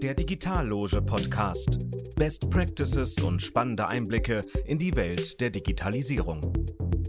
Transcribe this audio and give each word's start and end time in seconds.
Der 0.00 0.14
Digitalloge 0.14 1.02
Podcast. 1.02 1.80
Best 2.14 2.48
Practices 2.50 3.20
und 3.20 3.42
spannende 3.42 3.88
Einblicke 3.88 4.42
in 4.64 4.78
die 4.78 4.94
Welt 4.94 5.40
der 5.40 5.50
Digitalisierung. 5.50 6.52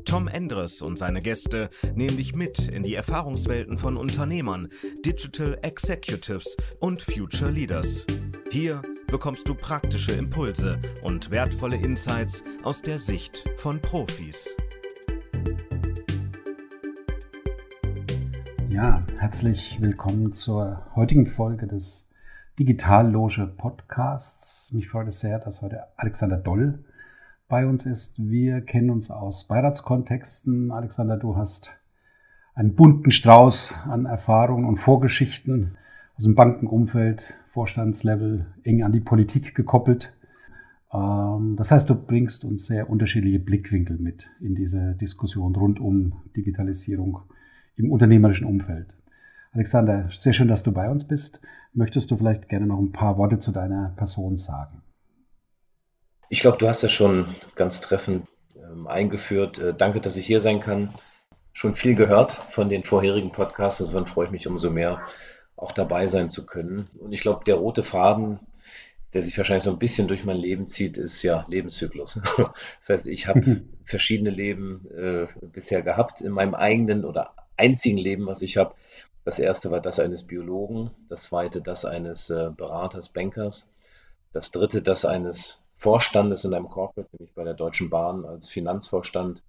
Tom 0.06 0.28
Endres 0.28 0.82
und 0.82 0.98
seine 0.98 1.22
Gäste 1.22 1.70
nehmen 1.94 2.18
dich 2.18 2.34
mit 2.34 2.68
in 2.68 2.82
die 2.82 2.96
Erfahrungswelten 2.96 3.78
von 3.78 3.96
Unternehmern, 3.96 4.70
Digital 5.06 5.60
Executives 5.62 6.58
und 6.80 7.04
Future 7.04 7.52
Leaders. 7.52 8.08
Hier 8.50 8.82
bekommst 9.06 9.48
du 9.48 9.54
praktische 9.54 10.14
Impulse 10.14 10.82
und 11.04 11.30
wertvolle 11.30 11.76
Insights 11.76 12.44
aus 12.64 12.82
der 12.82 12.98
Sicht 12.98 13.48
von 13.58 13.80
Profis. 13.80 14.56
Ja, 18.72 19.06
herzlich 19.20 19.78
willkommen 19.80 20.34
zur 20.34 20.86
heutigen 20.96 21.28
Folge 21.28 21.68
des 21.68 22.09
Digitalloge 22.60 23.48
Podcasts. 23.48 24.74
Mich 24.74 24.90
freut 24.90 25.08
es 25.08 25.22
sehr, 25.22 25.40
dass 25.40 25.62
heute 25.62 25.84
Alexander 25.96 26.36
Doll 26.36 26.84
bei 27.48 27.66
uns 27.66 27.86
ist. 27.86 28.30
Wir 28.30 28.60
kennen 28.60 28.90
uns 28.90 29.10
aus 29.10 29.48
Beiratskontexten. 29.48 30.70
Alexander, 30.70 31.16
du 31.16 31.38
hast 31.38 31.82
einen 32.56 32.76
bunten 32.76 33.12
Strauß 33.12 33.88
an 33.88 34.06
Erfahrungen 34.06 34.66
und 34.66 34.76
Vorgeschichten 34.76 35.78
aus 36.18 36.26
dem 36.26 36.36
Bankenumfeld, 36.36 37.38
Vorstandslevel, 37.52 38.48
eng 38.64 38.84
an 38.84 38.92
die 38.92 39.00
Politik 39.00 39.56
gekoppelt. 39.56 40.18
Ähm, 40.92 41.56
das 41.56 41.72
heißt, 41.72 41.90
du 41.90 41.96
bringst 41.96 42.44
uns 42.44 42.66
sehr 42.66 42.90
unterschiedliche 42.90 43.40
Blickwinkel 43.40 43.98
mit 44.00 44.32
in 44.42 44.54
diese 44.54 44.96
Diskussion 44.96 45.56
rund 45.56 45.80
um 45.80 46.24
Digitalisierung 46.36 47.22
im 47.78 47.90
unternehmerischen 47.90 48.48
Umfeld. 48.48 48.98
Alexander, 49.54 50.10
sehr 50.12 50.34
schön, 50.34 50.50
dass 50.50 50.64
du 50.64 50.74
bei 50.74 50.90
uns 50.90 51.06
bist. 51.06 51.42
Möchtest 51.74 52.10
du 52.12 52.18
vielleicht 52.18 52.50
gerne 52.50 52.66
noch 52.66 52.80
ein 52.80 52.92
paar 52.92 53.18
Worte 53.18 53.40
zu 53.40 53.52
deiner 53.52 53.94
Person 53.96 54.38
sagen? 54.38 54.82
Ich 56.30 56.42
glaube, 56.42 56.58
du 56.58 56.68
hast 56.68 56.84
das 56.84 56.92
schon 56.92 57.36
ganz 57.56 57.82
treffend 57.82 58.28
ähm, 58.56 58.88
eingeführt. 58.88 59.60
Äh, 59.60 59.74
danke, 59.74 60.00
dass 60.00 60.18
ich 60.18 60.26
hier 60.26 60.40
sein 60.40 60.60
kann. 60.60 60.94
Schon 61.54 61.74
viel 61.74 61.96
gehört 61.96 62.34
von 62.50 62.70
den 62.70 62.84
vorherigen 62.84 63.32
Podcasts, 63.32 63.80
insofern 63.82 64.06
freue 64.06 64.26
ich 64.26 64.32
mich 64.32 64.48
umso 64.48 64.70
mehr, 64.70 65.02
auch 65.56 65.72
dabei 65.72 66.08
sein 66.08 66.30
zu 66.30 66.46
können. 66.46 66.88
Und 67.00 67.12
ich 67.12 67.22
glaube, 67.22 67.44
der 67.44 67.56
rote 67.56 67.84
Faden, 67.84 68.40
der 69.14 69.24
sich 69.24 69.38
wahrscheinlich 69.38 69.64
so 69.64 69.72
ein 69.72 69.80
bisschen 69.80 70.08
durch 70.08 70.24
mein 70.24 70.38
Leben 70.38 70.68
zieht, 70.68 70.98
ist 70.98 71.22
ja 71.24 71.46
Lebenszyklus. 71.50 72.22
Das 72.80 72.90
heißt, 72.90 73.08
ich 73.08 73.28
habe 73.28 73.62
verschiedene 73.84 74.30
Leben 74.30 74.88
äh, 74.96 75.28
bisher 75.48 75.82
gehabt 75.82 76.22
in 76.22 76.32
meinem 76.32 76.54
eigenen 76.54 77.06
oder 77.06 77.34
einzigen 77.58 77.98
Leben, 77.98 78.26
was 78.28 78.42
ich 78.42 78.58
habe. 78.58 78.76
Das 79.30 79.38
erste 79.38 79.70
war 79.70 79.80
das 79.80 80.00
eines 80.00 80.24
Biologen, 80.24 80.90
das 81.08 81.26
zweite 81.26 81.62
das 81.62 81.86
eines 81.86 82.32
äh, 82.32 82.50
Beraters, 82.50 83.10
Bankers, 83.10 83.72
das 84.34 84.50
dritte 84.50 84.82
das 84.82 85.06
eines 85.06 85.62
Vorstandes 85.78 86.46
in 86.46 86.56
einem 86.56 86.68
Corporate, 86.68 87.08
nämlich 87.12 87.36
bei 87.36 87.44
der 87.44 87.54
Deutschen 87.54 87.92
Bahn 87.92 88.26
als 88.26 88.50
Finanzvorstand 88.50 89.44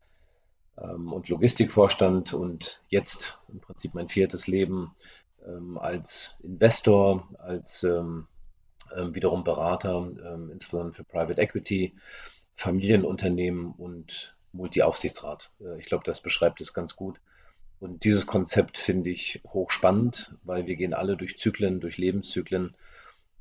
ähm, 0.76 1.14
und 1.14 1.30
Logistikvorstand 1.30 2.34
und 2.34 2.82
jetzt 2.90 3.38
im 3.50 3.60
Prinzip 3.60 3.94
mein 3.94 4.08
viertes 4.08 4.48
Leben 4.48 4.94
ähm, 5.46 5.78
als 5.78 6.36
Investor, 6.42 7.26
als 7.38 7.82
ähm, 7.82 8.26
wiederum 8.94 9.44
Berater, 9.44 10.10
insbesondere 10.52 10.92
für 10.92 11.04
Private 11.04 11.40
Equity, 11.40 11.94
Familienunternehmen 12.54 13.72
und 13.72 14.36
Multi-Aufsichtsrat. 14.52 15.50
Äh, 15.58 15.78
ich 15.78 15.86
glaube, 15.86 16.04
das 16.04 16.20
beschreibt 16.20 16.60
es 16.60 16.74
ganz 16.74 16.96
gut. 16.96 17.18
Und 17.80 18.04
dieses 18.04 18.26
Konzept 18.26 18.76
finde 18.76 19.08
ich 19.08 19.40
hochspannend, 19.46 20.36
weil 20.44 20.66
wir 20.66 20.76
gehen 20.76 20.92
alle 20.92 21.16
durch 21.16 21.38
Zyklen, 21.38 21.80
durch 21.80 21.96
Lebenszyklen 21.96 22.74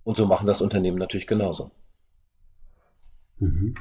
und 0.04 0.18
so 0.18 0.26
machen 0.26 0.48
das 0.48 0.62
Unternehmen 0.62 0.98
natürlich 0.98 1.28
genauso. 1.28 1.72
Mhm. 3.38 3.76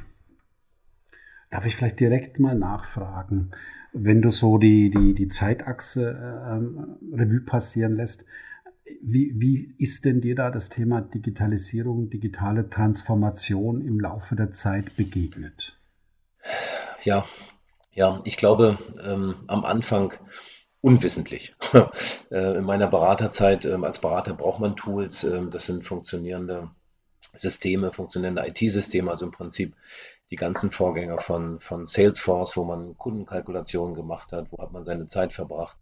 Darf 1.51 1.65
ich 1.65 1.77
vielleicht 1.77 2.01
direkt 2.01 2.41
mal 2.41 2.57
nachfragen, 2.57 3.53
wenn 3.93 4.21
du 4.21 4.31
so 4.31 4.59
die, 4.59 4.91
die, 4.91 5.15
die 5.15 5.29
Zeitachse 5.29 6.11
ähm, 6.47 6.99
Revue 7.13 7.41
passieren 7.41 7.95
lässt, 7.95 8.27
wie, 9.01 9.35
wie 9.37 9.75
ist 9.79 10.05
denn 10.05 10.21
dir 10.21 10.35
da 10.35 10.51
das 10.51 10.71
Thema 10.71 11.01
Digitalisierung, 11.01 12.11
digitale 12.11 12.69
Transformation 12.69 13.81
im 13.81 14.01
Laufe 14.01 14.35
der 14.35 14.51
Zeit 14.51 14.97
begegnet? 14.97 15.79
Ja, 17.05 17.25
ja, 17.93 18.19
ich 18.25 18.37
glaube, 18.37 18.79
ähm, 19.03 19.37
am 19.47 19.65
Anfang 19.65 20.13
unwissentlich. 20.81 21.55
Äh, 22.31 22.59
in 22.59 22.65
meiner 22.65 22.89
Beraterzeit 22.89 23.65
ähm, 23.65 23.85
als 23.85 24.01
Berater 24.01 24.35
braucht 24.35 24.61
man 24.61 24.77
Tools, 24.77 25.25
ähm, 25.25 25.51
das 25.51 25.65
sind 25.65 25.87
funktionierende 25.87 26.69
Systeme, 27.35 27.91
funktionierende 27.91 28.47
IT-Systeme, 28.47 29.11
also 29.11 29.25
im 29.25 29.33
Prinzip 29.33 29.75
die 30.31 30.37
ganzen 30.37 30.71
Vorgänger 30.71 31.21
von, 31.21 31.59
von 31.59 31.87
Salesforce, 31.87 32.59
wo 32.59 32.65
man 32.65 32.99
Kundenkalkulationen 32.99 33.95
gemacht 33.95 34.33
hat, 34.33 34.53
wo 34.53 34.63
hat 34.63 34.73
man 34.73 34.85
seine 34.85 35.07
Zeit 35.07 35.33
verbracht, 35.33 35.79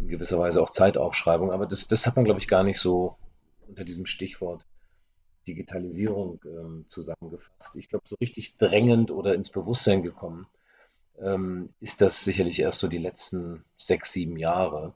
in 0.00 0.08
gewisser 0.08 0.40
Weise 0.40 0.60
auch 0.60 0.70
Zeitaufschreibung, 0.70 1.52
aber 1.52 1.66
das, 1.66 1.86
das 1.86 2.04
hat 2.04 2.16
man, 2.16 2.24
glaube 2.24 2.40
ich, 2.40 2.48
gar 2.48 2.64
nicht 2.64 2.80
so 2.80 3.16
unter 3.68 3.84
diesem 3.84 4.06
Stichwort 4.06 4.66
Digitalisierung 5.46 6.40
ähm, 6.44 6.86
zusammengefasst. 6.88 7.76
Ich 7.76 7.88
glaube, 7.88 8.06
so 8.08 8.16
richtig 8.16 8.56
drängend 8.56 9.12
oder 9.12 9.34
ins 9.34 9.50
Bewusstsein 9.50 10.02
gekommen 10.02 10.48
ähm, 11.20 11.70
ist 11.80 12.00
das 12.00 12.24
sicherlich 12.24 12.60
erst 12.60 12.80
so 12.80 12.88
die 12.88 12.98
letzten 12.98 13.64
sechs, 13.76 14.12
sieben 14.12 14.36
Jahre. 14.36 14.94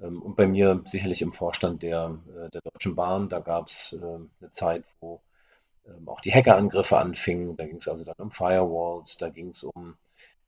Ähm, 0.00 0.22
und 0.22 0.36
bei 0.36 0.46
mir 0.46 0.82
sicherlich 0.90 1.22
im 1.22 1.32
Vorstand 1.32 1.82
der, 1.82 2.18
äh, 2.36 2.50
der 2.50 2.60
Deutschen 2.62 2.94
Bahn, 2.94 3.28
da 3.28 3.40
gab 3.40 3.68
es 3.68 3.92
äh, 3.92 4.04
eine 4.04 4.50
Zeit, 4.50 4.84
wo 5.00 5.20
ähm, 5.86 6.08
auch 6.08 6.20
die 6.20 6.32
Hackerangriffe 6.32 6.98
anfingen. 6.98 7.56
Da 7.56 7.66
ging 7.66 7.76
es 7.76 7.88
also 7.88 8.04
dann 8.04 8.16
um 8.18 8.30
Firewalls, 8.30 9.16
da 9.18 9.28
ging 9.28 9.50
es 9.50 9.62
um 9.62 9.96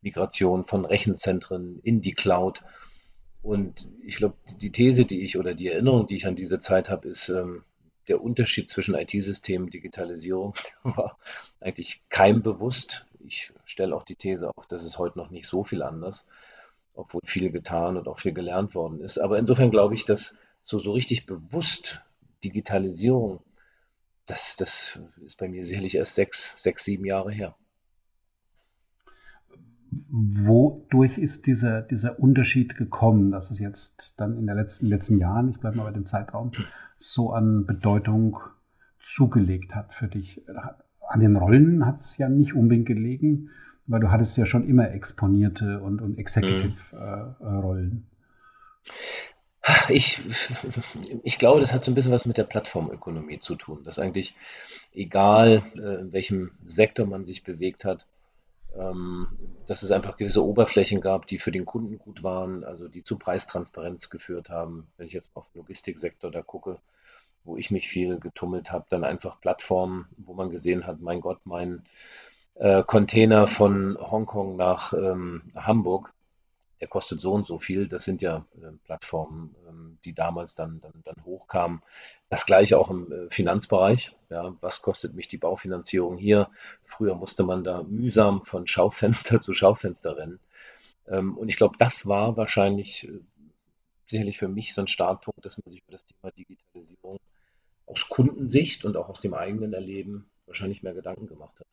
Migration 0.01 0.65
von 0.65 0.85
Rechenzentren 0.85 1.81
in 1.83 2.01
die 2.01 2.13
Cloud. 2.13 2.63
Und 3.43 3.89
ich 4.03 4.17
glaube, 4.17 4.37
die 4.61 4.73
These, 4.73 5.05
die 5.05 5.23
ich 5.23 5.39
oder 5.39 5.55
die 5.55 5.69
Erinnerung, 5.69 6.07
die 6.07 6.17
ich 6.17 6.27
an 6.27 6.37
diese 6.37 6.59
Zeit 6.59 6.89
habe, 6.91 7.09
ist, 7.09 7.29
ähm, 7.29 7.65
der 8.09 8.23
Unterschied 8.23 8.69
zwischen 8.69 8.95
IT-Systemen 8.95 9.67
und 9.67 9.75
Digitalisierung 9.75 10.55
war 10.83 11.19
eigentlich 11.61 12.03
keinem 12.11 12.43
bewusst 12.43 13.07
ich 13.25 13.53
stelle 13.65 13.95
auch 13.97 14.05
die 14.05 14.17
These 14.17 14.51
auf, 14.55 14.67
dass 14.67 14.85
es 14.85 14.99
heute 14.99 15.19
noch 15.19 15.31
nicht 15.31 15.47
so 15.47 15.65
viel 15.65 15.83
anders, 15.83 16.27
obwohl 16.95 17.21
viel 17.25 17.51
getan 17.51 17.97
und 17.97 18.09
auch 18.09 18.21
viel 18.21 18.33
gelernt 18.33 18.75
worden 18.75 19.01
ist. 19.01 19.19
Aber 19.19 19.39
insofern 19.39 19.71
glaube 19.71 19.95
ich, 19.95 20.05
dass 20.05 20.39
so, 20.63 20.79
so 20.79 20.93
richtig 20.93 21.27
bewusst 21.27 22.03
Digitalisierung, 22.43 23.41
das, 24.27 24.57
das 24.57 24.99
ist 25.25 25.39
bei 25.39 25.49
mir 25.49 25.65
sicherlich 25.65 25.97
erst 25.97 26.15
sechs, 26.15 26.63
sechs, 26.63 26.85
sieben 26.85 27.05
Jahre 27.05 27.33
her. 27.33 27.55
Wodurch 30.11 31.19
ist 31.19 31.47
dieser, 31.47 31.83
dieser 31.83 32.19
Unterschied 32.19 32.77
gekommen, 32.77 33.31
dass 33.31 33.51
es 33.51 33.59
jetzt 33.59 34.15
dann 34.19 34.37
in 34.37 34.47
den 34.47 34.57
letzten, 34.57 34.87
letzten 34.87 35.19
Jahren, 35.19 35.51
ich 35.51 35.61
bleibe 35.61 35.77
mal 35.77 35.85
bei 35.85 35.93
dem 35.93 36.07
Zeitraum, 36.07 36.53
so 36.97 37.33
an 37.33 37.67
Bedeutung 37.67 38.39
zugelegt 39.01 39.75
hat 39.75 39.95
für 39.95 40.09
dich? 40.09 40.43
An 41.09 41.21
den 41.21 41.37
Rollen 41.37 41.87
hat 41.87 42.01
es 42.01 42.19
ja 42.19 42.29
nicht 42.29 42.55
unbedingt 42.55 42.87
gelegen, 42.87 43.51
weil 43.87 44.01
du 44.01 44.11
hattest 44.11 44.37
ja 44.37 44.47
schon 44.47 44.67
immer 44.69 44.91
exponierte 44.91 45.81
und, 45.81 46.01
und 46.01 46.19
Executive-Rollen. 46.19 48.07
Äh, 48.83 49.83
äh 49.89 49.95
ich, 49.95 50.21
ich 51.23 51.39
glaube, 51.39 51.61
das 51.61 51.73
hat 51.73 51.85
so 51.85 51.91
ein 51.91 51.95
bisschen 51.95 52.13
was 52.13 52.27
mit 52.27 52.37
der 52.37 52.45
Plattformökonomie 52.45 53.39
zu 53.39 53.55
tun, 53.55 53.83
dass 53.83 53.99
eigentlich 53.99 54.35
egal, 54.93 55.63
äh, 55.77 56.01
in 56.01 56.13
welchem 56.13 56.51
Sektor 56.67 57.07
man 57.07 57.25
sich 57.25 57.45
bewegt 57.45 57.85
hat, 57.85 58.07
ähm, 58.77 59.29
dass 59.67 59.83
es 59.83 59.91
einfach 59.91 60.17
gewisse 60.17 60.45
Oberflächen 60.45 61.01
gab, 61.01 61.27
die 61.27 61.39
für 61.39 61.53
den 61.53 61.65
Kunden 61.65 61.99
gut 61.99 62.23
waren, 62.23 62.65
also 62.65 62.89
die 62.89 63.05
zu 63.05 63.17
Preistransparenz 63.17 64.11
geführt 64.11 64.49
haben. 64.49 64.87
Wenn 64.97 65.07
ich 65.07 65.13
jetzt 65.13 65.31
auf 65.35 65.47
den 65.53 65.61
Logistiksektor 65.61 66.31
da 66.31 66.43
gucke, 66.43 66.79
wo 67.45 67.57
ich 67.57 67.71
mich 67.71 67.89
viel 67.89 68.19
getummelt 68.19 68.73
habe, 68.73 68.87
dann 68.89 69.05
einfach 69.05 69.41
Plattformen, 69.41 70.07
wo 70.17 70.35
man 70.35 70.51
gesehen 70.51 70.87
hat, 70.87 71.01
mein 71.01 71.21
Gott, 71.21 71.41
mein 71.45 71.83
äh, 72.55 72.83
Container 72.83 73.47
von 73.47 73.99
Hongkong 73.99 74.57
nach 74.57 74.93
ähm, 74.93 75.43
Hamburg, 75.55 76.13
der 76.81 76.89
kostet 76.89 77.21
so 77.21 77.33
und 77.33 77.47
so 77.47 77.59
viel. 77.59 77.89
Das 77.89 78.05
sind 78.05 78.23
ja 78.23 78.45
äh, 78.57 78.73
Plattformen, 78.85 79.55
ähm, 79.69 79.99
die 80.05 80.13
damals 80.13 80.55
dann, 80.55 80.81
dann, 80.81 80.93
dann 81.05 81.25
hochkamen. 81.25 81.83
Das 82.29 82.47
gleiche 82.47 82.79
auch 82.79 82.91
im 82.91 83.11
äh, 83.13 83.31
Finanzbereich. 83.31 84.15
Ja, 84.31 84.55
was 84.61 84.83
kostet 84.83 85.15
mich 85.15 85.29
die 85.29 85.39
Baufinanzierung 85.39 86.17
hier? 86.17 86.51
Früher 86.85 87.15
musste 87.15 87.45
man 87.45 87.65
da 87.65 87.83
mühsam 87.83 88.43
von 88.43 88.67
Schaufenster 88.67 89.41
zu 89.41 89.53
Schaufenster 89.55 90.17
rennen. 90.17 90.41
Ähm, 91.09 91.37
und 91.37 91.49
ich 91.49 91.57
glaube, 91.57 91.77
das 91.79 92.07
war 92.07 92.37
wahrscheinlich 92.37 93.09
äh, 93.09 93.21
sicherlich 94.07 94.39
für 94.39 94.49
mich 94.49 94.75
so 94.75 94.83
ein 94.83 94.87
Startpunkt, 94.87 95.45
dass 95.45 95.59
man 95.59 95.73
sich 95.73 95.83
über 95.83 95.93
das 95.93 96.05
Thema 96.07 96.31
Digitalisierung 96.33 97.19
aus 97.87 98.09
Kundensicht 98.09 98.85
und 98.85 98.97
auch 98.97 99.09
aus 99.09 99.21
dem 99.21 99.35
eigenen 99.35 99.73
Erleben 99.73 100.27
wahrscheinlich 100.47 100.83
mehr 100.83 100.95
Gedanken 100.95 101.27
gemacht 101.27 101.59
hat. 101.59 101.67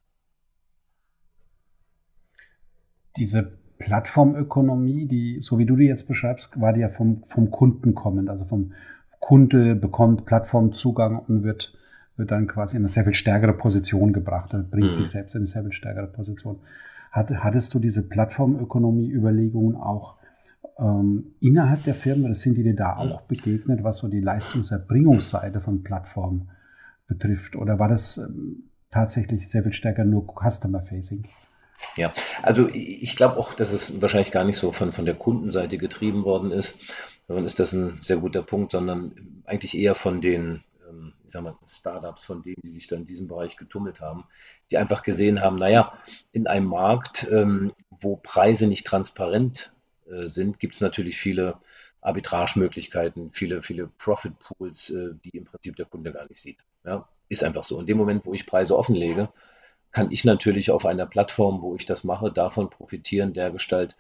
Diese 3.18 3.58
Plattformökonomie, 3.78 5.08
die, 5.08 5.42
so 5.42 5.58
wie 5.60 5.66
du 5.66 5.76
die 5.76 5.86
jetzt 5.86 6.08
beschreibst, 6.08 6.62
war 6.62 6.74
die 6.74 6.82
ja 6.82 6.90
vom, 6.90 7.24
vom 7.28 7.52
Kunden 7.52 7.96
kommend. 7.96 8.30
Also 8.30 8.46
vom 8.46 8.74
Kunde 9.20 9.76
bekommt 9.76 10.26
Plattformzugang 10.26 11.20
und 11.20 11.44
wird 11.44 11.74
wird 12.22 12.32
dann 12.32 12.48
quasi 12.48 12.78
in 12.78 12.82
eine 12.82 12.88
sehr 12.88 13.04
viel 13.04 13.14
stärkere 13.14 13.54
Position 13.54 14.14
gebracht 14.14 14.54
und 14.54 14.70
bringt 14.70 14.90
mhm. 14.90 14.94
sich 14.94 15.10
selbst 15.10 15.36
in 15.36 15.40
eine 15.40 15.48
sehr 15.48 15.64
viel 15.64 15.72
stärkere 15.72 16.08
Position. 16.08 16.60
Hat, 17.12 17.32
hattest 17.44 17.74
du 17.74 17.80
diese 17.80 18.08
Plattformökonomie-Überlegungen 18.08 19.76
auch 19.76 20.16
ähm, 20.82 21.36
innerhalb 21.40 21.84
der 21.84 21.94
Firmen, 21.94 22.26
oder 22.26 22.34
sind 22.34 22.58
die 22.58 22.64
dir 22.64 22.76
da 22.76 22.98
auch 22.98 23.22
begegnet, 23.22 23.84
was 23.84 24.00
so 24.00 24.08
die 24.08 24.20
Leistungserbringungsseite 24.20 25.60
von 25.60 25.84
Plattformen 25.84 26.50
betrifft? 27.08 27.56
Oder 27.56 27.78
war 27.78 27.88
das 27.88 28.18
ähm, 28.18 28.64
tatsächlich 28.90 29.48
sehr 29.48 29.64
viel 29.64 29.74
stärker 29.74 30.04
nur 30.04 30.26
Customer-Facing? 30.26 31.28
Ja, 31.98 32.14
also 32.42 32.68
ich 32.70 33.16
glaube 33.16 33.38
auch, 33.38 33.54
dass 33.54 33.74
es 33.74 34.02
wahrscheinlich 34.02 34.32
gar 34.32 34.44
nicht 34.44 34.58
so 34.58 34.72
von, 34.72 34.92
von 34.92 35.06
der 35.06 35.16
Kundenseite 35.16 35.78
getrieben 35.78 36.24
worden 36.26 36.52
ist. 36.52 36.80
Dann 37.28 37.46
ist 37.46 37.60
das 37.60 37.74
ein 37.74 37.98
sehr 38.02 38.18
guter 38.18 38.44
Punkt, 38.44 38.72
sondern 38.72 39.14
eigentlich 39.46 39.78
eher 39.78 39.96
von 39.96 40.22
den 40.22 40.64
ähm, 40.90 41.14
ich 41.26 41.32
sag 41.32 41.44
mal, 41.44 41.56
Startups, 41.66 42.24
von 42.24 42.42
denen, 42.42 42.62
die 42.64 42.70
sich 42.70 42.88
dann 42.88 43.00
in 43.00 43.06
diesem 43.06 43.28
Bereich 43.28 43.58
getummelt 43.58 44.02
haben, 44.02 44.26
die 44.70 44.78
einfach 44.78 45.04
gesehen 45.04 45.42
haben, 45.42 45.58
naja, 45.58 45.94
in 46.32 46.48
einem 46.48 46.68
Markt, 46.68 47.28
ähm, 47.32 47.72
wo 47.90 48.16
Preise 48.16 48.68
nicht 48.68 48.86
transparent 48.86 49.72
sind, 50.28 50.60
gibt 50.60 50.76
es 50.76 50.82
natürlich 50.82 51.18
viele 51.18 51.58
Arbitragemöglichkeiten, 52.02 53.32
viele, 53.32 53.62
viele 53.62 53.88
Profit 53.88 54.38
Pools, 54.40 54.90
äh, 54.90 55.12
die 55.24 55.38
im 55.38 55.46
Prinzip 55.46 55.76
der 55.76 55.86
Kunde 55.86 56.12
gar 56.12 56.28
nicht 56.28 56.42
sieht. 56.42 56.58
Ja, 56.84 57.08
ist 57.30 57.44
einfach 57.44 57.64
so. 57.64 57.80
In 57.80 57.86
dem 57.86 57.98
Moment, 57.98 58.26
wo 58.26 58.34
ich 58.34 58.46
Preise 58.46 58.78
offenlege, 58.78 59.30
kann 59.92 60.12
ich 60.12 60.26
natürlich 60.26 60.72
auf 60.72 60.86
einer 60.86 61.06
Plattform, 61.06 61.62
wo 61.62 61.76
ich 61.76 61.86
das 61.86 62.04
mache, 62.04 62.32
davon 62.32 62.70
profitieren, 62.70 63.34
der 63.34 63.52
Gestalt, 63.52 63.96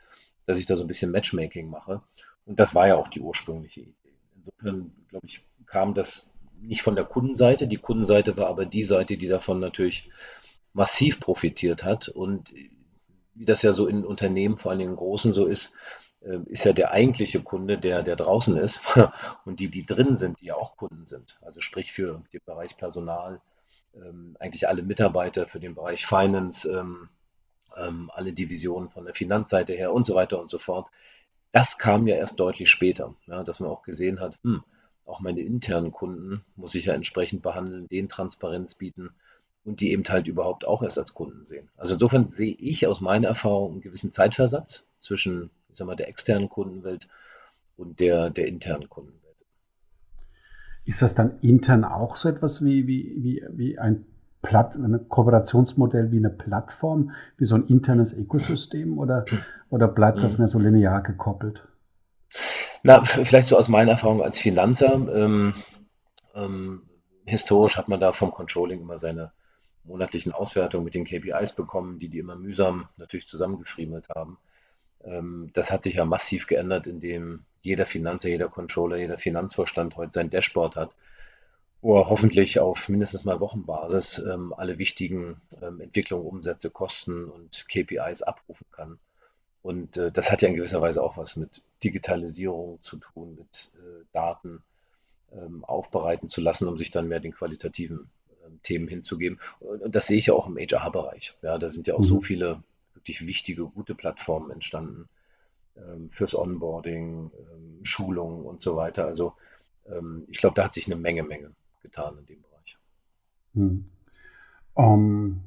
dass 0.45 0.57
ich 0.57 0.65
da 0.65 0.75
so 0.75 0.83
ein 0.83 0.87
bisschen 0.87 1.11
Matchmaking 1.11 1.69
mache. 1.69 2.01
Und 2.45 2.59
das 2.59 2.73
war 2.73 2.87
ja 2.87 2.95
auch 2.95 3.07
die 3.07 3.19
ursprüngliche 3.19 3.81
Idee. 3.81 3.93
Insofern, 4.37 4.91
glaube 5.09 5.27
ich, 5.27 5.43
kam 5.67 5.93
das 5.93 6.33
nicht 6.59 6.81
von 6.81 6.95
der 6.95 7.05
Kundenseite. 7.05 7.67
Die 7.67 7.77
Kundenseite 7.77 8.35
war 8.37 8.47
aber 8.47 8.65
die 8.65 8.83
Seite, 8.83 9.17
die 9.17 9.27
davon 9.27 9.59
natürlich 9.59 10.09
massiv 10.73 11.19
profitiert 11.19 11.83
hat. 11.83 12.09
Und 12.09 12.51
wie 13.35 13.45
das 13.45 13.61
ja 13.61 13.73
so 13.73 13.87
in 13.87 14.03
Unternehmen, 14.05 14.57
vor 14.57 14.71
allem 14.71 14.81
in 14.81 14.95
großen 14.95 15.33
so 15.33 15.45
ist, 15.45 15.67
äh, 15.67 16.00
ist 16.21 16.65
ja 16.65 16.73
der 16.73 16.91
eigentliche 16.91 17.41
Kunde, 17.41 17.77
der, 17.79 18.03
der 18.03 18.15
draußen 18.15 18.55
ist 18.57 18.81
und 19.45 19.59
die, 19.59 19.69
die 19.69 19.85
drin 19.85 20.15
sind, 20.15 20.41
die 20.41 20.47
ja 20.47 20.55
auch 20.55 20.77
Kunden 20.77 21.05
sind. 21.05 21.39
Also 21.41 21.61
sprich 21.61 21.91
für 21.91 22.21
den 22.31 22.41
Bereich 22.45 22.77
Personal, 22.77 23.41
ähm, 23.95 24.37
eigentlich 24.39 24.67
alle 24.67 24.83
Mitarbeiter, 24.83 25.47
für 25.47 25.59
den 25.59 25.75
Bereich 25.75 26.05
Finance, 26.05 26.71
ähm, 26.71 27.09
ähm, 27.75 28.11
alle 28.13 28.33
Divisionen 28.33 28.89
von 28.89 29.05
der 29.05 29.15
Finanzseite 29.15 29.73
her 29.73 29.93
und 29.93 30.05
so 30.05 30.15
weiter 30.15 30.39
und 30.39 30.49
so 30.49 30.59
fort. 30.59 30.87
Das 31.51 31.77
kam 31.77 32.07
ja 32.07 32.15
erst 32.15 32.39
deutlich 32.39 32.69
später, 32.69 33.15
ja, 33.25 33.43
dass 33.43 33.59
man 33.59 33.69
auch 33.69 33.83
gesehen 33.83 34.19
hat, 34.19 34.37
hm, 34.43 34.63
auch 35.05 35.19
meine 35.19 35.41
internen 35.41 35.91
Kunden 35.91 36.45
muss 36.55 36.75
ich 36.75 36.85
ja 36.85 36.93
entsprechend 36.93 37.41
behandeln, 37.41 37.87
denen 37.89 38.07
Transparenz 38.07 38.75
bieten 38.75 39.09
und 39.65 39.81
die 39.81 39.91
eben 39.91 40.03
halt 40.07 40.27
überhaupt 40.27 40.65
auch 40.65 40.83
erst 40.83 40.97
als 40.97 41.13
Kunden 41.13 41.43
sehen. 41.43 41.69
Also 41.75 41.93
insofern 41.93 42.27
sehe 42.27 42.53
ich 42.53 42.87
aus 42.87 43.01
meiner 43.01 43.27
Erfahrung 43.27 43.73
einen 43.73 43.81
gewissen 43.81 44.11
Zeitversatz 44.11 44.87
zwischen 44.99 45.49
ich 45.71 45.77
sag 45.77 45.87
mal, 45.87 45.95
der 45.95 46.07
externen 46.07 46.49
Kundenwelt 46.49 47.07
und 47.77 47.99
der, 47.99 48.29
der 48.29 48.47
internen 48.47 48.89
Kundenwelt. 48.89 49.21
Ist 50.85 51.01
das 51.01 51.15
dann 51.15 51.39
intern 51.41 51.83
auch 51.83 52.15
so 52.15 52.29
etwas 52.29 52.63
wie, 52.63 52.87
wie, 52.87 53.15
wie, 53.17 53.43
wie 53.51 53.79
ein 53.79 54.05
Platt, 54.41 54.75
ein 54.75 55.07
Kooperationsmodell 55.07 56.11
wie 56.11 56.17
eine 56.17 56.31
Plattform, 56.31 57.11
wie 57.37 57.45
so 57.45 57.55
ein 57.55 57.67
internes 57.67 58.13
Ökosystem 58.17 58.97
oder, 58.97 59.25
oder 59.69 59.87
bleibt 59.87 60.17
das 60.23 60.33
mhm. 60.33 60.39
mehr 60.39 60.47
so 60.47 60.59
linear 60.59 61.01
gekoppelt? 61.03 61.63
Na, 62.83 63.03
vielleicht 63.03 63.47
so 63.47 63.57
aus 63.57 63.69
meiner 63.69 63.91
Erfahrung 63.91 64.23
als 64.23 64.39
Finanzer. 64.39 64.93
Ähm, 64.93 65.53
ähm, 66.33 66.83
historisch 67.25 67.77
hat 67.77 67.87
man 67.87 67.99
da 67.99 68.11
vom 68.11 68.31
Controlling 68.31 68.81
immer 68.81 68.97
seine 68.97 69.31
monatlichen 69.83 70.31
Auswertungen 70.31 70.83
mit 70.83 70.95
den 70.95 71.05
KPIs 71.05 71.53
bekommen, 71.53 71.99
die 71.99 72.09
die 72.09 72.19
immer 72.19 72.35
mühsam 72.35 72.87
natürlich 72.97 73.27
zusammengefriemelt 73.27 74.09
haben. 74.09 74.37
Ähm, 75.03 75.49
das 75.53 75.71
hat 75.71 75.83
sich 75.83 75.95
ja 75.95 76.05
massiv 76.05 76.47
geändert, 76.47 76.87
indem 76.87 77.43
jeder 77.61 77.85
Finanzer, 77.85 78.29
jeder 78.29 78.47
Controller, 78.47 78.97
jeder 78.97 79.17
Finanzvorstand 79.17 79.95
heute 79.97 80.11
sein 80.11 80.29
Dashboard 80.29 80.75
hat, 80.75 80.91
wo 81.81 81.97
er 81.99 82.09
hoffentlich 82.09 82.59
auf 82.59 82.89
mindestens 82.89 83.25
mal 83.25 83.39
Wochenbasis 83.39 84.19
ähm, 84.19 84.53
alle 84.55 84.77
wichtigen 84.77 85.41
ähm, 85.61 85.81
Entwicklungen, 85.81 86.25
Umsätze, 86.25 86.69
Kosten 86.69 87.25
und 87.25 87.65
KPIs 87.67 88.21
abrufen 88.21 88.65
kann. 88.71 88.99
Und 89.63 89.97
äh, 89.97 90.11
das 90.11 90.31
hat 90.31 90.41
ja 90.41 90.49
in 90.49 90.55
gewisser 90.55 90.81
Weise 90.81 91.03
auch 91.03 91.17
was 91.17 91.35
mit 91.35 91.61
Digitalisierung 91.83 92.81
zu 92.81 92.97
tun, 92.97 93.35
mit 93.35 93.71
äh, 93.75 94.05
Daten 94.11 94.63
ähm, 95.31 95.63
aufbereiten 95.65 96.27
zu 96.27 96.41
lassen, 96.41 96.67
um 96.67 96.77
sich 96.77 96.91
dann 96.91 97.07
mehr 97.07 97.19
den 97.19 97.33
qualitativen 97.33 98.09
ähm, 98.45 98.59
Themen 98.63 98.87
hinzugeben. 98.87 99.39
Und, 99.59 99.81
und, 99.81 99.95
das 99.95 100.07
sehe 100.07 100.17
ich 100.17 100.27
ja 100.27 100.33
auch 100.33 100.47
im 100.47 100.57
HR-Bereich. 100.57 101.35
Ja, 101.41 101.57
da 101.57 101.69
sind 101.69 101.87
ja 101.87 101.93
auch 101.93 101.99
mhm. 101.99 102.03
so 102.03 102.21
viele 102.21 102.63
wirklich 103.01 103.25
wichtige, 103.27 103.65
gute 103.65 103.95
Plattformen 103.95 104.51
entstanden 104.51 105.09
ähm, 105.75 106.09
fürs 106.11 106.35
Onboarding, 106.35 107.31
ähm, 107.33 107.79
Schulungen 107.83 108.45
und 108.45 108.61
so 108.61 108.75
weiter. 108.75 109.05
Also 109.05 109.33
ähm, 109.87 110.25
ich 110.29 110.37
glaube, 110.37 110.55
da 110.55 110.65
hat 110.65 110.73
sich 110.73 110.85
eine 110.85 110.95
Menge, 110.95 111.23
Menge 111.23 111.51
getan 111.81 112.17
in 112.19 112.25
dem 112.27 112.41
Bereich. 112.41 112.77
Hm. 113.55 113.85
Um, 114.73 115.43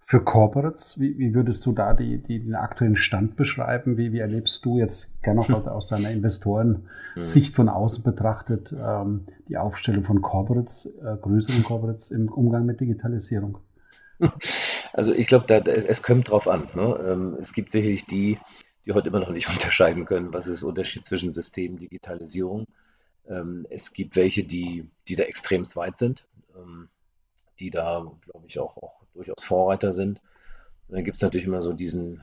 für 0.00 0.22
Corporates, 0.22 0.98
wie, 1.00 1.18
wie, 1.18 1.34
würdest 1.34 1.66
du 1.66 1.72
da 1.72 1.92
die, 1.92 2.18
die, 2.18 2.38
den 2.38 2.54
aktuellen 2.54 2.96
Stand 2.96 3.36
beschreiben? 3.36 3.96
Wie, 3.96 4.12
wie 4.12 4.20
erlebst 4.20 4.64
du 4.64 4.78
jetzt 4.78 5.20
gerne 5.22 5.40
noch 5.40 5.48
hm. 5.66 5.68
aus 5.68 5.88
deiner 5.88 6.10
Investoren-Sicht 6.10 7.48
hm. 7.48 7.54
von 7.54 7.68
außen 7.68 8.04
betrachtet 8.04 8.72
ähm, 8.72 9.26
die 9.48 9.56
Aufstellung 9.56 10.04
von 10.04 10.22
Corporates, 10.22 10.96
äh, 11.02 11.16
größeren 11.20 11.64
Corporates 11.64 12.12
im 12.12 12.28
Umgang 12.28 12.64
mit 12.64 12.80
Digitalisierung? 12.80 13.58
Also 14.96 15.12
ich 15.12 15.26
glaube, 15.26 15.52
es, 15.52 15.84
es, 15.84 16.02
kommt 16.02 16.30
drauf 16.30 16.48
an. 16.48 16.70
Ne? 16.74 16.98
Ähm, 17.06 17.36
es 17.38 17.52
gibt 17.52 17.70
sicherlich 17.70 18.06
die, 18.06 18.38
die 18.86 18.92
heute 18.92 19.08
immer 19.08 19.20
noch 19.20 19.28
nicht 19.28 19.48
unterscheiden 19.50 20.06
können, 20.06 20.32
was 20.32 20.46
ist 20.46 20.62
der 20.62 20.68
Unterschied 20.70 21.04
zwischen 21.04 21.34
System 21.34 21.74
und 21.74 21.82
Digitalisierung. 21.82 22.66
Ähm, 23.28 23.66
es 23.68 23.92
gibt 23.92 24.16
welche, 24.16 24.42
die, 24.42 24.88
die 25.06 25.14
da 25.14 25.24
extrem 25.24 25.64
weit 25.76 25.98
sind, 25.98 26.26
ähm, 26.56 26.88
die 27.60 27.68
da, 27.68 28.10
glaube 28.24 28.46
ich, 28.46 28.58
auch, 28.58 28.78
auch 28.78 29.02
durchaus 29.12 29.44
Vorreiter 29.44 29.92
sind. 29.92 30.22
Und 30.88 30.96
dann 30.96 31.04
gibt 31.04 31.16
es 31.16 31.22
natürlich 31.22 31.46
immer 31.46 31.60
so 31.60 31.74
diesen, 31.74 32.22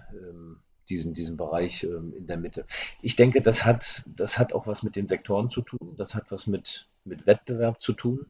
diesen, 0.90 1.14
diesen 1.14 1.38
Bereich 1.38 1.84
in 1.84 2.26
der 2.26 2.38
Mitte. 2.38 2.66
Ich 3.02 3.16
denke, 3.16 3.42
das 3.42 3.66
hat, 3.66 4.04
das 4.16 4.40
hat 4.40 4.54
auch 4.54 4.66
was 4.66 4.84
mit 4.84 4.96
den 4.96 5.06
Sektoren 5.06 5.50
zu 5.50 5.62
tun, 5.62 5.96
das 5.98 6.16
hat 6.16 6.32
was 6.32 6.48
mit, 6.48 6.88
mit 7.04 7.28
Wettbewerb 7.28 7.82
zu 7.82 7.94
tun. 7.94 8.26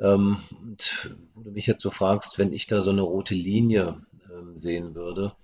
Ähm, 0.00 0.38
und 0.60 1.14
wo 1.34 1.42
du 1.42 1.50
mich 1.50 1.66
jetzt 1.66 1.82
so 1.82 1.90
fragst, 1.90 2.38
wenn 2.38 2.52
ich 2.52 2.66
da 2.66 2.80
so 2.80 2.90
eine 2.90 3.02
rote 3.02 3.34
Linie 3.34 4.00
ähm, 4.30 4.56
sehen 4.56 4.94
würde, 4.94 5.34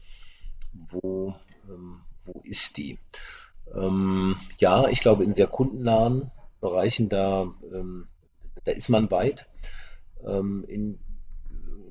wo, 0.73 1.35
ähm, 1.69 2.00
wo 2.25 2.40
ist 2.45 2.76
die? 2.76 2.99
Ähm, 3.75 4.37
ja, 4.59 4.88
ich 4.88 5.00
glaube, 5.00 5.25
in 5.25 5.35
sehr 5.35 5.47
kundennahen 5.47 6.30
Bereichen, 6.61 7.09
da, 7.09 7.52
ähm, 7.73 8.09
da 8.64 8.73
ist 8.73 8.88
man 8.88 9.11
weit. 9.11 9.47
Ähm, 10.26 10.64
in, 10.69 10.99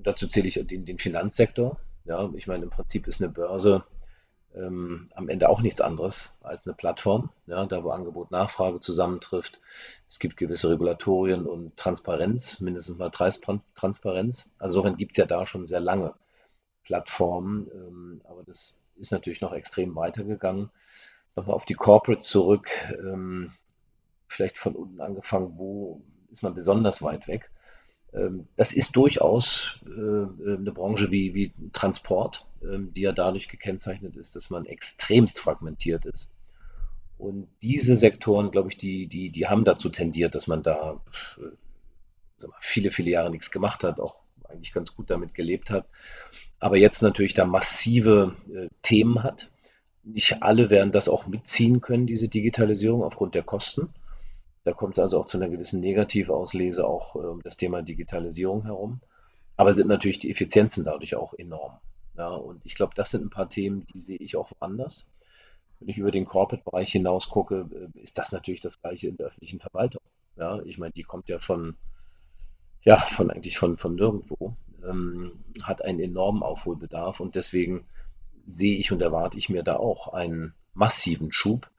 dazu 0.03 0.27
zähle 0.27 0.47
ich 0.47 0.59
den, 0.65 0.85
den 0.85 0.99
Finanzsektor. 0.99 1.79
Ja, 2.05 2.29
ich 2.35 2.47
meine, 2.47 2.63
im 2.63 2.69
Prinzip 2.69 3.07
ist 3.07 3.21
eine 3.21 3.31
Börse 3.31 3.83
ähm, 4.55 5.09
am 5.13 5.29
Ende 5.29 5.49
auch 5.49 5.61
nichts 5.61 5.81
anderes 5.81 6.37
als 6.41 6.67
eine 6.67 6.75
Plattform, 6.75 7.29
ja, 7.47 7.65
da 7.65 7.83
wo 7.83 7.91
Angebot 7.91 8.31
Nachfrage 8.31 8.79
zusammentrifft. 8.79 9.59
Es 10.07 10.19
gibt 10.19 10.37
gewisse 10.37 10.69
Regulatorien 10.69 11.45
und 11.45 11.77
Transparenz, 11.77 12.59
mindestens 12.59 12.97
mal 12.97 13.11
Transparenz. 13.11 14.51
Also 14.57 14.79
insofern 14.79 14.97
gibt 14.97 15.11
es 15.11 15.17
ja 15.17 15.25
da 15.25 15.45
schon 15.45 15.67
sehr 15.67 15.79
lange 15.79 16.13
Plattformen, 16.83 17.69
ähm, 17.73 18.21
aber 18.23 18.43
das 18.43 18.77
ist 18.95 19.11
natürlich 19.11 19.41
noch 19.41 19.53
extrem 19.53 19.95
weitergegangen. 19.95 20.69
Nochmal 21.35 21.55
auf 21.55 21.65
die 21.65 21.75
Corporate 21.75 22.21
zurück, 22.21 22.69
ähm, 22.91 23.53
vielleicht 24.27 24.57
von 24.57 24.75
unten 24.75 24.99
angefangen, 24.99 25.53
wo 25.57 26.01
ist 26.31 26.43
man 26.43 26.53
besonders 26.53 27.01
weit 27.01 27.27
weg? 27.27 27.49
Ähm, 28.13 28.47
das 28.55 28.73
ist 28.73 28.95
durchaus 28.95 29.79
äh, 29.85 29.89
äh, 29.89 30.57
eine 30.57 30.71
Branche 30.71 31.11
wie, 31.11 31.33
wie 31.33 31.51
Transport, 31.73 32.45
ähm, 32.63 32.91
die 32.93 33.01
ja 33.01 33.11
dadurch 33.11 33.47
gekennzeichnet 33.47 34.15
ist, 34.15 34.35
dass 34.35 34.49
man 34.49 34.65
extremst 34.65 35.39
fragmentiert 35.39 36.05
ist. 36.05 36.31
Und 37.17 37.47
diese 37.61 37.97
Sektoren, 37.97 38.49
glaube 38.49 38.69
ich, 38.69 38.77
die, 38.77 39.07
die, 39.07 39.29
die 39.29 39.47
haben 39.47 39.65
dazu 39.65 39.89
tendiert, 39.89 40.35
dass 40.35 40.47
man 40.47 40.63
da 40.63 41.01
äh, 41.37 42.47
viele, 42.59 42.91
viele 42.91 43.11
Jahre 43.11 43.29
nichts 43.29 43.51
gemacht 43.51 43.83
hat, 43.83 43.99
auch 43.99 44.15
eigentlich 44.47 44.71
ganz 44.71 44.95
gut 44.95 45.09
damit 45.09 45.33
gelebt 45.33 45.69
hat. 45.69 45.85
Aber 46.59 46.77
jetzt 46.77 47.01
natürlich 47.01 47.33
da 47.33 47.45
massive 47.45 48.35
Themen 48.81 49.21
hat. 49.21 49.51
Nicht 50.03 50.41
alle 50.41 50.69
werden 50.69 50.91
das 50.91 51.09
auch 51.09 51.27
mitziehen 51.27 51.81
können, 51.81 52.07
diese 52.07 52.29
Digitalisierung, 52.29 53.03
aufgrund 53.03 53.35
der 53.35 53.43
Kosten. 53.43 53.89
Da 54.69 54.75
kommt 54.75 54.99
es 54.99 54.99
also 54.99 55.19
auch 55.19 55.25
zu 55.25 55.37
einer 55.37 55.49
gewissen 55.49 55.79
Negativauslese, 55.79 56.85
auch 56.85 57.15
um 57.15 57.37
ähm, 57.37 57.41
das 57.43 57.57
Thema 57.57 57.81
Digitalisierung 57.81 58.65
herum. 58.65 59.01
Aber 59.57 59.73
sind 59.73 59.87
natürlich 59.87 60.19
die 60.19 60.29
Effizienzen 60.29 60.83
dadurch 60.83 61.15
auch 61.15 61.33
enorm. 61.33 61.79
Ja, 62.15 62.29
und 62.29 62.63
ich 62.67 62.75
glaube, 62.75 62.93
das 62.95 63.09
sind 63.09 63.25
ein 63.25 63.31
paar 63.31 63.49
Themen, 63.49 63.87
die 63.91 63.97
sehe 63.97 64.17
ich 64.17 64.35
auch 64.35 64.51
anders. 64.59 65.07
Wenn 65.79 65.89
ich 65.89 65.97
über 65.97 66.11
den 66.11 66.25
Corporate-Bereich 66.25 66.91
hinaus 66.91 67.29
gucke, 67.29 67.67
äh, 67.73 67.99
ist 67.99 68.19
das 68.19 68.31
natürlich 68.31 68.61
das 68.61 68.79
Gleiche 68.79 69.07
in 69.07 69.17
der 69.17 69.25
öffentlichen 69.25 69.59
Verwaltung. 69.59 70.03
Ja, 70.35 70.61
ich 70.61 70.77
meine, 70.77 70.91
die 70.91 71.01
kommt 71.01 71.29
ja 71.29 71.39
von 71.39 71.75
ja, 72.83 72.99
von 72.99 73.31
eigentlich 73.31 73.57
von, 73.57 73.75
von 73.75 73.95
nirgendwo, 73.95 74.55
ähm, 74.87 75.31
hat 75.63 75.83
einen 75.83 75.99
enormen 75.99 76.43
Aufholbedarf 76.43 77.19
und 77.21 77.33
deswegen 77.33 77.87
sehe 78.45 78.77
ich 78.77 78.91
und 78.91 79.01
erwarte 79.01 79.39
ich 79.39 79.49
mir 79.49 79.63
da 79.63 79.77
auch 79.77 80.13
einen 80.13 80.53
massiven 80.75 81.31
Schub, 81.31 81.71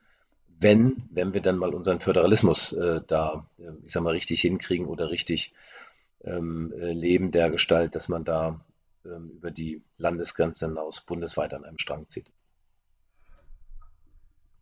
wenn, 0.61 1.03
wenn 1.09 1.33
wir 1.33 1.41
dann 1.41 1.57
mal 1.57 1.73
unseren 1.73 1.99
Föderalismus 1.99 2.71
äh, 2.73 3.01
da, 3.07 3.45
äh, 3.57 3.71
ich 3.85 3.91
sag 3.91 4.03
mal, 4.03 4.11
richtig 4.11 4.41
hinkriegen 4.41 4.85
oder 4.85 5.09
richtig 5.09 5.53
ähm, 6.23 6.71
äh, 6.79 6.93
leben 6.93 7.31
der 7.31 7.49
Gestalt, 7.49 7.95
dass 7.95 8.07
man 8.07 8.23
da 8.23 8.61
ähm, 9.05 9.31
über 9.35 9.49
die 9.51 9.81
Landesgrenzen 9.97 10.69
hinaus 10.69 11.01
bundesweit 11.01 11.53
an 11.53 11.65
einem 11.65 11.79
Strang 11.79 12.07
zieht. 12.07 12.31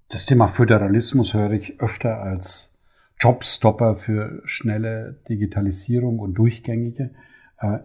Das 0.07 0.25
Thema 0.25 0.47
Föderalismus 0.47 1.33
höre 1.33 1.51
ich 1.51 1.81
öfter 1.81 2.21
als 2.21 2.81
Jobstopper 3.19 3.95
für 3.95 4.41
schnelle 4.45 5.19
Digitalisierung 5.27 6.19
und 6.19 6.35
durchgängige. 6.35 7.11
Äh, 7.59 7.79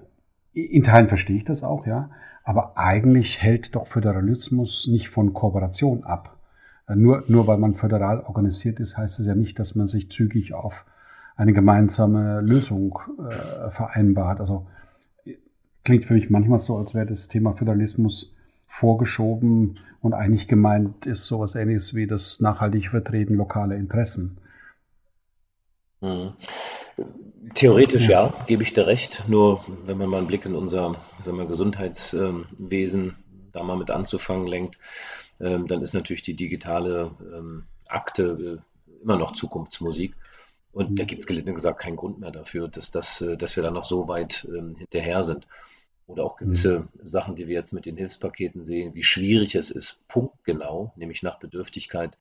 in 0.52 0.84
Teilen 0.84 1.08
verstehe 1.08 1.36
ich 1.36 1.44
das 1.44 1.64
auch, 1.64 1.86
ja. 1.86 2.10
Aber 2.44 2.78
eigentlich 2.78 3.42
hält 3.42 3.74
doch 3.74 3.88
Föderalismus 3.88 4.86
nicht 4.86 5.08
von 5.08 5.32
Kooperation 5.32 6.04
ab. 6.04 6.38
Äh, 6.86 6.96
nur, 6.96 7.24
nur 7.28 7.46
weil 7.46 7.58
man 7.58 7.74
föderal 7.74 8.20
organisiert 8.20 8.80
ist, 8.80 8.96
heißt 8.96 9.20
es 9.20 9.26
ja 9.26 9.34
nicht, 9.34 9.58
dass 9.58 9.74
man 9.74 9.88
sich 9.88 10.10
zügig 10.10 10.54
auf 10.54 10.84
eine 11.36 11.52
gemeinsame 11.52 12.40
Lösung 12.40 12.98
äh, 13.18 13.70
vereinbart. 13.70 14.40
Also 14.40 14.66
klingt 15.84 16.04
für 16.04 16.14
mich 16.14 16.30
manchmal 16.30 16.58
so, 16.58 16.76
als 16.76 16.94
wäre 16.94 17.06
das 17.06 17.28
Thema 17.28 17.52
Föderalismus 17.52 18.36
vorgeschoben 18.68 19.78
und 20.00 20.14
eigentlich 20.14 20.48
gemeint 20.48 21.06
ist 21.06 21.26
sowas 21.26 21.54
ähnliches 21.54 21.94
wie 21.94 22.06
das 22.06 22.40
nachhaltige 22.40 22.90
Vertreten 22.90 23.34
lokaler 23.34 23.76
Interessen. 23.76 24.38
Mhm. 26.00 26.32
Theoretisch 27.54 28.08
ja. 28.08 28.26
ja, 28.26 28.34
gebe 28.46 28.62
ich 28.62 28.72
dir 28.72 28.86
recht. 28.86 29.24
Nur 29.28 29.64
wenn 29.86 29.98
man 29.98 30.08
mal 30.08 30.18
einen 30.18 30.26
Blick 30.26 30.44
in 30.44 30.54
unser 30.54 30.96
sagen 31.20 31.38
wir, 31.38 31.46
Gesundheitswesen 31.46 33.16
da 33.52 33.62
mal 33.62 33.76
mit 33.76 33.90
anzufangen 33.90 34.46
lenkt, 34.46 34.78
ähm, 35.44 35.66
dann 35.66 35.82
ist 35.82 35.92
natürlich 35.92 36.22
die 36.22 36.34
digitale 36.34 37.10
ähm, 37.20 37.64
Akte 37.86 38.60
äh, 38.88 39.02
immer 39.02 39.18
noch 39.18 39.32
Zukunftsmusik. 39.32 40.16
Und 40.72 40.98
da 40.98 41.04
mhm. 41.04 41.06
gibt 41.06 41.20
es 41.20 41.26
gelinde 41.26 41.52
gesagt 41.52 41.80
keinen 41.80 41.96
Grund 41.96 42.18
mehr 42.18 42.30
dafür, 42.30 42.68
dass, 42.68 42.90
das, 42.90 43.20
äh, 43.20 43.36
dass 43.36 43.54
wir 43.54 43.62
da 43.62 43.70
noch 43.70 43.84
so 43.84 44.08
weit 44.08 44.48
ähm, 44.48 44.74
hinterher 44.74 45.22
sind. 45.22 45.46
Oder 46.06 46.24
auch 46.24 46.36
gewisse 46.36 46.80
mhm. 46.80 46.88
Sachen, 47.02 47.36
die 47.36 47.46
wir 47.46 47.54
jetzt 47.54 47.72
mit 47.72 47.86
den 47.86 47.96
Hilfspaketen 47.96 48.64
sehen, 48.64 48.94
wie 48.94 49.04
schwierig 49.04 49.54
es 49.54 49.70
ist, 49.70 50.06
punktgenau, 50.08 50.92
nämlich 50.96 51.22
nach 51.22 51.38
Bedürftigkeit, 51.38 52.18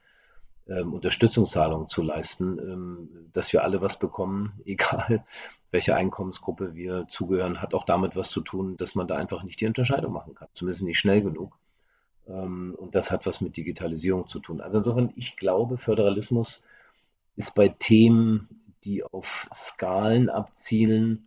ähm, 0.67 0.93
Unterstützungszahlungen 0.93 1.87
zu 1.87 2.01
leisten, 2.01 2.59
ähm, 2.59 3.09
dass 3.31 3.51
wir 3.53 3.63
alle 3.63 3.81
was 3.81 3.99
bekommen, 3.99 4.53
egal 4.65 5.25
welche 5.71 5.95
Einkommensgruppe 5.95 6.75
wir 6.75 7.07
zugehören, 7.07 7.61
hat 7.61 7.73
auch 7.73 7.85
damit 7.85 8.15
was 8.15 8.29
zu 8.29 8.41
tun, 8.41 8.77
dass 8.77 8.95
man 8.95 9.07
da 9.07 9.15
einfach 9.15 9.43
nicht 9.43 9.59
die 9.61 9.65
Unterscheidung 9.65 10.11
machen 10.11 10.35
kann, 10.35 10.49
zumindest 10.51 10.83
nicht 10.83 10.99
schnell 10.99 11.21
genug. 11.21 11.57
Ähm, 12.27 12.75
und 12.77 12.95
das 12.95 13.11
hat 13.11 13.25
was 13.25 13.41
mit 13.41 13.57
Digitalisierung 13.57 14.27
zu 14.27 14.39
tun. 14.39 14.61
Also 14.61 14.79
insofern, 14.79 15.11
ich 15.15 15.37
glaube, 15.37 15.77
Föderalismus 15.77 16.63
ist 17.35 17.55
bei 17.55 17.69
Themen, 17.69 18.47
die 18.83 19.03
auf 19.03 19.49
Skalen 19.53 20.29
abzielen, 20.29 21.25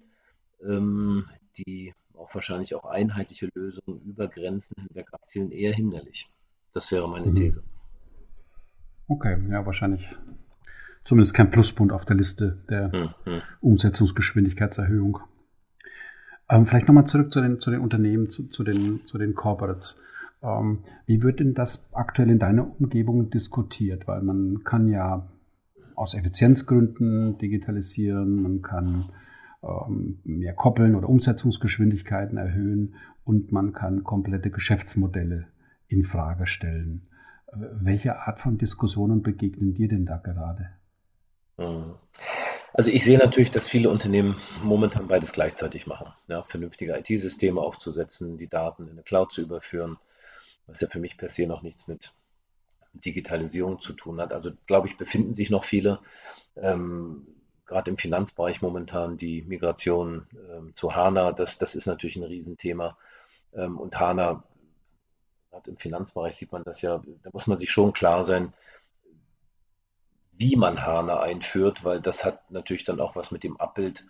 ähm, 0.62 1.26
die 1.59 1.95
auch 2.17 2.35
wahrscheinlich 2.35 2.75
auch 2.75 2.85
einheitliche 2.85 3.49
Lösungen 3.55 4.00
über 4.03 4.29
Grenzen 4.29 4.75
hinweg 4.81 5.09
abzielen, 5.12 5.50
eher 5.53 5.75
hinderlich. 5.75 6.29
Das 6.73 6.91
wäre 6.91 7.09
meine 7.09 7.29
mhm. 7.29 7.35
These. 7.35 7.62
Okay, 9.09 9.38
ja, 9.50 9.65
wahrscheinlich 9.65 10.05
zumindest 11.05 11.35
kein 11.35 11.50
Pluspunkt 11.50 11.93
auf 11.93 12.05
der 12.05 12.17
Liste 12.17 12.59
der 12.69 12.88
mhm. 13.25 13.43
Umsetzungsgeschwindigkeitserhöhung. 13.61 15.21
Ähm, 16.49 16.67
vielleicht 16.67 16.88
nochmal 16.88 17.07
zurück 17.07 17.33
zu 17.33 17.41
den, 17.41 17.61
zu 17.61 17.71
den 17.71 17.81
Unternehmen, 17.81 18.29
zu, 18.29 18.49
zu, 18.49 18.65
den, 18.65 19.05
zu 19.05 19.19
den 19.19 19.35
Corporates. 19.35 20.03
Ähm, 20.43 20.81
wie 21.07 21.23
wird 21.23 21.40
denn 21.40 21.55
das 21.55 21.93
aktuell 21.95 22.31
in 22.31 22.38
deiner 22.38 22.78
Umgebung 22.78 23.31
diskutiert? 23.31 24.07
Weil 24.07 24.23
man 24.23 24.62
kann 24.64 24.88
ja 24.88 25.28
aus 25.95 26.14
Effizienzgründen 26.14 27.38
digitalisieren, 27.38 28.43
man 28.43 28.62
kann 28.62 29.07
ähm, 29.62 30.21
mehr 30.25 30.55
koppeln 30.55 30.95
oder 30.95 31.09
Umsetzungsgeschwindigkeiten 31.09 32.37
erhöhen 32.37 32.95
und 33.25 33.50
man 33.50 33.73
kann 33.73 34.05
komplette 34.05 34.50
Geschäftsmodelle 34.50 35.49
in 35.88 36.05
Frage 36.05 36.47
stellen. 36.47 37.09
Welche 37.52 38.21
Art 38.21 38.38
von 38.38 38.59
Diskussionen 38.59 39.23
begegnen 39.23 39.75
dir 39.75 39.88
denn 39.88 40.05
da 40.05 40.19
gerade? 40.19 40.71
Mhm. 41.57 41.95
Also 42.75 42.90
ich 42.90 43.05
sehe 43.05 43.16
natürlich, 43.16 43.50
dass 43.50 43.69
viele 43.69 43.88
Unternehmen 43.88 44.37
momentan 44.62 45.09
beides 45.09 45.33
gleichzeitig 45.33 45.87
machen. 45.87 46.12
Ja, 46.28 46.43
vernünftige 46.43 46.95
IT-Systeme 46.99 47.59
aufzusetzen, 47.59 48.37
die 48.37 48.49
Daten 48.49 48.85
in 48.85 48.90
eine 48.90 49.02
Cloud 49.02 49.33
zu 49.33 49.40
überführen, 49.40 49.97
was 50.67 50.81
ja 50.81 50.89
für 50.89 50.99
mich 50.99 51.17
per 51.17 51.29
se 51.29 51.47
noch 51.47 51.63
nichts 51.63 51.89
mit 51.89 52.15
Digitalisierung 52.93 53.79
zu 53.79 53.93
tun 53.93 54.21
hat. 54.21 54.33
Also 54.33 54.51
glaube 54.67 54.89
ich, 54.89 54.97
befinden 54.97 55.35
sich 55.35 55.51
noch 55.51 55.65
viele, 55.65 56.01
ähm, 56.57 57.27
gerade 57.67 57.91
im 57.91 57.99
Finanzbereich 57.99 58.63
momentan, 58.63 59.17
die 59.17 59.43
Migration 59.43 60.27
ähm, 60.51 60.75
zu 60.75 60.95
HANA. 60.95 61.33
Das, 61.33 61.59
das 61.59 61.75
ist 61.75 61.87
natürlich 61.87 62.17
ein 62.17 62.23
Riesenthema. 62.23 62.97
Ähm, 63.53 63.79
und 63.79 63.99
HANA 63.99 64.45
gerade 65.57 65.71
im 65.71 65.77
Finanzbereich 65.79 66.37
sieht 66.37 66.53
man 66.53 66.65
das 66.65 66.83
ja, 66.83 67.03
da 67.23 67.31
muss 67.33 67.47
man 67.47 67.57
sich 67.57 67.71
schon 67.71 67.93
klar 67.93 68.25
sein, 68.25 68.53
wie 70.33 70.57
man 70.57 70.85
HANA 70.85 71.21
einführt, 71.21 71.83
weil 71.83 72.01
das 72.01 72.25
hat 72.25 72.51
natürlich 72.51 72.85
dann 72.85 73.01
auch 73.01 73.17
was 73.17 73.31
mit 73.31 73.43
dem 73.43 73.59
Abbild 73.59 74.05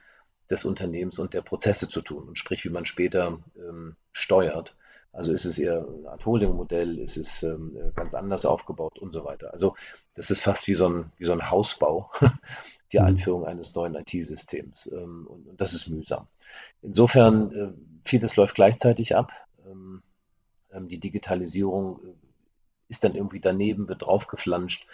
des 0.51 0.65
Unternehmens 0.65 1.19
und 1.19 1.35
der 1.35 1.43
Prozesse 1.43 1.89
zu 1.89 2.03
tun 2.03 2.29
und 2.29 2.39
sprich, 2.39 2.65
wie 2.65 2.71
man 2.71 2.85
später 2.85 3.39
ähm, 3.57 3.97
steuert. 4.13 4.77
Also 5.17 5.33
ist 5.33 5.47
es 5.47 5.59
eher 5.59 5.87
eine 5.87 6.11
Art 6.11 6.27
Holding-Modell, 6.27 6.99
ist 6.99 7.17
es 7.17 7.43
ähm, 7.43 7.75
ganz 7.95 8.13
anders 8.13 8.45
aufgebaut 8.45 8.99
und 8.99 9.13
so 9.13 9.25
weiter. 9.25 9.51
Also 9.51 9.75
das 10.13 10.31
ist 10.31 10.43
fast 10.43 10.69
wie 10.69 10.75
so 10.75 10.89
ein, 10.89 11.13
wie 11.17 11.25
so 11.25 11.33
ein 11.33 11.51
Hausbau, 11.51 12.11
die 12.93 12.99
mhm. 12.99 13.07
Einführung 13.07 13.47
eines 13.47 13.75
neuen 13.75 13.95
IT-Systems. 13.95 14.93
Ähm, 14.93 15.27
und, 15.27 15.49
und, 15.49 15.59
das 15.59 15.73
ist 15.73 15.89
mühsam. 15.89 16.29
Insofern, 16.83 17.53
äh, 17.53 17.73
vieles 18.05 18.37
läuft 18.37 18.57
gleichzeitig 18.57 19.17
ab. 19.17 19.33
Ähm, 19.67 20.03
ähm, 20.71 20.89
die 20.89 21.01
Digitalisierung 21.01 22.01
äh, 22.05 22.13
ist 22.89 23.03
dann 23.03 23.15
irgendwie 23.15 23.41
daneben, 23.41 23.89
wird 23.89 24.03
draufgeflanscht. 24.03 24.87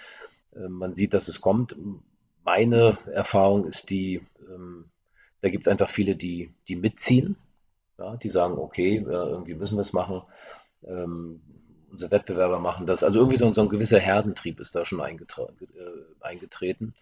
Ähm, 0.54 0.70
man 0.70 0.94
sieht, 0.94 1.14
dass 1.14 1.26
es 1.26 1.40
kommt. 1.40 1.74
Meine 2.44 2.96
Erfahrung 3.12 3.66
ist 3.66 3.90
die, 3.90 4.22
ähm, 4.48 4.84
da 5.40 5.48
gibt 5.48 5.66
es 5.66 5.70
einfach 5.70 5.90
viele, 5.90 6.14
die, 6.14 6.54
die 6.68 6.76
mitziehen, 6.76 7.36
ja, 8.02 8.16
die 8.16 8.28
sagen, 8.28 8.58
okay, 8.58 8.96
irgendwie 9.06 9.54
müssen 9.54 9.76
wir 9.76 9.82
es 9.82 9.92
machen. 9.92 10.22
unsere 10.82 12.10
Wettbewerber 12.10 12.58
machen 12.58 12.86
das. 12.86 13.04
Also 13.04 13.20
irgendwie 13.20 13.36
so, 13.36 13.52
so 13.52 13.62
ein 13.62 13.68
gewisser 13.68 14.00
Herdentrieb 14.00 14.58
ist 14.60 14.74
da 14.74 14.84
schon 14.84 15.00
äh, 15.00 15.04
eingetreten. 16.20 16.94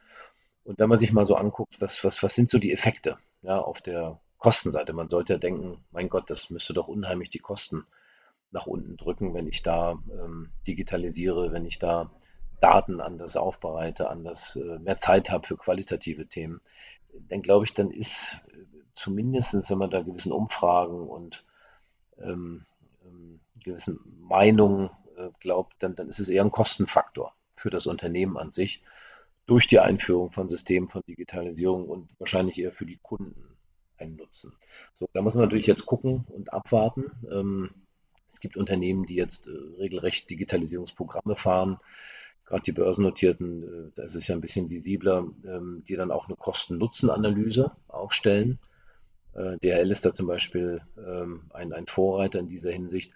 Und 0.65 0.79
wenn 0.79 0.89
man 0.89 0.99
sich 0.99 1.13
mal 1.13 1.25
so 1.25 1.37
anguckt, 1.37 1.81
was, 1.81 2.05
was, 2.05 2.23
was 2.23 2.35
sind 2.35 2.51
so 2.51 2.59
die 2.59 2.73
Effekte 2.73 3.17
ja, 3.43 3.59
auf 3.59 3.81
der 3.81 4.21
Kostenseite? 4.39 4.93
Man 4.93 5.09
sollte 5.09 5.35
ja 5.35 5.39
denken, 5.39 5.85
mein 5.91 6.09
Gott, 6.09 6.29
das 6.29 6.51
müsste 6.51 6.75
doch 6.75 6.89
unheimlich 6.89 7.31
die 7.31 7.39
Kosten 7.39 7.87
nach 8.51 8.67
unten 8.67 8.97
drücken, 8.97 9.33
wenn 9.33 9.47
ich 9.47 9.63
da 9.63 9.99
ähm, 10.11 10.51
digitalisiere, 10.67 11.53
wenn 11.53 11.65
ich 11.65 11.79
da 11.79 12.11
Daten 12.61 13.01
anders 13.01 13.37
aufbereite, 13.37 14.11
anders 14.11 14.57
äh, 14.57 14.79
mehr 14.79 14.99
Zeit 14.99 15.31
habe 15.31 15.47
für 15.47 15.57
qualitative 15.57 16.27
Themen, 16.27 16.61
dann 17.29 17.43
glaube 17.43 17.65
ich, 17.65 17.75
dann 17.75 17.91
ist 17.91 18.41
zumindest, 18.95 19.71
wenn 19.71 19.79
man 19.79 19.91
da 19.91 20.03
gewissen 20.03 20.33
Umfragen 20.33 21.09
und 21.09 21.45
ähm, 22.19 22.67
ähm, 23.05 23.41
gewissen 23.63 24.01
Meinungen 24.21 24.91
äh, 25.17 25.29
glaubt, 25.41 25.75
dann, 25.81 25.95
dann 25.95 26.09
ist 26.09 26.21
es 26.21 26.29
eher 26.29 26.45
ein 26.45 26.51
Kostenfaktor 26.51 27.35
für 27.55 27.71
das 27.71 27.87
Unternehmen 27.87 28.37
an 28.37 28.51
sich 28.51 28.83
durch 29.47 29.67
die 29.67 29.81
Einführung 29.81 30.31
von 30.31 30.49
Systemen 30.49 30.89
von 30.89 31.03
Digitalisierung 31.07 31.89
und 31.89 32.09
wahrscheinlich 32.21 32.59
eher 32.59 32.73
für 32.73 32.87
die 32.87 32.99
Kunden 33.03 33.57
ein 33.99 34.17
Nutzen. 34.17 34.53
So, 34.99 35.09
da 35.13 35.23
muss 35.23 35.35
man 35.35 35.45
natürlich 35.45 35.67
jetzt 35.67 35.87
gucken 35.87 36.25
und 36.29 36.53
abwarten. 36.53 37.11
Ähm, 37.31 37.71
es 38.31 38.41
gibt 38.41 38.57
Unternehmen, 38.57 39.07
die 39.07 39.17
jetzt 39.17 39.49
äh, 39.49 39.51
regelrecht 39.79 40.31
Digitalisierungsprogramme 40.31 41.37
fahren, 41.37 41.79
gerade 42.47 42.63
die 42.63 42.73
börsennotierten, 42.73 43.63
äh, 43.63 43.91
da 43.95 44.05
ist 44.05 44.15
es 44.15 44.27
ja 44.29 44.35
ein 44.35 44.41
bisschen 44.41 44.71
visibler, 44.71 45.27
ähm, 45.45 45.85
die 45.89 45.97
dann 45.97 46.11
auch 46.11 46.29
eine 46.29 46.37
Kosten-Nutzen-Analyse 46.37 47.73
aufstellen. 47.89 48.59
Äh, 49.35 49.59
DHL 49.59 49.91
ist 49.91 50.05
da 50.05 50.13
zum 50.13 50.27
Beispiel 50.27 50.83
ähm, 50.99 51.43
ein, 51.53 51.73
ein 51.73 51.87
Vorreiter 51.87 52.39
in 52.39 52.49
dieser 52.49 52.71
Hinsicht, 52.71 53.13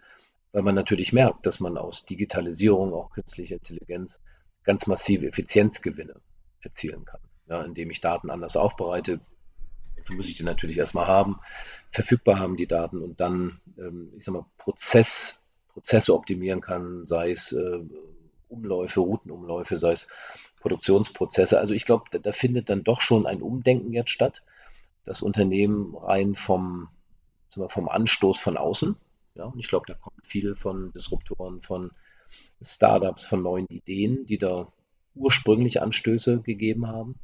weil 0.52 0.62
man 0.62 0.75
natürlich 0.75 1.12
merkt, 1.12 1.47
dass 1.47 1.61
man 1.61 1.76
aus 1.76 2.04
Digitalisierung, 2.04 2.92
auch 2.94 3.11
künstlicher 3.11 3.56
Intelligenz, 3.56 4.21
ganz 4.62 4.87
massive 4.87 5.26
Effizienzgewinne 5.26 6.14
erzielen 6.61 7.04
kann. 7.04 7.21
Ja, 7.49 7.62
indem 7.62 7.90
ich 7.90 8.00
Daten 8.00 8.30
anders 8.30 8.56
aufbereite, 8.56 9.21
Dafür 10.04 10.16
muss 10.16 10.28
ich 10.28 10.37
die 10.37 10.44
natürlich 10.44 10.76
erstmal 10.76 11.06
haben, 11.06 11.40
verfügbar 11.90 12.38
haben 12.38 12.59
die 12.59 12.66
Daten 12.66 13.00
und 13.00 13.21
dann, 13.21 13.61
ähm, 13.78 14.12
ich 14.18 14.25
sag 14.25 14.35
mal, 14.35 14.44
Prozess, 14.59 15.38
Prozesse 15.68 16.14
optimieren 16.14 16.61
kann, 16.61 17.06
sei 17.06 17.30
es 17.30 17.52
äh, 17.52 17.78
Umläufe, 18.50 19.00
Routenumläufe, 19.00 19.78
sei 19.78 19.92
es 19.92 20.09
Produktionsprozesse. 20.61 21.59
Also 21.59 21.73
ich 21.73 21.87
glaube, 21.87 22.04
da, 22.11 22.18
da, 22.18 22.33
findet 22.33 22.68
dann 22.68 22.85
doch 22.85 23.00
schon 23.00 23.26
ein 23.26 23.40
Umdenken 23.40 23.94
jetzt 23.94 24.11
statt. 24.11 24.42
Das 25.04 25.23
Unternehmen 25.23 25.94
rein 25.96 26.34
vom, 26.34 26.88
wir, 27.54 27.68
vom 27.68 27.88
Anstoß 27.88 28.38
von 28.38 28.56
außen. 28.56 28.96
Ja, 29.34 29.44
und 29.46 29.58
ich 29.58 29.68
glaube, 29.68 29.87
da 29.88 29.94
kommt 29.94 30.25
viel 30.25 30.54
von 30.54 30.92
Disruptoren, 30.92 31.61
von 31.61 31.90
Startups, 32.62 33.25
von 33.25 33.42
neuen 33.42 33.66
Ideen, 33.66 34.26
die 34.26 34.38
da 34.38 34.68
ursprünglich 35.14 35.82
Anstöße 35.82 36.40
gegeben 36.40 36.87
haben. 36.87 37.16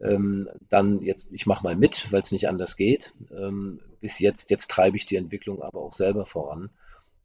Ähm, 0.00 0.48
dann 0.68 1.02
jetzt, 1.02 1.28
ich 1.32 1.46
mache 1.46 1.64
mal 1.64 1.74
mit, 1.74 2.10
weil 2.12 2.20
es 2.20 2.32
nicht 2.32 2.48
anders 2.48 2.76
geht. 2.76 3.12
Ähm, 3.32 3.80
bis 4.00 4.18
jetzt, 4.20 4.50
jetzt 4.50 4.70
treibe 4.70 4.96
ich 4.96 5.06
die 5.06 5.16
Entwicklung 5.16 5.62
aber 5.62 5.80
auch 5.80 5.92
selber 5.92 6.26
voran 6.26 6.70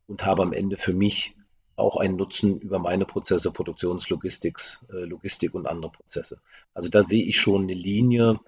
und 0.08 0.26
habe 0.26 0.42
am 0.42 0.54
Ende 0.54 0.78
für 0.78 0.94
mich 0.94 1.36
auch 1.76 1.98
einen 1.98 2.16
Nutzen 2.16 2.60
über 2.60 2.80
meine 2.80 3.06
Prozesse, 3.06 3.52
Produktionslogistik, 3.52 4.60
äh, 4.92 5.06
Logistik 5.06 5.54
und 5.54 5.68
andere 5.68 5.92
Prozesse. 5.92 6.40
Also 6.74 6.90
da 6.90 7.04
sehe 7.04 7.24
ich 7.24 7.40
schon 7.40 7.64
eine 7.64 7.74
Linie, 7.74 8.40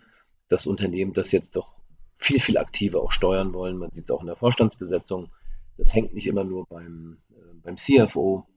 das 0.48 0.66
Unternehmen 0.66 1.14
das 1.14 1.32
jetzt 1.32 1.56
doch 1.56 1.80
viel, 2.14 2.40
viel 2.40 2.58
aktiver 2.58 3.02
auch 3.02 3.12
steuern 3.12 3.54
wollen. 3.54 3.78
Man 3.78 3.92
sieht 3.92 4.06
es 4.06 4.12
auch 4.12 4.22
in 4.22 4.28
der 4.28 4.36
Vorstandsbesetzung. 4.36 5.30
Das 5.78 5.94
hängt 5.94 6.14
nicht 6.14 6.28
immer 6.28 6.44
nur 6.44 6.66
beim, 6.68 7.18
äh, 7.32 7.54
beim 7.62 7.78
CFO, 7.78 8.48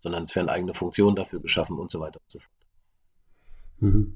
sondern 0.00 0.24
es 0.24 0.34
werden 0.34 0.48
eigene 0.48 0.74
Funktionen 0.74 1.16
dafür 1.16 1.40
geschaffen 1.40 1.78
und 1.78 1.90
so 1.90 2.00
weiter 2.00 2.20
und 2.20 2.30
so 2.30 2.38
fort. 2.40 2.66
Mhm. 3.80 4.14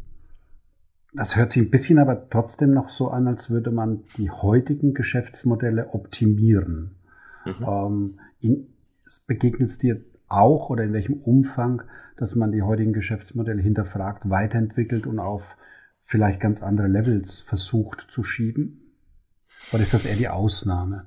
Das 1.14 1.36
hört 1.36 1.52
sich 1.52 1.62
ein 1.62 1.70
bisschen 1.70 1.98
aber 1.98 2.28
trotzdem 2.30 2.72
noch 2.72 2.88
so 2.88 3.10
an, 3.10 3.28
als 3.28 3.50
würde 3.50 3.70
man 3.70 4.04
die 4.16 4.30
heutigen 4.30 4.94
Geschäftsmodelle 4.94 5.90
optimieren. 5.92 6.96
Mhm. 7.44 7.66
Ähm, 7.66 8.20
in, 8.40 8.66
begegnet 9.26 9.68
es 9.68 9.78
dir 9.78 10.00
auch 10.28 10.70
oder 10.70 10.84
in 10.84 10.92
welchem 10.92 11.14
Umfang, 11.14 11.82
dass 12.16 12.34
man 12.34 12.50
die 12.50 12.62
heutigen 12.62 12.92
Geschäftsmodelle 12.92 13.60
hinterfragt, 13.60 14.28
weiterentwickelt 14.30 15.06
und 15.06 15.18
auf 15.18 15.42
vielleicht 16.12 16.40
ganz 16.40 16.62
andere 16.62 16.88
Levels 16.88 17.40
versucht 17.40 18.02
zu 18.10 18.22
schieben? 18.22 18.92
Oder 19.72 19.80
ist 19.80 19.94
das 19.94 20.04
eher 20.04 20.16
die 20.16 20.28
Ausnahme? 20.28 21.06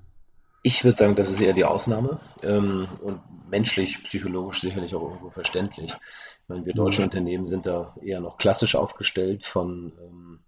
Ich 0.64 0.84
würde 0.84 0.98
sagen, 0.98 1.14
das 1.14 1.30
ist 1.30 1.40
eher 1.40 1.54
die 1.54 1.64
Ausnahme 1.64 2.20
ähm, 2.42 2.88
und 3.04 3.22
menschlich, 3.48 4.04
psychologisch 4.04 4.62
sicherlich 4.62 4.96
auch 4.96 5.04
irgendwo 5.04 5.30
verständlich. 5.30 5.94
Ich 5.94 6.50
meine, 6.50 6.66
wir 6.66 6.74
deutsche 6.74 7.02
mhm. 7.02 7.06
Unternehmen 7.06 7.46
sind 7.46 7.68
da 7.68 7.96
eher 8.02 8.20
noch 8.20 8.40
klassisch 8.40 8.74
aufgestellt 8.74 9.46
von, 9.46 9.94
ähm, 10.02 10.40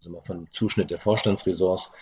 sagen 0.00 0.14
wir, 0.16 0.22
von 0.22 0.46
Zuschnitt 0.50 0.90
der 0.90 0.98
Vorstandsressorts. 0.98 1.94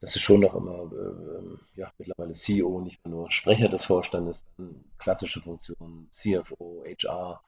Das 0.00 0.16
ist 0.16 0.22
schon 0.22 0.40
noch 0.40 0.56
immer 0.56 0.90
äh, 0.90 1.78
ja, 1.80 1.92
mittlerweile 1.98 2.32
CEO, 2.32 2.80
nicht 2.80 3.06
nur 3.06 3.30
Sprecher 3.30 3.68
des 3.68 3.84
Vorstandes, 3.84 4.44
dann 4.56 4.84
klassische 4.98 5.40
Funktionen, 5.40 6.08
CFO, 6.10 6.82
HR 6.84 7.40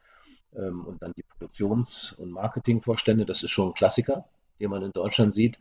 ähm, 0.54 0.84
und 0.86 1.02
dann 1.02 1.12
die 1.16 1.24
Produktions- 1.38 2.12
und 2.12 2.30
Marketingvorstände. 2.30 3.26
Das 3.26 3.42
ist 3.42 3.50
schon 3.50 3.68
ein 3.68 3.74
Klassiker, 3.74 4.24
den 4.60 4.70
man 4.70 4.82
in 4.82 4.92
Deutschland 4.92 5.34
sieht 5.34 5.58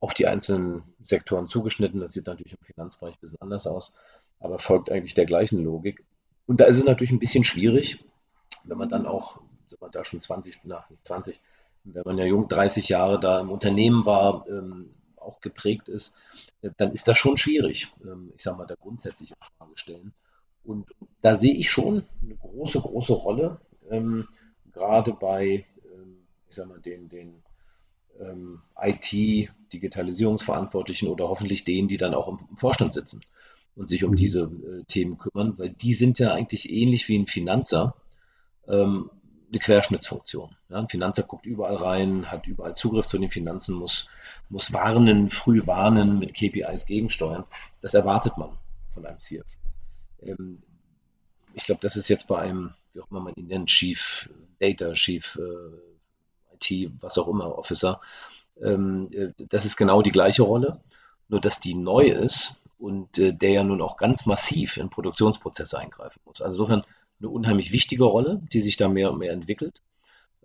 auf 0.00 0.14
die 0.14 0.26
einzelnen 0.26 0.82
Sektoren 1.02 1.46
zugeschnitten. 1.46 2.00
Das 2.00 2.12
sieht 2.12 2.26
natürlich 2.26 2.52
im 2.52 2.66
Finanzbereich 2.66 3.14
ein 3.14 3.20
bisschen 3.20 3.40
anders 3.40 3.66
aus, 3.66 3.94
aber 4.40 4.58
folgt 4.58 4.90
eigentlich 4.90 5.14
der 5.14 5.26
gleichen 5.26 5.62
Logik. 5.62 6.04
Und 6.46 6.60
da 6.60 6.64
ist 6.64 6.76
es 6.76 6.84
natürlich 6.84 7.12
ein 7.12 7.20
bisschen 7.20 7.44
schwierig, 7.44 8.04
wenn 8.64 8.78
man 8.78 8.88
dann 8.88 9.06
auch, 9.06 9.40
sind 9.68 9.80
wir 9.80 9.88
da 9.90 10.04
schon 10.04 10.20
20, 10.20 10.64
nach 10.64 10.90
nicht 10.90 11.06
20, 11.06 11.40
wenn 11.84 12.02
man 12.04 12.18
ja 12.18 12.24
jung 12.24 12.48
30 12.48 12.88
Jahre 12.88 13.20
da 13.20 13.40
im 13.40 13.50
Unternehmen 13.50 14.04
war, 14.04 14.46
ähm, 14.48 14.90
auch 15.16 15.40
geprägt 15.40 15.88
ist, 15.88 16.16
äh, 16.62 16.70
dann 16.76 16.92
ist 16.92 17.06
das 17.06 17.16
schon 17.16 17.36
schwierig, 17.36 17.92
ähm, 18.04 18.32
ich 18.36 18.42
sage 18.42 18.58
mal, 18.58 18.66
da 18.66 18.74
grundsätzlich 18.74 19.32
Frage 19.58 19.72
stellen. 19.76 20.12
Und 20.64 20.88
da 21.20 21.34
sehe 21.34 21.54
ich 21.54 21.70
schon 21.70 22.04
eine 22.22 22.36
große, 22.36 22.80
große 22.80 23.12
Rolle, 23.12 23.60
ähm, 23.90 24.28
gerade 24.72 25.12
bei, 25.12 25.64
ähm, 25.84 26.26
ich 26.48 26.56
sage 26.56 26.68
mal, 26.68 26.80
den, 26.80 27.08
den 27.08 27.42
ähm, 28.20 28.60
IT-Digitalisierungsverantwortlichen 28.80 31.08
oder 31.08 31.28
hoffentlich 31.28 31.64
denen, 31.64 31.88
die 31.88 31.96
dann 31.96 32.14
auch 32.14 32.28
im, 32.28 32.38
im 32.50 32.56
Vorstand 32.56 32.92
sitzen 32.92 33.22
und 33.74 33.88
sich 33.88 34.04
um 34.04 34.12
mhm. 34.12 34.16
diese 34.16 34.42
äh, 34.42 34.84
Themen 34.84 35.18
kümmern, 35.18 35.58
weil 35.58 35.70
die 35.70 35.94
sind 35.94 36.18
ja 36.18 36.32
eigentlich 36.32 36.70
ähnlich 36.70 37.08
wie 37.08 37.18
ein 37.18 37.26
Finanzer 37.26 37.94
ähm, 38.68 39.10
eine 39.50 39.58
Querschnittsfunktion. 39.58 40.54
Ja, 40.70 40.78
ein 40.78 40.88
Finanzer 40.88 41.24
guckt 41.24 41.44
überall 41.44 41.76
rein, 41.76 42.30
hat 42.30 42.46
überall 42.46 42.74
Zugriff 42.74 43.06
zu 43.06 43.18
den 43.18 43.30
Finanzen, 43.30 43.76
muss, 43.76 44.08
muss 44.48 44.72
warnen, 44.72 45.30
früh 45.30 45.66
warnen, 45.66 46.18
mit 46.18 46.34
KPIs 46.34 46.86
gegensteuern. 46.86 47.44
Das 47.82 47.94
erwartet 47.94 48.38
man 48.38 48.56
von 48.94 49.04
einem 49.04 49.20
CFO. 49.20 49.44
Ähm, 50.22 50.62
ich 51.54 51.64
glaube, 51.64 51.82
das 51.82 51.96
ist 51.96 52.08
jetzt 52.08 52.28
bei 52.28 52.38
einem, 52.38 52.72
wie 52.92 53.00
auch 53.00 53.10
immer 53.10 53.20
man 53.20 53.34
ihn 53.34 53.46
nennt, 53.46 53.68
Chief 53.68 54.28
Data, 54.58 54.92
Chief 54.94 55.38
äh, 55.38 56.54
IT, 56.54 56.92
was 57.00 57.18
auch 57.18 57.28
immer, 57.28 57.58
Officer. 57.58 58.00
Ähm, 58.60 59.08
äh, 59.12 59.32
das 59.48 59.64
ist 59.64 59.76
genau 59.76 60.02
die 60.02 60.12
gleiche 60.12 60.42
Rolle, 60.42 60.80
nur 61.28 61.40
dass 61.40 61.60
die 61.60 61.74
neu 61.74 62.08
ist 62.08 62.60
und 62.78 63.18
äh, 63.18 63.32
der 63.32 63.50
ja 63.50 63.64
nun 63.64 63.82
auch 63.82 63.96
ganz 63.96 64.26
massiv 64.26 64.76
in 64.76 64.90
Produktionsprozesse 64.90 65.78
eingreifen 65.78 66.20
muss. 66.24 66.42
Also 66.42 66.56
insofern 66.56 66.84
eine 67.20 67.30
unheimlich 67.30 67.72
wichtige 67.72 68.04
Rolle, 68.04 68.42
die 68.52 68.60
sich 68.60 68.76
da 68.76 68.88
mehr 68.88 69.12
und 69.12 69.18
mehr 69.18 69.32
entwickelt. 69.32 69.80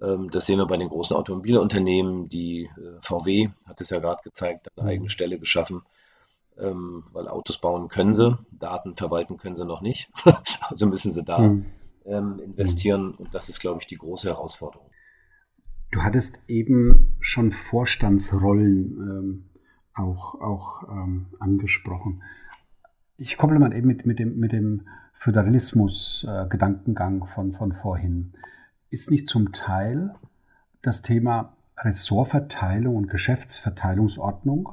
Ähm, 0.02 0.30
das 0.30 0.46
sehen 0.46 0.60
wir 0.60 0.68
bei 0.68 0.78
den 0.78 0.90
großen 0.90 1.16
Automobilunternehmen. 1.16 2.30
Die 2.30 2.70
VW 3.02 3.50
hat 3.66 3.82
es 3.82 3.90
ja 3.90 4.00
gerade 4.00 4.22
gezeigt, 4.24 4.68
eine 4.76 4.84
mhm. 4.84 4.90
eigene 4.90 5.10
Stelle 5.10 5.40
geschaffen, 5.40 5.82
ähm, 6.58 7.04
weil 7.12 7.28
Autos 7.28 7.58
bauen 7.58 7.90
können 7.90 8.14
sie, 8.14 8.38
Daten 8.52 8.96
verwalten 8.96 9.38
können 9.38 9.56
sie 9.56 9.66
noch 9.66 9.82
nicht. 9.82 10.10
also 10.70 10.86
müssen 10.86 11.12
sie 11.12 11.24
da 11.24 11.40
mhm. 11.40 11.66
Ähm, 12.08 12.40
investieren 12.40 13.16
und 13.16 13.34
das 13.34 13.50
ist, 13.50 13.60
glaube 13.60 13.80
ich, 13.82 13.88
die 13.88 13.98
große 13.98 14.28
Herausforderung. 14.28 14.88
Du 15.92 16.04
hattest 16.04 16.50
eben 16.50 17.18
schon 17.20 17.52
Vorstandsrollen 17.52 18.98
ähm, 19.00 19.50
auch, 19.94 20.40
auch 20.42 20.84
ähm, 20.90 21.28
angesprochen. 21.40 22.24
Ich 23.18 23.38
kopple 23.38 23.60
mal 23.60 23.74
eben 23.74 23.88
mit, 23.88 24.06
mit 24.06 24.20
dem, 24.20 24.38
mit 24.38 24.52
dem 24.52 24.88
Föderalismus-Gedankengang 25.14 27.24
äh, 27.24 27.28
von, 27.28 27.54
von 27.54 27.74
vorhin. 27.74 28.34
Ist 28.90 29.12
nicht 29.12 29.28
zum 29.28 29.52
Teil 29.54 30.16
das 30.82 31.02
Thema 31.02 31.58
Ressortverteilung 31.78 32.96
und 32.96 33.10
Geschäftsverteilungsordnung 33.10 34.70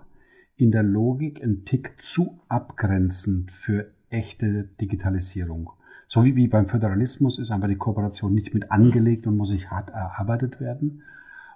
in 0.56 0.70
der 0.70 0.82
Logik 0.82 1.42
ein 1.42 1.64
Tick 1.64 1.96
zu 2.00 2.40
abgrenzend 2.48 3.50
für 3.50 3.90
echte 4.10 4.64
Digitalisierung? 4.80 5.70
So 6.06 6.24
wie, 6.24 6.36
wie 6.36 6.48
beim 6.48 6.66
Föderalismus 6.66 7.38
ist 7.38 7.50
einfach 7.50 7.68
die 7.68 7.76
Kooperation 7.76 8.34
nicht 8.34 8.54
mit 8.54 8.70
angelegt 8.70 9.26
und 9.26 9.36
muss 9.36 9.50
sich 9.50 9.70
hart 9.70 9.90
erarbeitet 9.90 10.60
werden. 10.60 11.02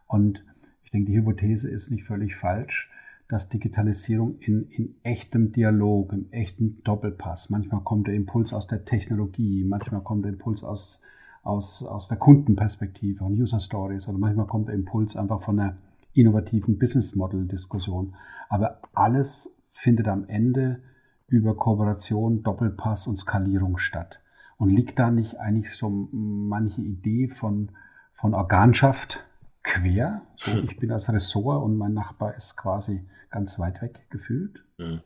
Und 0.07 0.45
ich 0.83 0.91
denke, 0.91 1.11
die 1.11 1.19
Hypothese 1.19 1.71
ist 1.71 1.91
nicht 1.91 2.05
völlig 2.05 2.35
falsch, 2.37 2.91
dass 3.29 3.51
Digitalisierung 3.51 4.39
in, 4.39 4.69
in 4.71 4.95
echtem 5.03 5.53
Dialog, 5.53 6.13
im 6.15 6.33
echten 6.33 6.83
Doppelpass, 6.83 7.51
manchmal 7.51 7.83
kommt 7.83 8.07
der 8.07 8.15
Impuls 8.15 8.55
aus 8.55 8.67
der 8.67 8.87
Technologie, 8.87 9.65
manchmal 9.65 10.01
kommt 10.01 10.25
der 10.25 10.33
Impuls 10.33 10.65
aus, 10.65 11.03
aus, 11.43 11.85
aus 11.85 12.09
der 12.09 12.17
Kundenperspektive 12.17 13.23
und 13.23 13.39
User 13.39 13.61
Stories 13.61 14.09
oder 14.09 14.17
manchmal 14.17 14.47
kommt 14.47 14.69
der 14.69 14.75
Impuls 14.75 15.15
einfach 15.15 15.43
von 15.43 15.61
einer 15.61 15.77
innovativen 16.15 16.79
Business 16.79 17.17
Model 17.17 17.47
Diskussion. 17.47 18.15
Aber 18.49 18.81
alles 18.95 19.61
findet 19.67 20.09
am 20.09 20.27
Ende 20.27 20.81
über 21.27 21.55
Kooperation, 21.55 22.43
Doppelpass 22.43 23.07
und 23.07 23.19
Skalierung 23.19 23.77
statt. 23.77 24.21
Und 24.59 24.71
liegt 24.71 24.99
da 24.99 25.11
nicht 25.11 25.39
eigentlich 25.39 25.73
so 25.73 25.89
manche 25.89 26.83
Idee 26.83 27.29
von, 27.29 27.71
von 28.13 28.35
Organschaft 28.35 29.25
quer? 29.63 30.23
So, 30.37 30.51
ich 30.51 30.77
bin 30.79 30.89
das 30.89 31.13
Ressort 31.13 31.63
und 31.63 31.77
mein 31.77 31.95
Nachbar 31.95 32.35
ist 32.35 32.57
quasi 32.57 33.07
ganz 33.31 33.59
weit 33.59 33.81
weg 33.83 34.07
gefühlt? 34.11 34.63
Hm. 34.79 35.01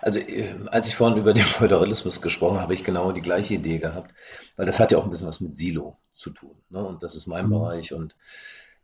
Also 0.00 0.18
äh, 0.18 0.54
als 0.66 0.86
ich 0.86 0.96
vorhin 0.96 1.18
über 1.18 1.34
den 1.34 1.44
Föderalismus 1.44 2.20
gesprochen 2.20 2.54
habe, 2.54 2.62
habe 2.64 2.74
ich 2.74 2.84
genau 2.84 3.12
die 3.12 3.22
gleiche 3.22 3.54
Idee 3.54 3.78
gehabt, 3.78 4.14
weil 4.56 4.66
das 4.66 4.80
hat 4.80 4.92
ja 4.92 4.98
auch 4.98 5.04
ein 5.04 5.10
bisschen 5.10 5.28
was 5.28 5.40
mit 5.40 5.56
Silo 5.56 5.98
zu 6.12 6.30
tun. 6.30 6.56
Ne? 6.70 6.84
Und 6.84 7.02
das 7.02 7.14
ist 7.14 7.26
mein 7.26 7.46
mhm. 7.46 7.50
Bereich 7.50 7.92
und 7.92 8.14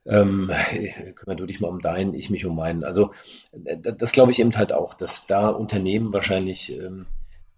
ähm, 0.07 0.51
kümmere 1.15 1.37
du 1.37 1.47
dich 1.47 1.61
mal 1.61 1.69
um 1.69 1.81
deinen, 1.81 2.15
ich 2.15 2.31
mich 2.31 2.47
um 2.47 2.57
meinen. 2.57 2.85
Also 2.85 3.13
äh, 3.65 3.77
das 3.77 4.13
glaube 4.13 4.33
ich 4.33 4.41
eben 4.41 4.57
halt 4.57 4.73
auch, 4.73 4.95
dass 4.95 5.27
da 5.27 5.49
Unternehmen 5.49 6.13
wahrscheinlich 6.13 6.73
ähm, 6.77 7.07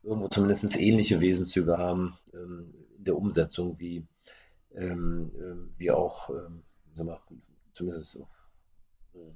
irgendwo 0.02 0.28
zumindest 0.28 0.76
ähnliche 0.76 1.20
Wesenszüge 1.20 1.78
haben 1.78 2.18
ähm, 2.32 2.72
in 2.96 3.04
der 3.04 3.16
Umsetzung, 3.16 3.78
wie, 3.78 4.06
ähm, 4.74 5.30
äh, 5.36 5.78
wie 5.78 5.90
auch, 5.90 6.30
ähm, 6.30 6.62
sag 6.94 7.06
mal, 7.06 7.20
zumindest 7.72 8.18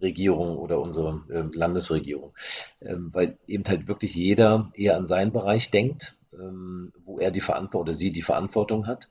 Regierung 0.01 0.57
oder 0.59 0.81
unsere 0.81 1.23
äh, 1.29 1.57
Landesregierung, 1.57 2.33
ähm, 2.81 3.11
weil 3.13 3.39
eben 3.47 3.65
halt 3.65 3.89
wirklich 3.89 4.15
jeder 4.15 4.71
eher 4.75 4.97
an 4.97 5.07
seinen 5.07 5.33
Bereich 5.33 5.71
denkt, 5.71 6.17
ähm, 6.33 6.93
wo 7.05 7.19
er 7.19 7.31
die 7.31 7.41
Verantwortung 7.41 7.83
oder 7.83 7.95
sie 7.95 8.13
die 8.13 8.23
Verantwortung 8.23 8.87
hat 8.87 9.09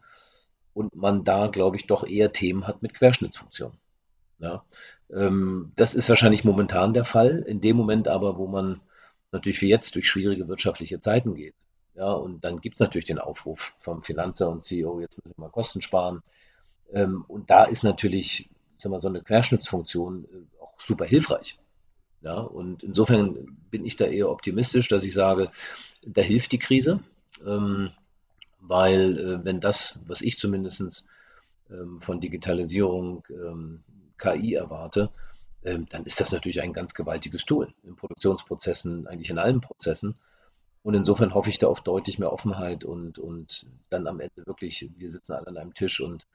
und 0.73 0.95
man 0.95 1.23
da, 1.23 1.47
glaube 1.47 1.75
ich, 1.75 1.87
doch 1.87 2.05
eher 2.05 2.31
Themen 2.31 2.67
hat 2.67 2.81
mit 2.81 2.93
Querschnittsfunktionen. 2.93 3.77
Ja? 4.39 4.63
Ähm, 5.11 5.71
das 5.75 5.95
ist 5.95 6.09
wahrscheinlich 6.09 6.43
momentan 6.43 6.93
der 6.93 7.05
Fall. 7.05 7.39
In 7.39 7.61
dem 7.61 7.77
Moment 7.77 8.07
aber, 8.07 8.37
wo 8.37 8.47
man 8.47 8.81
natürlich 9.33 9.61
wie 9.61 9.69
jetzt 9.69 9.95
durch 9.95 10.07
schwierige 10.07 10.47
wirtschaftliche 10.47 10.99
Zeiten 10.99 11.35
geht. 11.35 11.55
Ja, 11.95 12.11
und 12.11 12.43
dann 12.43 12.61
gibt 12.61 12.77
es 12.77 12.79
natürlich 12.79 13.05
den 13.05 13.19
Aufruf 13.19 13.73
vom 13.77 14.03
Finanzer 14.03 14.49
und 14.49 14.61
CEO, 14.61 14.99
jetzt 14.99 15.17
müssen 15.17 15.37
wir 15.37 15.45
mal 15.45 15.51
Kosten 15.51 15.81
sparen. 15.81 16.23
Ähm, 16.91 17.23
und 17.27 17.49
da 17.49 17.65
ist 17.65 17.83
natürlich 17.83 18.49
sag 18.83 18.91
mal, 18.91 18.99
so 18.99 19.07
eine 19.07 19.21
Querschnittsfunktion 19.21 20.25
äh, 20.25 20.61
auch 20.61 20.79
super 20.79 21.05
hilfreich. 21.05 21.57
Ja, 22.21 22.39
und 22.39 22.83
insofern 22.83 23.57
bin 23.69 23.85
ich 23.85 23.95
da 23.95 24.05
eher 24.05 24.29
optimistisch, 24.29 24.87
dass 24.87 25.03
ich 25.03 25.13
sage, 25.13 25.51
da 26.05 26.21
hilft 26.21 26.51
die 26.51 26.59
Krise, 26.59 27.01
ähm, 27.45 27.91
weil 28.61 29.19
äh, 29.19 29.45
wenn 29.45 29.59
das, 29.59 29.99
was 30.05 30.21
ich 30.21 30.37
zumindest 30.37 31.05
ähm, 31.69 31.99
von 32.01 32.21
Digitalisierung, 32.21 33.25
ähm, 33.29 33.83
KI 34.17 34.53
erwarte, 34.53 35.09
dann 35.63 36.03
ist 36.05 36.19
das 36.19 36.31
natürlich 36.31 36.61
ein 36.61 36.73
ganz 36.73 36.93
gewaltiges 36.93 37.45
Tool 37.45 37.73
in 37.83 37.95
Produktionsprozessen, 37.95 39.07
eigentlich 39.07 39.29
in 39.29 39.37
allen 39.37 39.61
Prozessen. 39.61 40.15
Und 40.83 40.93
insofern 40.95 41.33
hoffe 41.33 41.49
ich 41.49 41.59
da 41.59 41.67
auf 41.67 41.81
deutlich 41.81 42.19
mehr 42.19 42.33
Offenheit 42.33 42.83
und, 42.83 43.17
und 43.17 43.67
dann 43.89 44.05
am 44.07 44.19
Ende 44.19 44.45
wirklich, 44.45 44.89
wir 44.97 45.09
sitzen 45.09 45.33
alle 45.33 45.47
an 45.47 45.57
einem 45.57 45.73
Tisch 45.73 46.01
und 46.01 46.27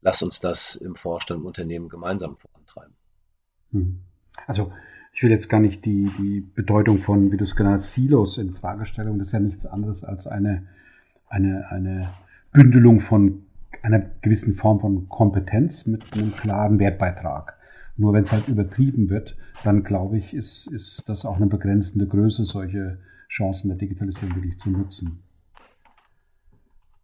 lass 0.00 0.22
uns 0.22 0.38
das 0.38 0.76
im 0.76 0.94
Vorstand, 0.94 1.40
im 1.40 1.46
Unternehmen 1.46 1.88
gemeinsam 1.88 2.36
vorantreiben. 2.36 2.94
Hm. 3.72 4.00
Also 4.46 4.72
ich 5.12 5.24
will 5.24 5.32
jetzt 5.32 5.48
gar 5.48 5.58
nicht 5.58 5.84
die, 5.84 6.12
die 6.16 6.40
Bedeutung 6.40 7.02
von, 7.02 7.32
wie 7.32 7.36
du 7.36 7.42
es 7.42 7.56
genannt 7.56 7.78
hast, 7.78 7.92
Silos 7.92 8.38
in 8.38 8.52
Frage 8.52 8.86
stellen. 8.86 9.18
Das 9.18 9.28
ist 9.28 9.32
ja 9.32 9.40
nichts 9.40 9.66
anderes 9.66 10.04
als 10.04 10.28
eine, 10.28 10.68
eine, 11.26 11.68
eine 11.70 12.14
Bündelung 12.52 13.00
von 13.00 13.46
einer 13.82 13.98
gewissen 13.98 14.54
Form 14.54 14.78
von 14.78 15.08
Kompetenz 15.08 15.86
mit 15.86 16.12
einem 16.12 16.36
klaren 16.36 16.78
Wertbeitrag. 16.78 17.57
Nur 17.98 18.12
wenn 18.12 18.22
es 18.22 18.32
halt 18.32 18.48
übertrieben 18.48 19.10
wird, 19.10 19.36
dann 19.64 19.82
glaube 19.82 20.18
ich, 20.18 20.32
ist, 20.32 20.68
ist 20.68 21.08
das 21.08 21.26
auch 21.26 21.36
eine 21.36 21.48
begrenzende 21.48 22.06
Größe, 22.06 22.44
solche 22.44 22.98
Chancen 23.28 23.68
der 23.68 23.76
Digitalisierung 23.76 24.36
wirklich 24.36 24.58
zu 24.58 24.70
nutzen. 24.70 25.24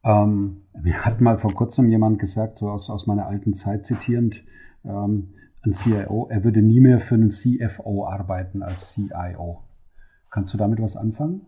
Ähm, 0.04 0.62
mir 0.80 1.04
hat 1.04 1.20
mal 1.20 1.36
vor 1.36 1.52
kurzem 1.52 1.90
jemand 1.90 2.20
gesagt, 2.20 2.58
so 2.58 2.70
aus, 2.70 2.90
aus 2.90 3.08
meiner 3.08 3.26
alten 3.26 3.54
Zeit 3.54 3.84
zitierend, 3.84 4.44
ähm, 4.84 5.34
ein 5.62 5.72
CIO, 5.72 6.28
er 6.30 6.44
würde 6.44 6.62
nie 6.62 6.80
mehr 6.80 7.00
für 7.00 7.16
einen 7.16 7.30
CFO 7.30 8.06
arbeiten 8.06 8.62
als 8.62 8.92
CIO. 8.92 9.64
Kannst 10.30 10.54
du 10.54 10.58
damit 10.58 10.80
was 10.80 10.96
anfangen? 10.96 11.46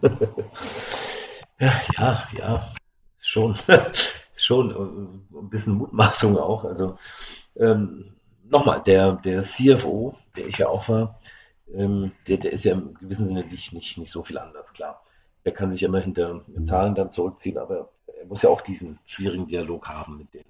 ja, 1.58 2.22
ja, 2.38 2.72
schon. 3.18 3.56
Schon 4.36 4.70
äh, 4.70 5.38
ein 5.38 5.50
bisschen 5.50 5.74
Mutmaßung 5.74 6.38
auch. 6.38 6.64
Also 6.64 6.98
ähm, 7.56 8.12
nochmal, 8.44 8.82
der, 8.82 9.12
der 9.12 9.40
CFO, 9.42 10.16
der 10.36 10.46
ich 10.46 10.58
ja 10.58 10.68
auch 10.68 10.88
war, 10.88 11.20
ähm, 11.74 12.12
der, 12.28 12.38
der 12.38 12.52
ist 12.52 12.64
ja 12.64 12.74
im 12.74 12.94
gewissen 12.94 13.26
Sinne 13.26 13.44
nicht, 13.44 13.72
nicht, 13.72 13.98
nicht 13.98 14.10
so 14.10 14.22
viel 14.22 14.38
anders, 14.38 14.72
klar. 14.72 15.02
Der 15.44 15.52
kann 15.52 15.70
sich 15.70 15.82
immer 15.82 16.00
hinter 16.00 16.42
Zahlen 16.64 16.94
dann 16.94 17.10
zurückziehen, 17.10 17.58
aber 17.58 17.88
er 18.18 18.26
muss 18.26 18.42
ja 18.42 18.50
auch 18.50 18.60
diesen 18.60 18.98
schwierigen 19.06 19.46
Dialog 19.46 19.88
haben 19.88 20.18
mit 20.18 20.34
den 20.34 20.44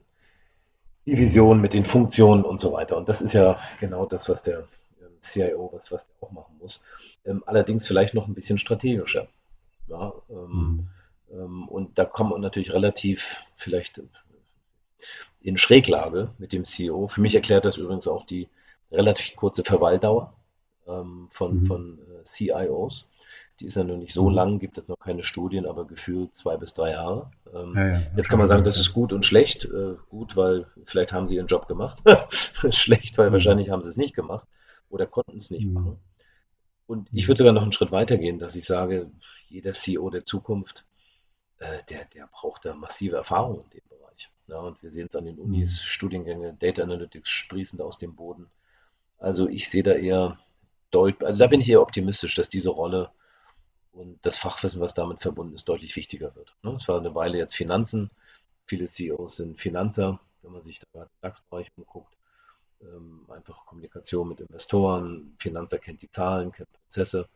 Divisionen, 1.07 1.61
mit 1.61 1.75
den 1.75 1.85
Funktionen 1.85 2.45
und 2.45 2.61
so 2.61 2.73
weiter. 2.73 2.97
Und 2.97 3.09
das 3.09 3.23
ist 3.23 3.33
ja 3.33 3.59
genau 3.79 4.07
das, 4.07 4.29
was 4.29 4.43
der 4.43 4.61
ähm, 5.01 5.21
CIO, 5.21 5.71
was, 5.73 5.93
was 5.93 6.07
der 6.07 6.17
auch 6.21 6.33
machen 6.33 6.57
muss. 6.61 6.83
Ähm, 7.25 7.43
allerdings 7.47 7.87
vielleicht 7.87 8.15
noch 8.15 8.27
ein 8.27 8.35
bisschen 8.35 8.59
strategischer. 8.59 9.29
Ja, 9.89 10.13
ähm, 10.29 10.49
mhm. 10.49 10.89
Ähm, 11.33 11.69
und 11.69 11.99
da 11.99 12.05
kommt 12.05 12.31
man 12.31 12.41
natürlich 12.41 12.73
relativ 12.73 13.45
vielleicht 13.55 14.01
in 15.41 15.59
Schräglage 15.59 16.31
mit 16.39 16.53
dem 16.53 16.65
CEO. 16.65 17.09
Für 17.09 17.21
mich 17.21 17.35
erklärt 17.35 17.65
das 17.65 17.77
übrigens 17.77 18.09
auch 18.09 18.27
die 18.27 18.49
relativ 18.91 19.37
kurze 19.37 19.65
Verweildauer 19.65 20.35
ähm, 20.87 21.29
von, 21.31 21.61
mhm. 21.61 21.67
von 21.67 21.99
äh, 21.99 22.25
CIOs. 22.25 23.07
Die 23.61 23.67
ist 23.67 23.77
ja 23.77 23.85
noch 23.85 23.97
nicht 23.97 24.13
so 24.13 24.29
mhm. 24.29 24.35
lang, 24.35 24.59
gibt 24.59 24.77
es 24.77 24.89
noch 24.89 24.99
keine 24.99 25.25
Studien, 25.25 25.67
aber 25.67 25.87
gefühlt 25.87 26.35
zwei 26.35 26.57
bis 26.57 26.75
drei 26.75 26.91
Jahre. 26.91 27.31
Ähm, 27.55 27.75
ja, 27.75 27.89
ja. 27.89 28.03
Jetzt 28.17 28.29
kann 28.29 28.39
man 28.39 28.49
sagen, 28.49 28.65
das 28.65 28.77
ist 28.77 28.93
gut 28.93 29.13
und 29.13 29.25
schlecht. 29.25 29.65
Äh, 29.65 29.95
gut, 30.11 30.37
weil 30.37 30.67
vielleicht 30.85 31.13
haben 31.13 31.27
sie 31.27 31.37
ihren 31.37 31.47
Job 31.47 31.69
gemacht. 31.69 32.03
schlecht, 32.71 33.17
weil 33.19 33.31
mhm. 33.31 33.35
wahrscheinlich 33.35 33.71
haben 33.71 33.83
sie 33.83 33.89
es 33.89 33.97
nicht 33.97 34.15
gemacht 34.15 34.47
oder 34.91 35.07
konnten 35.07 35.39
es 35.39 35.51
nicht 35.51 35.67
mhm. 35.67 35.73
machen. 35.73 35.99
Und 36.87 37.09
ich 37.13 37.27
würde 37.27 37.39
sogar 37.39 37.53
noch 37.53 37.63
einen 37.63 37.73
Schritt 37.73 37.91
weiter 37.91 38.17
gehen, 38.17 38.39
dass 38.39 38.55
ich 38.55 38.65
sage, 38.65 39.11
jeder 39.49 39.73
CEO 39.73 40.09
der 40.11 40.25
Zukunft 40.25 40.86
äh, 41.59 41.83
der, 41.89 42.05
der 42.07 42.27
braucht 42.27 42.65
da 42.65 42.75
massive 42.75 43.17
Erfahrung 43.17 43.65
in 43.65 43.71
dem 43.71 43.89
Bereich. 43.89 44.31
Ja, 44.47 44.59
und 44.59 44.83
wir 44.83 44.91
sehen 44.91 45.07
es 45.09 45.17
an 45.17 45.25
den 45.25 45.39
Unis. 45.39 45.83
Studiengänge, 45.83 46.55
Data 46.55 46.83
Analytics 46.83 47.31
sprießen 47.31 47.81
aus 47.81 47.99
dem 47.99 48.15
Boden. 48.15 48.51
Also 49.19 49.49
ich 49.49 49.69
sehe 49.69 49.83
da 49.83 49.93
eher 49.93 50.39
deutlich, 50.91 51.27
also 51.27 51.39
da 51.41 51.47
bin 51.47 51.61
ich 51.61 51.71
eher 51.71 51.83
optimistisch, 51.83 52.35
dass 52.35 52.49
diese 52.49 52.71
Rolle 52.71 53.11
und 53.93 54.19
das 54.27 54.37
Fachwissen, 54.37 54.81
was 54.81 54.95
damit 54.95 55.23
verbunden 55.23 55.55
ist, 55.55 55.69
deutlich 55.69 55.97
wichtiger 55.97 56.35
wird. 56.37 56.55
Ne? 56.63 56.77
Es 56.79 56.87
war 56.87 56.99
eine 56.99 57.15
Weile 57.15 57.39
jetzt 57.39 57.55
Finanzen. 57.55 58.11
Viele 58.67 58.87
CEOs 58.89 59.37
sind 59.37 59.61
Finanzer, 59.61 60.21
wenn 60.43 60.53
man 60.53 60.63
sich 60.63 60.81
da 60.93 61.03
im 61.05 61.09
DAX-Bereich 61.23 61.73
umguckt. 61.77 62.15
Ähm, 62.83 63.25
einfach 63.31 63.65
Kommunikation 63.65 64.29
mit 64.29 64.41
Investoren, 64.41 65.35
Finanzer 65.39 65.79
kennt 65.79 66.03
die 66.03 66.11
Zahlen, 66.11 66.53
kennt 66.53 66.71
Prozesse. 66.73 67.27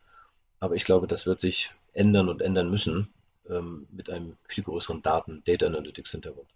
Aber 0.59 0.75
ich 0.75 0.85
glaube, 0.85 1.07
das 1.07 1.25
wird 1.25 1.41
sich 1.41 1.71
ändern 1.95 2.29
und 2.29 2.43
ändern 2.43 2.71
müssen 2.71 3.09
ähm, 3.51 3.87
mit 3.91 4.11
einem 4.11 4.37
viel 4.47 4.65
größeren 4.65 5.03
Daten, 5.03 5.43
Data 5.45 5.67
Analytics 5.67 6.13
Hintergrund. 6.13 6.49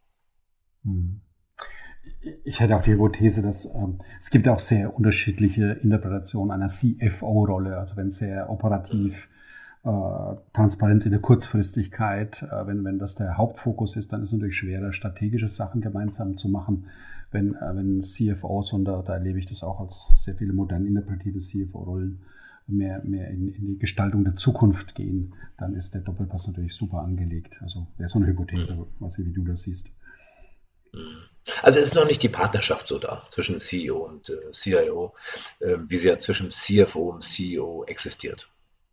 Hm. 0.84 1.20
Ich 2.44 2.60
hätte 2.60 2.76
auch 2.76 2.82
die 2.82 2.92
Hypothese, 2.92 3.42
dass 3.42 3.74
ähm, 3.74 3.98
es 4.20 4.30
gibt 4.30 4.46
auch 4.48 4.58
sehr 4.58 4.94
unterschiedliche 4.94 5.72
Interpretationen 5.82 6.50
einer 6.50 6.66
CFO-Rolle, 6.66 7.78
also 7.78 7.96
wenn 7.96 8.10
sehr 8.10 8.50
operativ 8.50 9.28
äh, 9.84 10.36
Transparenz 10.52 11.04
in 11.04 11.12
der 11.12 11.20
Kurzfristigkeit, 11.20 12.42
äh, 12.42 12.66
wenn, 12.66 12.84
wenn 12.84 12.98
das 12.98 13.16
der 13.16 13.36
Hauptfokus 13.36 13.96
ist, 13.96 14.12
dann 14.12 14.22
ist 14.22 14.30
es 14.30 14.34
natürlich 14.34 14.56
schwerer, 14.56 14.92
strategische 14.92 15.48
Sachen 15.48 15.80
gemeinsam 15.80 16.36
zu 16.36 16.48
machen. 16.48 16.86
Wenn, 17.30 17.54
äh, 17.54 17.76
wenn 17.76 18.02
CFOs, 18.02 18.72
und 18.72 18.84
da, 18.84 19.02
da 19.02 19.14
erlebe 19.14 19.38
ich 19.38 19.46
das 19.46 19.62
auch 19.62 19.80
als 19.80 20.10
sehr 20.14 20.34
viele 20.34 20.52
modern 20.52 20.86
interpretierte 20.86 21.38
CFO-Rollen, 21.38 22.20
mehr, 22.66 23.02
mehr 23.04 23.28
in, 23.28 23.48
in, 23.48 23.66
die 23.66 23.78
Gestaltung 23.78 24.24
der 24.24 24.36
Zukunft 24.36 24.94
gehen, 24.94 25.34
dann 25.58 25.74
ist 25.74 25.94
der 25.94 26.00
Doppelpass 26.00 26.46
natürlich 26.46 26.74
super 26.74 26.98
angelegt. 26.98 27.58
Also 27.60 27.86
wäre 27.98 28.08
so 28.08 28.18
eine 28.18 28.28
Hypothese, 28.28 28.76
mhm. 28.76 28.86
was 28.98 29.18
wie 29.18 29.32
du 29.32 29.44
das 29.44 29.62
siehst. 29.62 29.96
Mhm. 30.92 31.24
Also 31.62 31.78
es 31.78 31.86
ist 31.88 31.94
noch 31.94 32.06
nicht 32.06 32.22
die 32.22 32.30
Partnerschaft 32.30 32.88
so 32.88 32.98
da 32.98 33.24
zwischen 33.28 33.58
CEO 33.58 33.98
und 33.98 34.30
äh, 34.30 34.50
CIO, 34.52 35.14
äh, 35.60 35.76
wie 35.86 35.96
sie 35.96 36.08
ja 36.08 36.18
zwischen 36.18 36.50
CFO 36.50 37.10
und 37.10 37.22
CEO 37.22 37.84
existiert. 37.84 38.50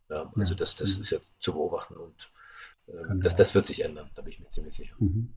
Ja, 0.10 0.32
also 0.36 0.52
ja. 0.52 0.58
das, 0.58 0.76
das 0.76 0.96
mhm. 0.96 1.02
ist 1.02 1.10
jetzt 1.12 1.32
zu 1.40 1.54
beobachten 1.54 1.96
und 1.96 2.32
äh, 2.88 3.20
das, 3.22 3.36
das 3.36 3.56
wird 3.56 3.66
sich 3.66 3.86
ändern, 3.86 4.10
da 4.16 4.22
bin 4.22 4.34
ich 4.34 4.40
mir 4.42 4.50
ziemlich 4.50 4.76
sicher. 4.76 4.96
Mhm. 5.00 5.34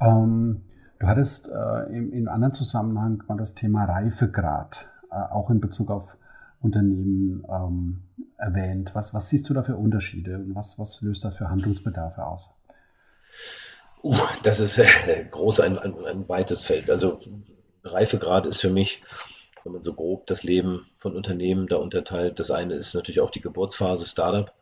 Ähm, 0.00 0.64
du 0.98 1.06
hattest 1.06 1.48
äh, 1.48 1.96
in, 1.96 2.12
in 2.12 2.28
anderen 2.28 2.52
Zusammenhang 2.52 3.22
mal 3.26 3.38
das 3.38 3.54
Thema 3.54 3.86
Reifegrad, 3.86 4.90
äh, 5.10 5.14
auch 5.14 5.48
in 5.48 5.60
Bezug 5.60 5.90
auf 5.90 6.14
Unternehmen 6.60 7.44
ähm, 7.48 8.02
erwähnt. 8.36 8.94
Was, 8.94 9.14
was 9.14 9.28
siehst 9.28 9.48
du 9.48 9.54
da 9.54 9.62
für 9.62 9.76
Unterschiede 9.76 10.36
und 10.36 10.54
was, 10.54 10.78
was 10.78 11.00
löst 11.02 11.24
das 11.24 11.36
für 11.36 11.48
Handlungsbedarfe 11.48 12.24
aus? 12.24 12.54
Uh, 14.02 14.16
das 14.42 14.60
ist 14.60 14.78
äh, 14.78 15.24
groß, 15.30 15.60
ein, 15.60 15.78
ein, 15.78 15.94
ein, 16.04 16.28
weites 16.28 16.64
Feld. 16.64 16.90
Also 16.90 17.20
Reifegrad 17.84 18.46
ist 18.46 18.60
für 18.60 18.70
mich, 18.70 19.02
wenn 19.62 19.72
man 19.72 19.82
so 19.82 19.94
grob 19.94 20.26
das 20.26 20.42
Leben 20.42 20.86
von 20.96 21.16
Unternehmen 21.16 21.66
da 21.66 21.76
unterteilt, 21.76 22.40
das 22.40 22.50
eine 22.50 22.74
ist 22.74 22.94
natürlich 22.94 23.20
auch 23.20 23.30
die 23.30 23.42
Geburtsphase 23.42 24.06
Startup, 24.06 24.52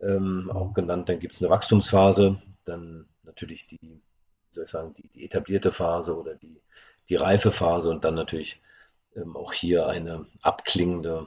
ähm, 0.00 0.50
auch 0.52 0.74
genannt. 0.74 1.08
Dann 1.08 1.20
gibt 1.20 1.34
es 1.34 1.42
eine 1.42 1.50
Wachstumsphase, 1.50 2.40
dann 2.64 3.06
natürlich 3.24 3.66
die, 3.66 4.02
soll 4.50 4.64
ich 4.64 4.70
sagen, 4.70 4.94
die, 4.94 5.08
die 5.08 5.24
etablierte 5.24 5.72
Phase 5.72 6.18
oder 6.18 6.34
die, 6.34 6.60
die 7.08 7.16
reife 7.16 7.50
Phase 7.50 7.90
und 7.90 8.04
dann 8.04 8.14
natürlich 8.14 8.60
ähm, 9.16 9.36
auch 9.36 9.52
hier 9.52 9.86
eine 9.86 10.26
abklingende 10.42 11.26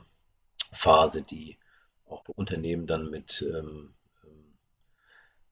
Phase, 0.72 1.22
die 1.22 1.58
auch 2.08 2.24
bei 2.24 2.34
Unternehmen 2.36 2.88
dann 2.88 3.10
mit 3.10 3.42
ähm, 3.42 3.94
ähm, 4.24 4.54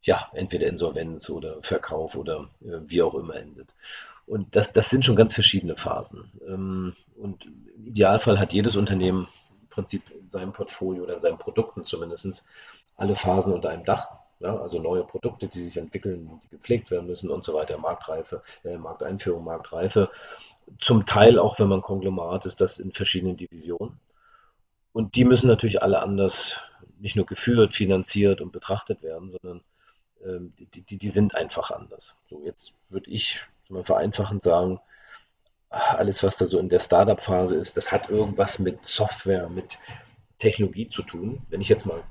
ja, 0.02 0.30
entweder 0.34 0.68
Insolvenz 0.68 1.30
oder 1.30 1.62
Verkauf 1.62 2.16
oder 2.16 2.50
äh, 2.62 2.80
wie 2.86 3.02
auch 3.02 3.16
immer 3.16 3.36
endet. 3.36 3.74
Und 4.26 4.56
das, 4.56 4.72
das 4.72 4.90
sind 4.90 5.04
schon 5.04 5.16
ganz 5.16 5.34
verschiedene 5.34 5.76
Phasen. 5.76 6.32
Ähm, 6.48 6.96
und 7.16 7.46
im 7.46 7.88
Idealfall 7.88 8.40
hat 8.40 8.54
jedes 8.54 8.76
Unternehmen 8.76 9.28
im 9.62 9.68
Prinzip 9.70 10.04
in 10.12 10.30
seinem 10.30 10.54
Portfolio 10.54 11.04
oder 11.04 11.16
in 11.16 11.22
seinen 11.22 11.38
Produkten 11.38 11.84
zumindest 11.86 12.44
alle 12.96 13.16
Phasen 13.16 13.54
unter 13.54 13.70
einem 13.70 13.86
Dach. 13.86 14.10
Ja, 14.40 14.60
also 14.60 14.82
neue 14.82 15.04
Produkte, 15.04 15.48
die 15.48 15.60
sich 15.60 15.78
entwickeln, 15.78 16.40
die 16.44 16.50
gepflegt 16.50 16.90
werden 16.90 17.06
müssen 17.06 17.30
und 17.30 17.44
so 17.44 17.54
weiter, 17.54 17.78
Marktreife, 17.78 18.42
äh, 18.64 18.76
Markteinführung, 18.76 19.44
Marktreife 19.44 20.10
zum 20.80 21.06
Teil 21.06 21.40
auch, 21.40 21.60
wenn 21.60 21.68
man 21.68 21.82
Konglomerat 21.82 22.46
ist, 22.46 22.62
das 22.62 22.80
in 22.80 22.92
verschiedenen 22.92 23.38
Divisionen. 23.38 24.00
Und 24.94 25.16
die 25.16 25.26
müssen 25.26 25.48
natürlich 25.48 25.82
alle 25.82 26.02
anders 26.02 26.60
nicht 27.00 27.16
nur 27.16 27.26
geführt, 27.26 27.76
finanziert 27.76 28.42
und 28.42 28.52
betrachtet 28.52 29.02
werden, 29.04 29.32
sondern 29.32 29.62
ähm, 30.24 30.54
die, 30.60 30.82
die, 30.82 30.98
die 30.98 31.10
sind 31.10 31.36
einfach 31.36 31.72
anders. 31.72 32.16
So, 32.30 32.42
jetzt 32.46 32.74
würde 32.90 33.10
ich 33.10 33.42
mal 33.70 33.84
vereinfachend 33.84 34.44
sagen, 34.44 34.80
alles, 35.70 36.22
was 36.22 36.38
da 36.38 36.46
so 36.46 36.60
in 36.60 36.70
der 36.70 36.80
Startup-Phase 36.80 37.56
ist, 37.56 37.78
das 37.78 37.92
hat 37.92 38.10
irgendwas 38.10 38.60
mit 38.60 38.86
Software, 38.86 39.48
mit 39.50 39.80
Technologie 40.38 40.88
zu 40.90 41.02
tun. 41.02 41.42
Wenn 41.50 41.62
ich 41.62 41.70
jetzt 41.70 41.86
mal 41.86 42.04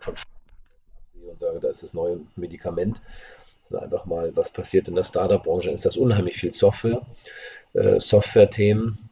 von 0.00 0.14
absehe 0.14 1.30
und 1.30 1.38
sage, 1.38 1.60
da 1.60 1.68
ist 1.68 1.82
das 1.82 1.94
neue 1.94 2.20
Medikament, 2.36 3.00
einfach 3.72 4.04
mal, 4.06 4.34
was 4.36 4.52
passiert 4.52 4.88
in 4.88 4.94
der 4.94 5.04
Startup-Branche, 5.04 5.70
ist 5.70 5.84
das 5.84 5.96
unheimlich 5.96 6.36
viel 6.36 6.52
Software. 6.52 7.02
Äh, 7.72 8.00
Software-Themen. 8.00 9.10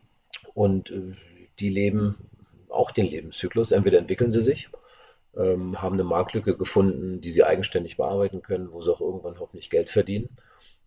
und 0.54 0.90
äh, 0.90 1.14
die 1.60 1.68
leben 1.68 2.16
auch 2.68 2.90
den 2.90 3.06
Lebenszyklus. 3.06 3.72
Entweder 3.72 3.98
entwickeln 3.98 4.32
sie 4.32 4.42
sich, 4.42 4.68
ähm, 5.36 5.80
haben 5.80 5.94
eine 5.94 6.04
Marktlücke 6.04 6.56
gefunden, 6.56 7.20
die 7.20 7.30
sie 7.30 7.44
eigenständig 7.44 7.96
bearbeiten 7.96 8.42
können, 8.42 8.72
wo 8.72 8.80
sie 8.80 8.92
auch 8.92 9.00
irgendwann 9.00 9.38
hoffentlich 9.40 9.70
Geld 9.70 9.90
verdienen, 9.90 10.28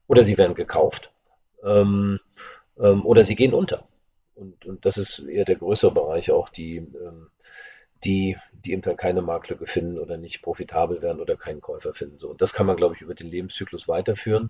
oder 0.07 0.23
sie 0.23 0.38
werden 0.38 0.55
gekauft 0.55 1.12
ähm, 1.63 2.19
ähm, 2.79 3.05
oder 3.05 3.23
sie 3.23 3.36
gehen 3.36 3.53
unter. 3.53 3.88
Und, 4.36 4.65
und 4.65 4.86
das 4.86 4.97
ist 4.97 5.19
eher 5.19 5.45
der 5.45 5.55
größere 5.55 5.91
Bereich, 5.91 6.31
auch 6.31 6.49
die, 6.49 6.77
ähm, 6.77 7.27
die, 8.03 8.37
die 8.65 8.71
eben 8.73 8.81
dann 8.81 8.97
keine 8.97 9.21
Marktlücke 9.21 9.67
finden 9.67 9.99
oder 9.99 10.17
nicht 10.17 10.41
profitabel 10.41 11.01
werden 11.01 11.21
oder 11.21 11.35
keinen 11.35 11.61
Käufer 11.61 11.93
finden. 11.93 12.19
So, 12.19 12.29
und 12.29 12.41
das 12.41 12.53
kann 12.53 12.65
man, 12.65 12.77
glaube 12.77 12.95
ich, 12.95 13.01
über 13.01 13.15
den 13.15 13.27
Lebenszyklus 13.27 13.87
weiterführen. 13.87 14.49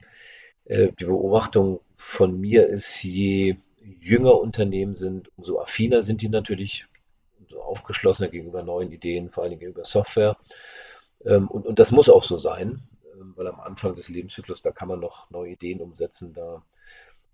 Äh, 0.65 0.89
die 0.99 1.05
Beobachtung 1.05 1.81
von 1.97 2.39
mir 2.39 2.67
ist, 2.67 3.03
je 3.03 3.57
jünger 3.83 4.39
Unternehmen 4.39 4.95
sind, 4.95 5.29
umso 5.37 5.59
affiner 5.59 6.01
sind 6.01 6.21
die 6.21 6.29
natürlich, 6.29 6.85
umso 7.39 7.61
aufgeschlossener 7.61 8.29
gegenüber 8.29 8.63
neuen 8.63 8.91
Ideen, 8.91 9.29
vor 9.29 9.43
allem 9.43 9.59
gegenüber 9.59 9.85
Software. 9.85 10.37
Ähm, 11.25 11.47
und, 11.47 11.65
und 11.65 11.79
das 11.79 11.91
muss 11.91 12.09
auch 12.09 12.23
so 12.23 12.37
sein, 12.37 12.83
ähm, 13.13 13.33
weil 13.35 13.47
am 13.47 13.59
Anfang 13.59 13.95
des 13.95 14.09
Lebenszyklus, 14.09 14.61
da 14.61 14.71
kann 14.71 14.87
man 14.87 14.99
noch 14.99 15.29
neue 15.29 15.51
Ideen 15.51 15.81
umsetzen, 15.81 16.33
da 16.33 16.63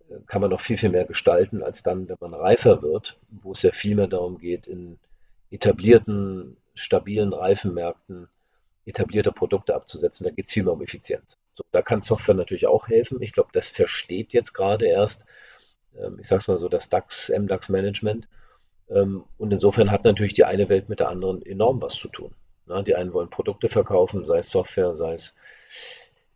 äh, 0.09 0.15
kann 0.25 0.41
man 0.41 0.49
noch 0.49 0.61
viel, 0.61 0.77
viel 0.77 0.89
mehr 0.89 1.05
gestalten, 1.05 1.63
als 1.63 1.83
dann, 1.83 2.07
wenn 2.09 2.17
man 2.19 2.33
reifer 2.33 2.81
wird, 2.81 3.19
wo 3.29 3.51
es 3.51 3.61
ja 3.61 3.71
viel 3.71 3.95
mehr 3.95 4.07
darum 4.07 4.37
geht, 4.37 4.67
in 4.67 4.99
etablierten, 5.51 6.57
stabilen 6.73 7.33
Reifenmärkten 7.33 8.27
etablierte 8.87 9.31
Produkte 9.31 9.75
abzusetzen. 9.75 10.23
Da 10.23 10.31
geht 10.31 10.47
es 10.47 10.51
viel 10.51 10.63
mehr 10.63 10.73
um 10.73 10.81
Effizienz. 10.81 11.37
So, 11.55 11.63
da 11.71 11.81
kann 11.81 12.01
Software 12.01 12.35
natürlich 12.35 12.67
auch 12.67 12.87
helfen. 12.87 13.21
Ich 13.21 13.33
glaube, 13.33 13.49
das 13.51 13.67
versteht 13.67 14.33
jetzt 14.33 14.53
gerade 14.53 14.87
erst, 14.87 15.23
ähm, 15.99 16.17
ich 16.19 16.27
sage 16.27 16.39
es 16.39 16.47
mal 16.47 16.57
so, 16.57 16.69
das 16.69 16.89
DAX, 16.89 17.29
MDAX-Management. 17.29 18.27
Ähm, 18.89 19.25
und 19.37 19.51
insofern 19.51 19.91
hat 19.91 20.05
natürlich 20.05 20.33
die 20.33 20.45
eine 20.45 20.69
Welt 20.69 20.87
mit 20.87 21.01
der 21.01 21.09
anderen 21.09 21.45
enorm 21.45 21.81
was 21.81 21.95
zu 21.95 22.07
tun. 22.07 22.33
Na, 22.65 22.81
die 22.81 22.95
einen 22.95 23.13
wollen 23.13 23.29
Produkte 23.29 23.67
verkaufen, 23.67 24.25
sei 24.25 24.39
es 24.39 24.49
Software, 24.49 24.93
sei 24.93 25.13
es 25.13 25.35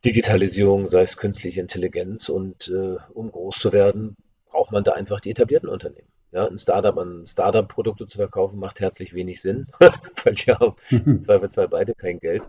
Digitalisierung, 0.04 0.88
sei 0.88 1.02
es 1.04 1.18
künstliche 1.18 1.62
Intelligenz. 1.62 2.28
Und 2.28 2.68
äh, 2.68 2.98
um 3.14 3.32
groß 3.32 3.56
zu 3.56 3.72
werden, 3.72 4.16
braucht 4.50 4.72
man 4.72 4.84
da 4.84 4.92
einfach 4.92 5.22
die 5.22 5.32
etablierten 5.32 5.70
Unternehmen. 5.70 6.11
Ja, 6.32 6.48
ein 6.48 6.58
Startup 6.58 6.98
an 6.98 7.26
Startup-Produkte 7.26 8.08
zu 8.08 8.18
verkaufen, 8.18 8.58
macht 8.58 8.80
herzlich 8.80 9.14
wenig 9.14 9.42
Sinn, 9.42 9.68
weil 9.80 10.34
die 10.34 10.52
haben 10.52 10.76
im 10.90 11.22
Zweifelsfall 11.22 11.68
beide 11.68 11.94
kein 11.94 12.20
Geld. 12.20 12.48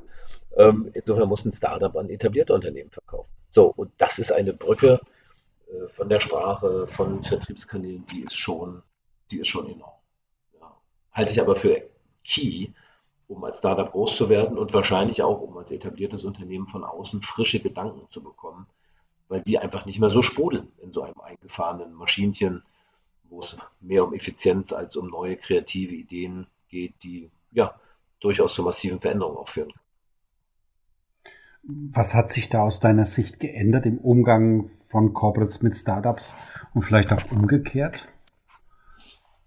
Ähm, 0.57 0.91
insofern 0.95 1.29
muss 1.29 1.45
ein 1.45 1.53
Startup 1.53 1.95
an 1.97 2.09
etablierte 2.09 2.55
Unternehmen 2.55 2.91
verkaufen. 2.91 3.31
So, 3.51 3.67
und 3.67 3.91
das 3.99 4.19
ist 4.19 4.31
eine 4.31 4.53
Brücke 4.53 5.01
äh, 5.67 5.89
von 5.89 6.09
der 6.09 6.21
Sprache, 6.21 6.87
von 6.87 7.25
Vertriebskanälen, 7.25 8.07
die 8.07 8.23
ist 8.23 8.37
schon, 8.37 8.83
die 9.31 9.41
ist 9.41 9.49
schon 9.49 9.69
enorm. 9.69 9.99
Ja. 10.61 10.77
Halte 11.13 11.33
ich 11.33 11.41
aber 11.41 11.57
für 11.57 11.83
key, 12.25 12.69
um 13.27 13.43
als 13.43 13.59
Startup 13.59 13.91
groß 13.91 14.17
zu 14.17 14.31
werden 14.31 14.59
und 14.59 14.73
wahrscheinlich 14.75 15.23
auch, 15.23 15.41
um 15.41 15.57
als 15.57 15.73
etabliertes 15.73 16.25
Unternehmen 16.25 16.69
von 16.69 16.85
außen 16.85 17.21
frische 17.21 17.61
Gedanken 17.61 18.09
zu 18.11 18.23
bekommen, 18.23 18.67
weil 19.29 19.43
die 19.43 19.59
einfach 19.59 19.87
nicht 19.87 19.99
mehr 19.99 20.11
so 20.11 20.23
sprudeln 20.23 20.71
in 20.79 20.93
so 20.93 21.03
einem 21.03 21.21
eingefahrenen 21.21 21.95
Maschinchen, 21.95 22.63
wo 23.33 23.41
es 23.41 23.57
mehr 23.81 24.05
um 24.05 24.15
Effizienz 24.15 24.73
als 24.73 24.95
um 24.97 25.09
neue 25.09 25.37
kreative 25.37 25.95
Ideen 25.95 26.47
geht, 26.69 27.03
die 27.03 27.31
ja 27.51 27.75
durchaus 28.21 28.55
zu 28.55 28.63
massiven 28.63 29.01
Veränderungen 29.01 29.39
auch 29.39 29.49
führen 29.49 29.73
können. 29.73 29.83
Was 31.95 32.15
hat 32.15 32.33
sich 32.33 32.49
da 32.49 32.63
aus 32.63 32.81
deiner 32.81 33.07
Sicht 33.07 33.41
geändert 33.41 33.87
im 33.87 33.99
Umgang 33.99 34.71
von 34.89 35.15
Corporates 35.15 35.63
mit 35.63 35.77
Startups 35.77 36.37
und 36.75 36.83
vielleicht 36.83 37.13
auch 37.13 37.31
umgekehrt? 37.31 38.07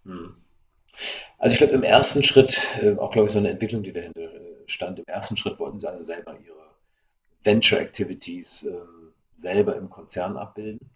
Hm. 0.05 0.35
Also 1.37 1.53
ich 1.53 1.57
glaube, 1.57 1.73
im 1.73 1.83
ersten 1.83 2.23
Schritt, 2.23 2.79
äh, 2.81 2.95
auch 2.97 3.11
glaube 3.11 3.27
ich, 3.27 3.33
so 3.33 3.39
eine 3.39 3.49
Entwicklung, 3.49 3.83
die 3.83 3.91
dahinter 3.91 4.21
äh, 4.21 4.63
stand, 4.65 4.97
im 4.99 5.05
ersten 5.07 5.35
Schritt 5.35 5.59
wollten 5.59 5.77
sie 5.77 5.89
also 5.89 6.03
selber 6.03 6.39
ihre 6.39 6.71
Venture 7.43 7.79
Activities 7.79 8.63
ähm, 8.63 9.13
selber 9.35 9.75
im 9.75 9.89
Konzern 9.89 10.37
abbilden. 10.37 10.89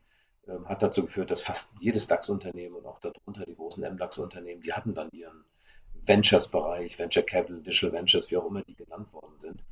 Ähm, 0.50 0.68
hat 0.68 0.82
dazu 0.82 1.04
geführt, 1.04 1.32
dass 1.32 1.42
fast 1.42 1.72
jedes 1.80 2.08
DAX-Unternehmen 2.08 2.76
und 2.76 2.86
auch 2.86 3.00
darunter 3.00 3.46
die 3.46 3.56
großen 3.56 3.84
MDAX-Unternehmen, 3.84 4.62
die 4.62 4.74
hatten 4.74 4.94
dann 4.94 5.10
ihren 5.12 5.44
Ventures-Bereich, 6.06 6.98
Venture 6.98 7.24
Capital, 7.24 7.62
Digital 7.62 7.94
Ventures, 7.94 8.32
wie 8.32 8.38
auch 8.38 8.46
immer 8.46 8.64
die 8.64 8.76
genannt 8.76 9.14
worden 9.14 9.38
sind. 9.38 9.64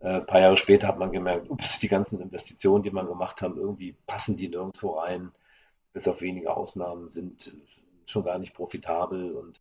Äh, 0.00 0.16
ein 0.16 0.26
paar 0.26 0.40
Jahre 0.40 0.56
später 0.56 0.88
hat 0.88 0.98
man 0.98 1.12
gemerkt, 1.12 1.48
ups, 1.50 1.78
die 1.78 1.88
ganzen 1.88 2.20
Investitionen, 2.20 2.82
die 2.82 2.90
man 2.90 3.06
gemacht 3.06 3.42
haben, 3.42 3.56
irgendwie 3.56 3.94
passen 4.06 4.36
die 4.36 4.48
nirgendwo 4.48 4.98
rein. 4.98 5.30
Bis 5.92 6.08
auf 6.08 6.20
wenige 6.20 6.56
Ausnahmen 6.56 7.10
sind 7.10 7.56
schon 8.06 8.24
gar 8.24 8.38
nicht 8.38 8.54
profitabel 8.54 9.32
und 9.32 9.60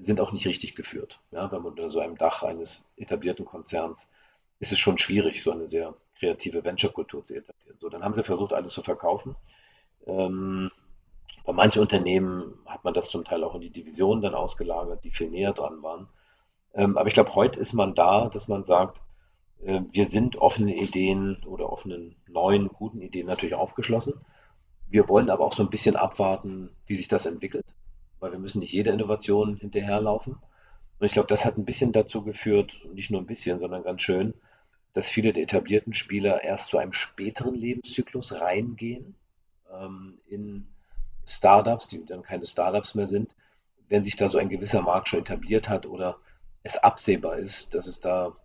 sind 0.00 0.20
auch 0.20 0.32
nicht 0.32 0.46
richtig 0.46 0.74
geführt. 0.74 1.20
Ja, 1.30 1.52
wenn 1.52 1.62
man 1.62 1.72
unter 1.72 1.88
so 1.90 2.00
einem 2.00 2.16
Dach 2.16 2.42
eines 2.42 2.88
etablierten 2.96 3.44
Konzerns 3.44 4.10
ist 4.58 4.72
es 4.72 4.78
schon 4.78 4.96
schwierig, 4.96 5.42
so 5.42 5.50
eine 5.50 5.68
sehr 5.68 5.94
kreative 6.18 6.64
Venture-Kultur 6.64 7.24
zu 7.24 7.34
etablieren. 7.34 7.76
So, 7.78 7.88
dann 7.88 8.04
haben 8.04 8.14
sie 8.14 8.22
versucht, 8.22 8.52
alles 8.52 8.72
zu 8.72 8.82
verkaufen 8.82 9.36
ähm, 10.06 10.70
bei 11.44 11.52
manchen 11.52 11.82
Unternehmen 11.82 12.54
hat 12.66 12.84
man 12.84 12.94
das 12.94 13.10
zum 13.10 13.24
Teil 13.24 13.42
auch 13.44 13.54
in 13.54 13.60
die 13.60 13.70
Divisionen 13.70 14.22
dann 14.22 14.34
ausgelagert, 14.34 15.04
die 15.04 15.10
viel 15.10 15.30
näher 15.30 15.52
dran 15.52 15.82
waren. 15.82 16.08
Ähm, 16.74 16.96
aber 16.96 17.08
ich 17.08 17.14
glaube, 17.14 17.34
heute 17.34 17.58
ist 17.58 17.72
man 17.72 17.94
da, 17.94 18.28
dass 18.28 18.48
man 18.48 18.64
sagt, 18.64 19.00
äh, 19.64 19.80
wir 19.90 20.06
sind 20.06 20.36
offenen 20.36 20.68
Ideen 20.68 21.42
oder 21.46 21.72
offenen 21.72 22.16
neuen, 22.28 22.68
guten 22.68 23.00
Ideen 23.00 23.26
natürlich 23.26 23.54
aufgeschlossen. 23.54 24.14
Wir 24.88 25.08
wollen 25.08 25.30
aber 25.30 25.44
auch 25.44 25.52
so 25.52 25.62
ein 25.62 25.70
bisschen 25.70 25.96
abwarten, 25.96 26.70
wie 26.86 26.94
sich 26.94 27.08
das 27.08 27.26
entwickelt, 27.26 27.66
weil 28.20 28.32
wir 28.32 28.38
müssen 28.38 28.60
nicht 28.60 28.72
jede 28.72 28.90
Innovation 28.90 29.56
hinterherlaufen. 29.56 30.34
Und 30.34 31.06
ich 31.06 31.12
glaube, 31.12 31.28
das 31.28 31.44
hat 31.44 31.58
ein 31.58 31.64
bisschen 31.64 31.92
dazu 31.92 32.22
geführt, 32.22 32.78
nicht 32.92 33.10
nur 33.10 33.20
ein 33.20 33.26
bisschen, 33.26 33.58
sondern 33.58 33.82
ganz 33.82 34.02
schön, 34.02 34.34
dass 34.92 35.10
viele 35.10 35.32
der 35.32 35.42
etablierten 35.42 35.94
Spieler 35.94 36.44
erst 36.44 36.68
zu 36.68 36.78
einem 36.78 36.92
späteren 36.92 37.54
Lebenszyklus 37.54 38.40
reingehen 38.40 39.16
ähm, 39.72 40.18
in 40.26 40.66
Startups, 41.26 41.86
die 41.86 42.04
dann 42.04 42.22
keine 42.22 42.44
Startups 42.44 42.94
mehr 42.94 43.06
sind, 43.06 43.34
wenn 43.88 44.04
sich 44.04 44.16
da 44.16 44.28
so 44.28 44.38
ein 44.38 44.48
gewisser 44.48 44.82
Markt 44.82 45.08
schon 45.08 45.20
etabliert 45.20 45.68
hat 45.68 45.86
oder 45.86 46.18
es 46.62 46.76
absehbar 46.76 47.38
ist, 47.38 47.74
dass 47.74 47.86
es 47.86 48.00
da 48.00 48.36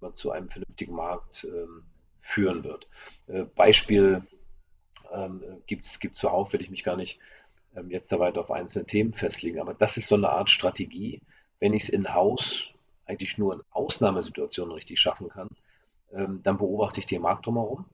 wir, 0.00 0.14
zu 0.14 0.30
einem 0.30 0.48
vernünftigen 0.48 0.94
Markt 0.94 1.44
ähm, 1.44 1.84
führen 2.20 2.64
wird. 2.64 2.88
Äh, 3.28 3.44
Beispiel 3.44 4.26
ähm, 5.12 5.42
gibt 5.66 5.84
es 5.84 5.98
zuhauf, 6.12 6.52
will 6.52 6.62
ich 6.62 6.70
mich 6.70 6.84
gar 6.84 6.96
nicht 6.96 7.18
ähm, 7.76 7.90
jetzt 7.90 8.10
da 8.10 8.18
weiter 8.18 8.40
auf 8.40 8.50
einzelne 8.50 8.86
Themen 8.86 9.14
festlegen, 9.14 9.60
aber 9.60 9.74
das 9.74 9.96
ist 9.96 10.08
so 10.08 10.16
eine 10.16 10.30
Art 10.30 10.50
Strategie, 10.50 11.20
wenn 11.60 11.72
ich 11.72 11.84
es 11.84 11.88
in-house 11.88 12.68
eigentlich 13.06 13.38
nur 13.38 13.54
in 13.54 13.62
Ausnahmesituationen 13.70 14.74
richtig 14.74 15.00
schaffen 15.00 15.28
kann, 15.28 15.48
ähm, 16.12 16.40
dann 16.42 16.58
beobachte 16.58 17.00
ich 17.00 17.06
den 17.06 17.22
Markt 17.22 17.46
drumherum. 17.46 17.84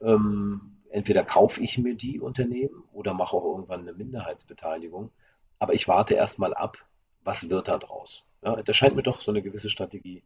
Ähm, 0.00 0.73
entweder 0.94 1.24
kaufe 1.24 1.60
ich 1.60 1.76
mir 1.76 1.96
die 1.96 2.20
Unternehmen 2.20 2.84
oder 2.92 3.14
mache 3.14 3.36
auch 3.36 3.44
irgendwann 3.44 3.80
eine 3.80 3.94
Minderheitsbeteiligung. 3.94 5.10
Aber 5.58 5.74
ich 5.74 5.88
warte 5.88 6.14
erstmal 6.14 6.54
ab, 6.54 6.78
was 7.24 7.50
wird 7.50 7.66
da 7.66 7.78
draus. 7.78 8.24
Ja, 8.42 8.62
das 8.62 8.76
scheint 8.76 8.94
mir 8.94 9.02
doch 9.02 9.20
so 9.20 9.32
eine 9.32 9.42
gewisse 9.42 9.68
Strategie 9.68 10.22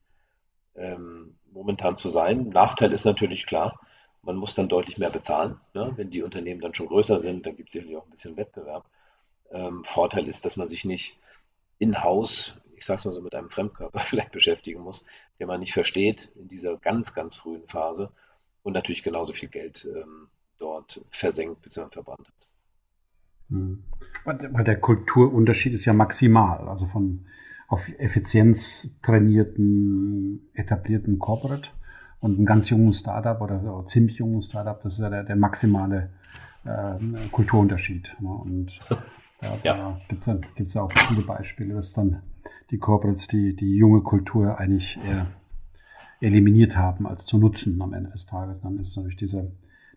ähm, 0.74 1.38
momentan 1.50 1.96
zu 1.96 2.10
sein. 2.10 2.50
Nachteil 2.50 2.92
ist 2.92 3.06
natürlich 3.06 3.46
klar, 3.46 3.80
man 4.20 4.36
muss 4.36 4.54
dann 4.54 4.68
deutlich 4.68 4.98
mehr 4.98 5.08
bezahlen. 5.08 5.58
Ne? 5.72 5.94
Wenn 5.96 6.10
die 6.10 6.22
Unternehmen 6.22 6.60
dann 6.60 6.74
schon 6.74 6.88
größer 6.88 7.18
sind, 7.18 7.46
dann 7.46 7.56
gibt 7.56 7.70
es 7.70 7.72
sicherlich 7.72 7.96
auch 7.96 8.04
ein 8.04 8.10
bisschen 8.10 8.36
Wettbewerb. 8.36 8.84
Ähm, 9.50 9.84
Vorteil 9.84 10.28
ist, 10.28 10.44
dass 10.44 10.56
man 10.56 10.68
sich 10.68 10.84
nicht 10.84 11.18
in-house, 11.78 12.60
ich 12.76 12.84
sage 12.84 12.98
es 12.98 13.04
mal 13.06 13.12
so, 13.12 13.22
mit 13.22 13.34
einem 13.34 13.48
Fremdkörper 13.48 14.00
vielleicht 14.00 14.32
beschäftigen 14.32 14.82
muss, 14.82 15.06
den 15.40 15.46
man 15.46 15.60
nicht 15.60 15.72
versteht 15.72 16.30
in 16.34 16.46
dieser 16.46 16.76
ganz, 16.76 17.14
ganz 17.14 17.36
frühen 17.36 17.66
Phase 17.66 18.12
und 18.62 18.74
natürlich 18.74 19.02
genauso 19.02 19.32
viel 19.32 19.48
Geld 19.48 19.88
ähm, 19.90 20.28
dort 20.58 21.04
versenkt 21.10 21.62
bzw. 21.62 21.90
verbannt 21.90 22.26
hat. 22.28 22.48
Hm. 23.50 23.82
Weil 24.24 24.64
der 24.64 24.80
Kulturunterschied 24.80 25.72
ist 25.72 25.84
ja 25.84 25.92
maximal, 25.92 26.68
also 26.68 26.86
von 26.86 27.26
auf 27.66 27.88
Effizienz 27.98 28.98
trainierten, 29.02 30.48
etablierten 30.54 31.18
Corporate 31.18 31.70
und 32.20 32.38
ein 32.38 32.46
ganz 32.46 32.70
jungen 32.70 32.92
Startup 32.92 33.40
oder 33.40 33.84
ziemlich 33.84 34.18
jungen 34.18 34.42
Startup, 34.42 34.80
das 34.82 34.94
ist 34.94 35.00
ja 35.00 35.10
der, 35.10 35.24
der 35.24 35.36
maximale 35.36 36.10
äh, 36.64 37.28
Kulturunterschied. 37.30 38.16
Ne? 38.20 38.28
Und 38.28 38.80
da, 39.40 39.58
ja. 39.62 39.76
da 39.76 40.00
gibt 40.08 40.26
es 40.26 40.40
gibt's 40.54 40.76
auch 40.76 40.90
viele 40.92 41.22
Beispiele, 41.22 41.74
dass 41.74 41.92
dann 41.92 42.22
die 42.70 42.78
Corporates 42.78 43.28
die, 43.28 43.54
die 43.54 43.76
junge 43.76 44.02
Kultur 44.02 44.58
eigentlich 44.58 44.98
eher 45.04 45.26
eliminiert 46.20 46.76
haben, 46.76 47.06
als 47.06 47.26
zu 47.26 47.38
nutzen 47.38 47.80
am 47.80 47.92
Ende 47.92 48.10
des 48.10 48.26
Tages. 48.26 48.60
Dann 48.60 48.78
ist 48.78 48.96
natürlich 48.96 49.16
diese 49.16 49.52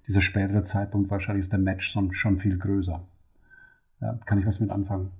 dieser 0.07 0.21
spätere 0.21 0.63
Zeitpunkt, 0.63 1.09
wahrscheinlich 1.09 1.41
ist 1.41 1.53
der 1.53 1.59
Match 1.59 1.91
schon 1.91 2.39
viel 2.39 2.57
größer. 2.57 3.01
Ja, 4.01 4.19
kann 4.25 4.39
ich 4.39 4.45
was 4.45 4.59
mit 4.59 4.71
anfangen? 4.71 5.11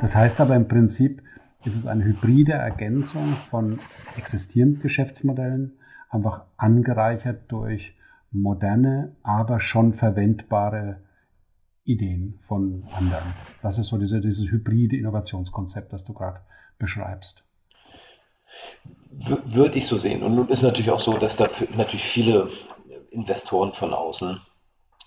Das 0.00 0.16
heißt 0.16 0.40
aber 0.40 0.56
im 0.56 0.68
Prinzip, 0.68 1.22
ist 1.64 1.76
es 1.76 1.86
eine 1.86 2.04
hybride 2.04 2.52
Ergänzung 2.52 3.34
von 3.50 3.78
existierenden 4.16 4.80
Geschäftsmodellen, 4.80 5.78
einfach 6.10 6.44
angereichert 6.56 7.50
durch 7.50 7.96
moderne, 8.30 9.16
aber 9.22 9.60
schon 9.60 9.94
verwendbare 9.94 11.00
Ideen 11.84 12.38
von 12.46 12.84
anderen. 12.92 13.34
Das 13.62 13.78
ist 13.78 13.88
so 13.88 13.98
diese, 13.98 14.20
dieses 14.20 14.50
hybride 14.50 14.96
Innovationskonzept, 14.96 15.92
das 15.92 16.04
du 16.04 16.14
gerade 16.14 16.40
beschreibst. 16.78 17.48
Würde 19.10 19.78
ich 19.78 19.86
so 19.86 19.96
sehen. 19.96 20.22
Und 20.22 20.34
nun 20.34 20.48
ist 20.48 20.62
natürlich 20.62 20.90
auch 20.90 21.00
so, 21.00 21.14
dass 21.14 21.36
da 21.36 21.48
natürlich 21.76 22.04
viele 22.04 22.50
Investoren 23.10 23.72
von 23.72 23.94
außen 23.94 24.40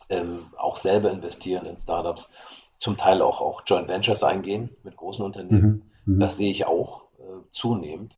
ähm, 0.09 0.47
auch 0.57 0.75
selber 0.75 1.11
investieren 1.11 1.65
in 1.65 1.77
Startups, 1.77 2.29
zum 2.77 2.97
Teil 2.97 3.21
auch, 3.21 3.41
auch 3.41 3.61
Joint 3.65 3.87
Ventures 3.87 4.23
eingehen 4.23 4.75
mit 4.83 4.95
großen 4.95 5.23
Unternehmen. 5.23 5.91
Mhm. 6.05 6.15
Mhm. 6.15 6.19
Das 6.19 6.37
sehe 6.37 6.51
ich 6.51 6.65
auch 6.65 7.03
äh, 7.19 7.23
zunehmend. 7.51 8.15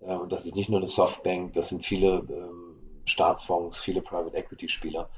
Äh, 0.00 0.18
das 0.28 0.46
ist 0.46 0.56
nicht 0.56 0.68
nur 0.68 0.78
eine 0.78 0.88
Softbank, 0.88 1.54
das 1.54 1.70
sind 1.70 1.84
viele 1.84 2.18
ähm, 2.28 2.76
Staatsfonds, 3.04 3.80
viele 3.80 4.02
Private 4.02 4.36
Equity 4.36 4.68
Spieler, 4.68 5.08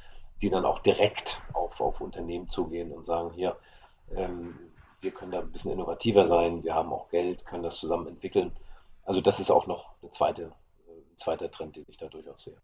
die 0.40 0.51
dann 0.51 0.64
auch 0.64 0.79
direkt 0.81 1.40
auf, 1.53 1.81
auf 1.81 2.01
Unternehmen 2.01 2.49
zugehen 2.49 2.92
und 2.92 3.05
sagen, 3.05 3.33
hier, 3.35 3.57
ähm, 4.14 4.55
wir 5.01 5.11
können 5.11 5.33
da 5.33 5.40
ein 5.40 5.53
bisschen 5.53 5.73
innovativer 5.73 6.25
sein, 6.25 6.64
wir 6.64 6.75
haben 6.75 6.92
auch 6.92 7.11
Geld, 7.11 7.45
können 7.45 7.62
das 7.62 7.77
zusammen 7.77 8.07
entwickeln. 8.07 8.53
Also 9.07 9.21
das 9.21 9.40
ist 9.40 9.51
auch 9.51 9.66
noch 9.66 9.95
eine 10.03 10.11
zweite, 10.11 10.42
äh, 10.42 10.90
ein 10.90 11.16
zweiter 11.16 11.51
Trend, 11.51 11.77
den 11.77 11.85
ich 11.88 11.97
da 11.97 12.09
durchaus 12.09 12.45
sehe. 12.45 12.57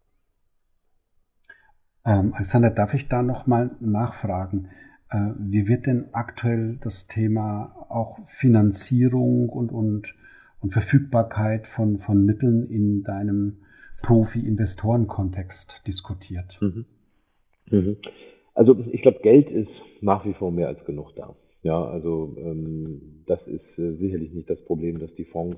Ähm, 2.05 2.33
Alexander, 2.33 2.69
darf 2.69 2.93
ich 2.93 3.07
da 3.07 3.23
nochmal 3.23 3.71
nachfragen? 3.79 4.69
Äh, 5.09 5.31
wie 5.39 5.67
wird 5.67 5.87
denn 5.87 6.09
aktuell 6.11 6.77
das 6.81 7.07
Thema 7.07 7.87
auch 7.89 8.19
Finanzierung 8.27 9.49
und, 9.49 9.71
und, 9.71 10.13
und 10.59 10.73
Verfügbarkeit 10.73 11.65
von, 11.65 11.99
von 11.99 12.25
Mitteln 12.25 12.69
in 12.69 13.03
deinem 13.03 13.59
Profi-Investoren-Kontext 14.01 15.87
diskutiert? 15.87 16.59
Mhm. 16.61 16.85
Mhm. 17.71 17.97
Also 18.53 18.77
ich 18.91 19.01
glaube, 19.01 19.19
Geld 19.23 19.49
ist 19.49 19.71
nach 20.01 20.25
wie 20.25 20.33
vor 20.33 20.51
mehr 20.51 20.67
als 20.67 20.83
genug 20.85 21.15
da. 21.15 21.35
Ja, 21.63 21.81
also 21.85 22.35
ähm, 22.37 23.23
das 23.25 23.39
ist 23.47 23.79
äh, 23.79 23.95
sicherlich 23.95 24.33
nicht 24.33 24.49
das 24.49 24.61
Problem, 24.65 24.99
dass 24.99 25.15
die 25.15 25.23
Fonds, 25.23 25.57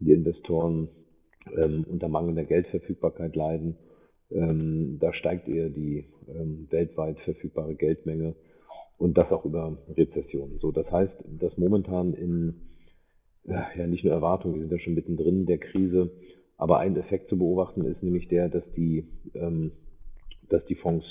die 0.00 0.12
Investoren 0.12 0.88
ähm, 1.56 1.84
unter 1.88 2.08
mangelnder 2.08 2.44
Geldverfügbarkeit 2.44 3.34
leiden. 3.36 3.76
Ähm, 4.30 4.98
da 5.00 5.12
steigt 5.14 5.48
eher 5.48 5.70
die 5.70 6.06
ähm, 6.28 6.66
weltweit 6.70 7.18
verfügbare 7.20 7.74
Geldmenge 7.74 8.34
und 8.98 9.16
das 9.16 9.30
auch 9.30 9.44
über 9.44 9.78
Rezessionen. 9.96 10.58
So, 10.60 10.72
das 10.72 10.90
heißt, 10.90 11.14
dass 11.38 11.56
momentan 11.56 12.14
in 12.14 12.54
ja 13.76 13.86
nicht 13.86 14.04
nur 14.04 14.12
Erwartungen, 14.12 14.54
wir 14.54 14.62
sind 14.62 14.72
ja 14.72 14.78
schon 14.78 14.94
mittendrin 14.94 15.46
der 15.46 15.58
Krise, 15.58 16.10
aber 16.56 16.78
ein 16.78 16.96
Effekt 16.96 17.30
zu 17.30 17.38
beobachten 17.38 17.84
ist 17.84 18.02
nämlich 18.02 18.28
der, 18.28 18.48
dass 18.48 18.64
die, 18.76 19.06
ähm, 19.34 19.72
dass 20.48 20.64
die 20.66 20.74
Fonds 20.74 21.06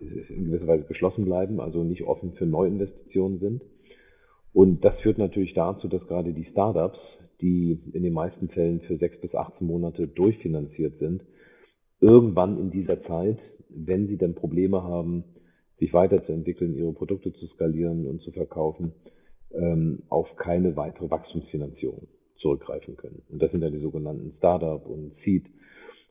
in 0.00 0.46
gewisser 0.46 0.66
Weise 0.66 0.84
geschlossen 0.84 1.24
bleiben, 1.24 1.60
also 1.60 1.82
nicht 1.82 2.04
offen 2.04 2.32
für 2.34 2.46
Neuinvestitionen 2.46 3.40
sind. 3.40 3.62
Und 4.52 4.84
das 4.84 4.96
führt 5.00 5.18
natürlich 5.18 5.54
dazu, 5.54 5.88
dass 5.88 6.06
gerade 6.06 6.32
die 6.32 6.46
Startups, 6.46 6.98
die 7.40 7.78
in 7.92 8.02
den 8.02 8.12
meisten 8.12 8.48
Fällen 8.48 8.80
für 8.80 8.96
sechs 8.96 9.20
bis 9.20 9.34
18 9.34 9.66
Monate 9.66 10.08
durchfinanziert 10.08 10.98
sind, 10.98 11.22
irgendwann 12.00 12.58
in 12.58 12.70
dieser 12.70 13.02
Zeit, 13.04 13.38
wenn 13.68 14.08
sie 14.08 14.16
dann 14.16 14.34
Probleme 14.34 14.82
haben, 14.82 15.24
sich 15.78 15.92
weiterzuentwickeln, 15.92 16.76
ihre 16.76 16.92
Produkte 16.92 17.32
zu 17.32 17.46
skalieren 17.48 18.06
und 18.06 18.20
zu 18.22 18.32
verkaufen, 18.32 18.92
ähm, 19.52 20.02
auf 20.08 20.26
keine 20.36 20.76
weitere 20.76 21.10
Wachstumsfinanzierung 21.10 22.08
zurückgreifen 22.38 22.96
können. 22.96 23.22
Und 23.28 23.42
das 23.42 23.50
sind 23.50 23.60
dann 23.60 23.72
die 23.72 23.80
sogenannten 23.80 24.32
Startup 24.38 24.84
und 24.86 25.12
Seed 25.24 25.44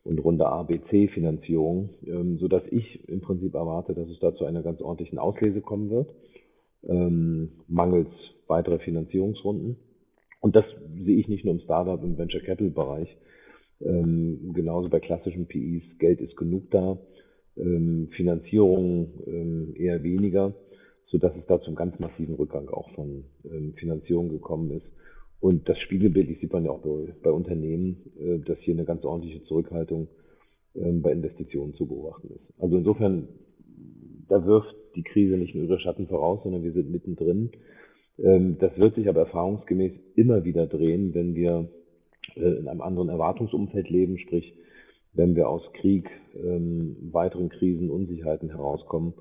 und 0.04 0.18
Runde 0.20 0.46
A, 0.46 0.62
B, 0.62 0.80
C 0.90 1.08
Finanzierung, 1.08 1.90
ähm, 2.06 2.38
so 2.38 2.48
dass 2.48 2.62
ich 2.70 3.08
im 3.08 3.20
Prinzip 3.20 3.54
erwarte, 3.54 3.94
dass 3.94 4.08
es 4.08 4.18
da 4.20 4.34
zu 4.34 4.44
einer 4.44 4.62
ganz 4.62 4.80
ordentlichen 4.80 5.18
Auslese 5.18 5.60
kommen 5.60 5.90
wird, 5.90 6.14
ähm, 6.86 7.50
mangels 7.66 8.08
weiterer 8.46 8.78
Finanzierungsrunden. 8.78 9.76
Und 10.40 10.56
das 10.56 10.64
sehe 11.04 11.18
ich 11.18 11.28
nicht 11.28 11.44
nur 11.44 11.54
im 11.54 11.60
Startup, 11.60 12.02
im 12.02 12.16
Venture 12.16 12.40
Capital 12.40 12.70
Bereich, 12.70 13.16
ähm, 13.80 14.52
genauso 14.54 14.88
bei 14.88 15.00
klassischen 15.00 15.46
PIs. 15.46 15.82
Geld 15.98 16.20
ist 16.20 16.36
genug 16.36 16.70
da, 16.70 16.98
ähm, 17.56 18.08
Finanzierung 18.16 19.12
ähm, 19.26 19.74
eher 19.76 20.02
weniger, 20.02 20.54
so 21.06 21.18
dass 21.18 21.34
es 21.36 21.46
da 21.46 21.60
zum 21.60 21.74
ganz 21.74 21.98
massiven 21.98 22.34
Rückgang 22.34 22.68
auch 22.68 22.90
von 22.94 23.24
ähm, 23.44 23.74
Finanzierung 23.74 24.28
gekommen 24.28 24.70
ist. 24.70 24.86
Und 25.40 25.68
das 25.68 25.78
Spiegelbild 25.78 26.40
sieht 26.40 26.52
man 26.52 26.64
ja 26.64 26.72
auch 26.72 26.80
bei, 26.80 27.14
bei 27.22 27.30
Unternehmen, 27.30 27.96
äh, 28.18 28.38
dass 28.38 28.58
hier 28.58 28.74
eine 28.74 28.84
ganz 28.84 29.04
ordentliche 29.04 29.42
Zurückhaltung 29.44 30.08
ähm, 30.74 31.02
bei 31.02 31.12
Investitionen 31.12 31.74
zu 31.74 31.86
beobachten 31.86 32.28
ist. 32.28 32.60
Also 32.60 32.78
insofern, 32.78 33.28
da 34.28 34.44
wirft 34.44 34.74
die 34.96 35.02
Krise 35.02 35.36
nicht 35.36 35.54
nur 35.54 35.64
ihre 35.64 35.80
Schatten 35.80 36.08
voraus, 36.08 36.40
sondern 36.42 36.62
wir 36.62 36.72
sind 36.72 36.90
mittendrin. 36.90 37.50
Ähm, 38.18 38.56
das 38.58 38.76
wird 38.78 38.94
sich 38.94 39.08
aber 39.08 39.20
erfahrungsgemäß 39.20 39.92
immer 40.14 40.44
wieder 40.44 40.66
drehen, 40.66 41.14
wenn 41.14 41.34
wir 41.34 41.68
äh, 42.36 42.40
in 42.40 42.68
einem 42.68 42.80
anderen 42.80 43.08
Erwartungsumfeld 43.08 43.88
leben, 43.90 44.18
sprich, 44.18 44.54
wenn 45.14 45.36
wir 45.36 45.48
aus 45.48 45.62
Krieg, 45.74 46.08
ähm, 46.34 46.96
weiteren 47.12 47.48
Krisen, 47.48 47.90
Unsicherheiten 47.90 48.50
herauskommen, 48.50 49.14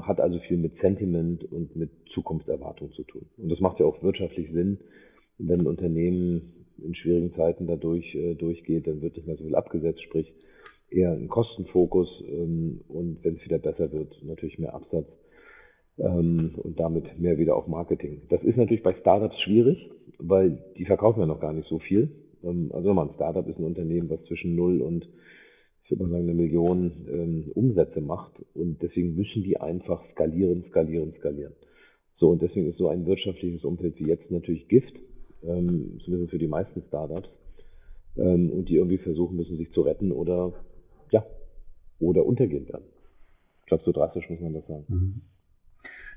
hat 0.00 0.18
also 0.20 0.40
viel 0.40 0.56
mit 0.56 0.80
Sentiment 0.80 1.44
und 1.52 1.76
mit 1.76 1.90
Zukunftserwartung 2.12 2.90
zu 2.94 3.04
tun. 3.04 3.26
Und 3.36 3.52
das 3.52 3.60
macht 3.60 3.78
ja 3.78 3.86
auch 3.86 4.02
wirtschaftlich 4.02 4.50
Sinn, 4.50 4.78
wenn 5.38 5.60
ein 5.60 5.66
Unternehmen 5.68 6.64
in 6.82 6.94
schwierigen 6.94 7.32
Zeiten 7.34 7.66
dadurch 7.66 8.14
äh, 8.14 8.34
durchgeht, 8.34 8.86
dann 8.86 9.00
wird 9.00 9.16
nicht 9.16 9.26
mehr 9.26 9.36
so 9.36 9.44
viel 9.44 9.54
abgesetzt, 9.54 10.02
sprich 10.02 10.32
eher 10.90 11.12
ein 11.12 11.28
Kostenfokus 11.28 12.08
ähm, 12.26 12.80
und 12.88 13.18
wenn 13.22 13.36
es 13.36 13.44
wieder 13.44 13.58
besser 13.58 13.92
wird, 13.92 14.16
natürlich 14.24 14.58
mehr 14.58 14.74
Absatz 14.74 15.06
ähm, 15.98 16.52
und 16.56 16.78
damit 16.80 17.18
mehr 17.18 17.38
wieder 17.38 17.56
auf 17.56 17.66
Marketing. 17.66 18.22
Das 18.28 18.42
ist 18.42 18.56
natürlich 18.56 18.82
bei 18.82 18.94
Startups 18.94 19.38
schwierig, 19.40 19.90
weil 20.18 20.58
die 20.76 20.84
verkaufen 20.84 21.20
ja 21.20 21.26
noch 21.26 21.40
gar 21.40 21.52
nicht 21.52 21.68
so 21.68 21.78
viel. 21.78 22.10
Ähm, 22.42 22.70
also 22.72 22.88
nochmal, 22.88 23.08
ein 23.08 23.14
Startup 23.14 23.46
ist 23.48 23.58
ein 23.58 23.64
Unternehmen, 23.64 24.10
was 24.10 24.22
zwischen 24.24 24.54
null 24.54 24.80
und 24.80 25.08
ich 25.84 25.90
würde 25.90 26.04
mal 26.04 26.10
sagen, 26.10 26.22
eine 26.22 26.34
Million 26.34 26.92
ähm, 27.12 27.50
Umsätze 27.54 28.00
macht 28.00 28.32
und 28.54 28.80
deswegen 28.82 29.14
müssen 29.16 29.42
die 29.42 29.60
einfach 29.60 30.02
skalieren, 30.12 30.64
skalieren, 30.70 31.12
skalieren. 31.18 31.52
So, 32.16 32.30
und 32.30 32.40
deswegen 32.40 32.70
ist 32.70 32.78
so 32.78 32.88
ein 32.88 33.06
wirtschaftliches 33.06 33.64
Umfeld 33.64 33.98
wie 33.98 34.06
jetzt 34.06 34.30
natürlich 34.30 34.66
Gift, 34.68 34.94
ähm, 35.42 35.98
zumindest 36.04 36.30
für 36.30 36.38
die 36.38 36.46
meisten 36.46 36.82
Startups, 36.88 37.28
ähm, 38.16 38.50
und 38.50 38.68
die 38.68 38.76
irgendwie 38.76 38.98
versuchen 38.98 39.36
müssen, 39.36 39.56
sich 39.56 39.72
zu 39.72 39.82
retten 39.82 40.10
oder 40.12 40.54
ja, 41.10 41.26
oder 42.00 42.24
untergehen 42.24 42.66
werden. 42.68 42.86
Ich 43.60 43.66
glaube, 43.66 43.84
so 43.84 43.92
drastisch 43.92 44.28
muss 44.30 44.40
man 44.40 44.54
das 44.54 44.66
sagen. 44.66 44.84
Mhm. 44.88 45.22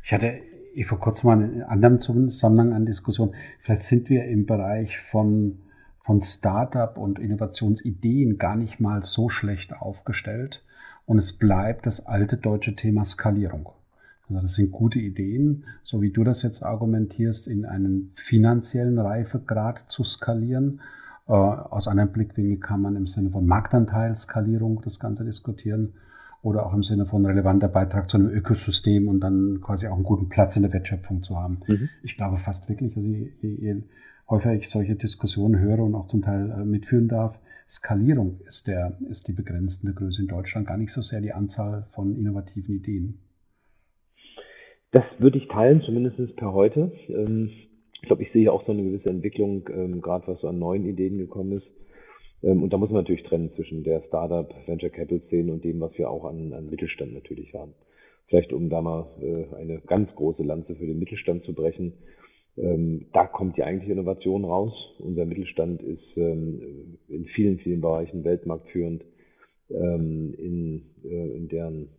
Ich 0.07 0.13
hatte 0.13 0.39
vor 0.85 1.01
kurzem 1.01 1.27
mal 1.27 1.43
in 1.43 1.63
anderem 1.63 1.99
Zusammenhang 1.99 2.71
eine 2.71 2.85
Diskussion. 2.85 3.35
Vielleicht 3.59 3.81
sind 3.81 4.09
wir 4.09 4.23
im 4.23 4.45
Bereich 4.45 4.99
von, 4.99 5.59
von 5.99 6.21
Startup 6.21 6.97
und 6.97 7.19
Innovationsideen 7.19 8.37
gar 8.37 8.55
nicht 8.55 8.79
mal 8.79 9.03
so 9.03 9.27
schlecht 9.27 9.73
aufgestellt. 9.73 10.63
Und 11.05 11.17
es 11.17 11.33
bleibt 11.33 11.85
das 11.85 12.05
alte 12.05 12.37
deutsche 12.37 12.77
Thema 12.77 13.03
Skalierung. 13.03 13.67
Also 14.29 14.41
das 14.41 14.53
sind 14.53 14.71
gute 14.71 14.97
Ideen, 14.97 15.65
so 15.83 16.01
wie 16.01 16.11
du 16.11 16.23
das 16.23 16.41
jetzt 16.41 16.63
argumentierst, 16.63 17.49
in 17.49 17.65
einen 17.65 18.11
finanziellen 18.13 18.99
Reifegrad 18.99 19.91
zu 19.91 20.05
skalieren. 20.05 20.79
Äh, 21.27 21.33
aus 21.33 21.89
einem 21.89 22.13
Blickwinkel 22.13 22.59
kann 22.61 22.81
man 22.81 22.95
im 22.95 23.07
Sinne 23.07 23.31
von 23.31 23.45
Marktanteilskalierung 23.45 24.81
das 24.85 25.01
Ganze 25.01 25.25
diskutieren 25.25 25.95
oder 26.41 26.65
auch 26.65 26.73
im 26.73 26.83
Sinne 26.83 27.05
von 27.05 27.25
relevanter 27.25 27.67
Beitrag 27.67 28.09
zu 28.09 28.17
einem 28.17 28.29
Ökosystem 28.29 29.07
und 29.07 29.19
dann 29.19 29.59
quasi 29.61 29.87
auch 29.87 29.95
einen 29.95 30.03
guten 30.03 30.29
Platz 30.29 30.55
in 30.55 30.63
der 30.63 30.73
Wertschöpfung 30.73 31.23
zu 31.23 31.37
haben. 31.37 31.59
Mhm. 31.67 31.89
Ich 32.03 32.15
glaube 32.15 32.37
fast 32.37 32.69
wirklich, 32.69 32.95
also 32.95 33.07
je, 33.07 33.31
je, 33.41 33.83
häufiger 34.29 34.53
ich 34.53 34.69
solche 34.69 34.95
Diskussionen 34.95 35.59
höre 35.59 35.79
und 35.79 35.95
auch 35.95 36.07
zum 36.07 36.21
Teil 36.21 36.51
äh, 36.51 36.63
mitführen 36.63 37.07
darf, 37.07 37.39
Skalierung 37.67 38.39
ist, 38.45 38.67
der, 38.67 38.97
ist 39.09 39.27
die 39.27 39.33
begrenzende 39.33 39.93
Größe 39.93 40.21
in 40.21 40.27
Deutschland, 40.27 40.67
gar 40.67 40.77
nicht 40.77 40.91
so 40.91 41.01
sehr 41.01 41.21
die 41.21 41.33
Anzahl 41.33 41.85
von 41.89 42.15
innovativen 42.15 42.75
Ideen. 42.75 43.19
Das 44.91 45.03
würde 45.19 45.37
ich 45.37 45.47
teilen, 45.49 45.81
zumindest 45.81 46.35
per 46.37 46.53
heute. 46.53 46.93
Ähm, 47.09 47.49
ich 47.93 48.01
glaube, 48.03 48.23
ich 48.23 48.31
sehe 48.31 48.51
auch 48.51 48.65
so 48.65 48.71
eine 48.71 48.83
gewisse 48.83 49.09
Entwicklung, 49.09 49.67
ähm, 49.69 50.01
gerade 50.01 50.27
was 50.27 50.39
so 50.39 50.47
an 50.47 50.59
neuen 50.59 50.85
Ideen 50.85 51.17
gekommen 51.17 51.57
ist. 51.57 51.67
Ähm, 52.43 52.63
und 52.63 52.73
da 52.73 52.77
muss 52.77 52.89
man 52.89 53.01
natürlich 53.01 53.23
trennen 53.23 53.51
zwischen 53.55 53.83
der 53.83 54.03
Startup, 54.07 54.53
Venture 54.65 54.89
Capital 54.89 55.21
Szene 55.27 55.51
und 55.53 55.63
dem, 55.63 55.79
was 55.79 55.97
wir 55.97 56.09
auch 56.09 56.25
an, 56.25 56.53
an 56.53 56.69
Mittelstand 56.69 57.13
natürlich 57.13 57.53
haben. 57.53 57.73
Vielleicht 58.27 58.51
um 58.51 58.69
da 58.69 58.81
mal 58.81 59.07
äh, 59.21 59.55
eine 59.55 59.79
ganz 59.79 60.13
große 60.15 60.43
Lanze 60.43 60.75
für 60.75 60.85
den 60.85 60.99
Mittelstand 60.99 61.43
zu 61.45 61.53
brechen. 61.53 61.93
da 63.13 63.27
kommt 63.27 63.55
die 63.55 63.63
eigentliche 63.63 63.93
Innovation 63.93 64.43
raus. 64.43 64.73
Unser 64.97 65.25
Mittelstand 65.25 65.83
ist 65.83 66.17
in 66.17 67.25
vielen, 67.35 67.59
vielen 67.59 67.81
Bereichen 67.81 68.23
weltmarktführend 68.23 69.03
in, 69.69 70.81
äh, 71.03 71.35
in 71.35 71.47
deren 71.49 71.89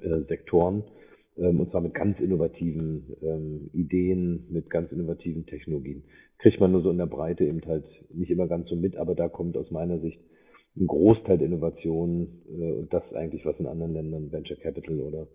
äh, 0.00 0.20
Sektoren 0.28 0.76
ähm, 0.78 1.03
und 1.36 1.70
zwar 1.70 1.80
mit 1.80 1.94
ganz 1.94 2.20
innovativen 2.20 3.16
ähm, 3.22 3.70
Ideen, 3.72 4.46
mit 4.50 4.70
ganz 4.70 4.92
innovativen 4.92 5.46
Technologien. 5.46 6.04
Kriegt 6.38 6.60
man 6.60 6.72
nur 6.72 6.82
so 6.82 6.90
in 6.90 6.98
der 6.98 7.06
Breite 7.06 7.44
eben 7.44 7.60
halt 7.66 7.84
nicht 8.12 8.30
immer 8.30 8.46
ganz 8.46 8.68
so 8.68 8.76
mit, 8.76 8.96
aber 8.96 9.14
da 9.14 9.28
kommt 9.28 9.56
aus 9.56 9.70
meiner 9.70 9.98
Sicht 9.98 10.20
ein 10.76 10.86
Großteil 10.86 11.38
der 11.38 11.48
Innovationen 11.48 12.42
äh, 12.48 12.72
und 12.72 12.92
das 12.92 13.02
eigentlich, 13.14 13.44
was 13.44 13.58
in 13.58 13.66
anderen 13.66 13.94
Ländern 13.94 14.32
Venture 14.32 14.56
Capital 14.56 15.00
oder 15.00 15.26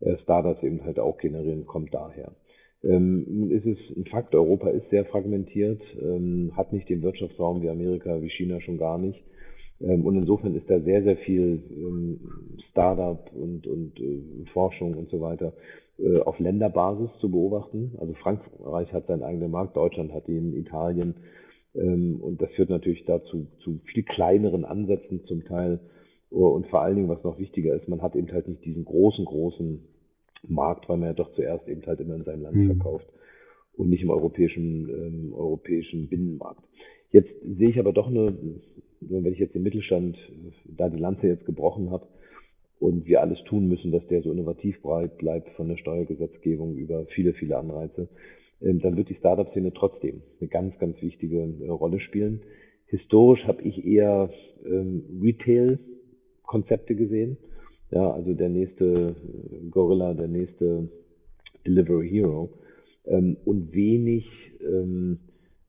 äh, 0.00 0.16
Startups 0.18 0.62
eben 0.62 0.84
halt 0.84 0.98
auch 0.98 1.18
generieren, 1.18 1.66
kommt 1.66 1.92
daher. 1.94 2.32
Ähm, 2.84 3.24
nun 3.28 3.50
ist 3.50 3.66
es 3.66 3.78
ein 3.96 4.06
Fakt, 4.06 4.34
Europa 4.34 4.68
ist 4.70 4.90
sehr 4.90 5.04
fragmentiert, 5.04 5.80
ähm, 6.00 6.52
hat 6.56 6.72
nicht 6.72 6.88
den 6.88 7.02
Wirtschaftsraum 7.02 7.62
wie 7.62 7.68
Amerika, 7.68 8.20
wie 8.20 8.30
China 8.30 8.60
schon 8.60 8.78
gar 8.78 8.98
nicht. 8.98 9.22
Ähm, 9.82 10.04
und 10.06 10.16
insofern 10.16 10.54
ist 10.54 10.68
da 10.68 10.80
sehr, 10.80 11.02
sehr 11.02 11.16
viel 11.18 11.62
ähm, 11.70 12.20
Startup 12.70 13.30
und, 13.34 13.66
und 13.66 13.98
äh, 14.00 14.46
Forschung 14.52 14.94
und 14.94 15.10
so 15.10 15.20
weiter 15.20 15.52
äh, 15.98 16.20
auf 16.20 16.38
Länderbasis 16.38 17.10
zu 17.20 17.30
beobachten. 17.30 17.96
Also 17.98 18.14
Frankreich 18.14 18.92
hat 18.92 19.06
seinen 19.06 19.22
eigenen 19.22 19.50
Markt, 19.50 19.76
Deutschland 19.76 20.12
hat 20.12 20.28
ihn, 20.28 20.54
Italien. 20.56 21.14
Ähm, 21.74 22.20
und 22.20 22.40
das 22.40 22.50
führt 22.52 22.70
natürlich 22.70 23.04
dazu 23.04 23.46
zu 23.62 23.80
viel 23.84 24.04
kleineren 24.04 24.64
Ansätzen 24.64 25.24
zum 25.26 25.44
Teil. 25.44 25.80
Und 26.30 26.66
vor 26.68 26.80
allen 26.80 26.96
Dingen, 26.96 27.10
was 27.10 27.22
noch 27.24 27.38
wichtiger 27.38 27.74
ist, 27.74 27.88
man 27.88 28.00
hat 28.00 28.16
eben 28.16 28.32
halt 28.32 28.48
nicht 28.48 28.64
diesen 28.64 28.86
großen, 28.86 29.26
großen 29.26 29.82
Markt, 30.48 30.88
weil 30.88 30.96
man 30.96 31.08
ja 31.08 31.14
doch 31.14 31.32
zuerst 31.34 31.68
eben 31.68 31.84
halt 31.86 32.00
immer 32.00 32.14
in 32.14 32.24
seinem 32.24 32.42
Land 32.42 32.56
mhm. 32.56 32.66
verkauft 32.66 33.06
und 33.74 33.90
nicht 33.90 34.02
im 34.02 34.10
europäischen, 34.10 34.88
ähm, 34.88 35.34
europäischen 35.34 36.08
Binnenmarkt. 36.08 36.62
Jetzt 37.12 37.30
sehe 37.42 37.68
ich 37.68 37.78
aber 37.78 37.92
doch 37.92 38.08
eine, 38.08 38.34
wenn 39.00 39.32
ich 39.32 39.38
jetzt 39.38 39.54
den 39.54 39.62
Mittelstand, 39.62 40.16
da 40.64 40.88
die 40.88 40.98
Lanze 40.98 41.28
jetzt 41.28 41.44
gebrochen 41.44 41.90
habe 41.90 42.06
und 42.80 43.06
wir 43.06 43.20
alles 43.20 43.38
tun 43.44 43.68
müssen, 43.68 43.92
dass 43.92 44.06
der 44.08 44.22
so 44.22 44.32
innovativ 44.32 44.80
breit 44.82 45.18
bleibt 45.18 45.50
von 45.50 45.68
der 45.68 45.76
Steuergesetzgebung 45.76 46.76
über 46.76 47.06
viele, 47.06 47.34
viele 47.34 47.58
Anreize, 47.58 48.08
ähm, 48.60 48.80
dann 48.80 48.96
wird 48.96 49.08
die 49.08 49.14
Startup-Szene 49.14 49.72
trotzdem 49.72 50.22
eine 50.40 50.48
ganz, 50.48 50.78
ganz 50.78 51.00
wichtige 51.00 51.42
äh, 51.42 51.68
Rolle 51.68 52.00
spielen. 52.00 52.40
Historisch 52.86 53.44
habe 53.46 53.62
ich 53.62 53.86
eher 53.86 54.30
ähm, 54.64 55.04
Retail-Konzepte 55.22 56.94
gesehen 56.94 57.36
ja, 57.92 58.10
also 58.10 58.32
der 58.32 58.48
nächste 58.48 59.14
äh, 59.14 59.68
Gorilla, 59.70 60.14
der 60.14 60.28
nächste 60.28 60.88
Delivery 61.66 62.08
Hero. 62.08 62.48
Ähm, 63.04 63.36
und 63.44 63.72
wenig 63.74 64.26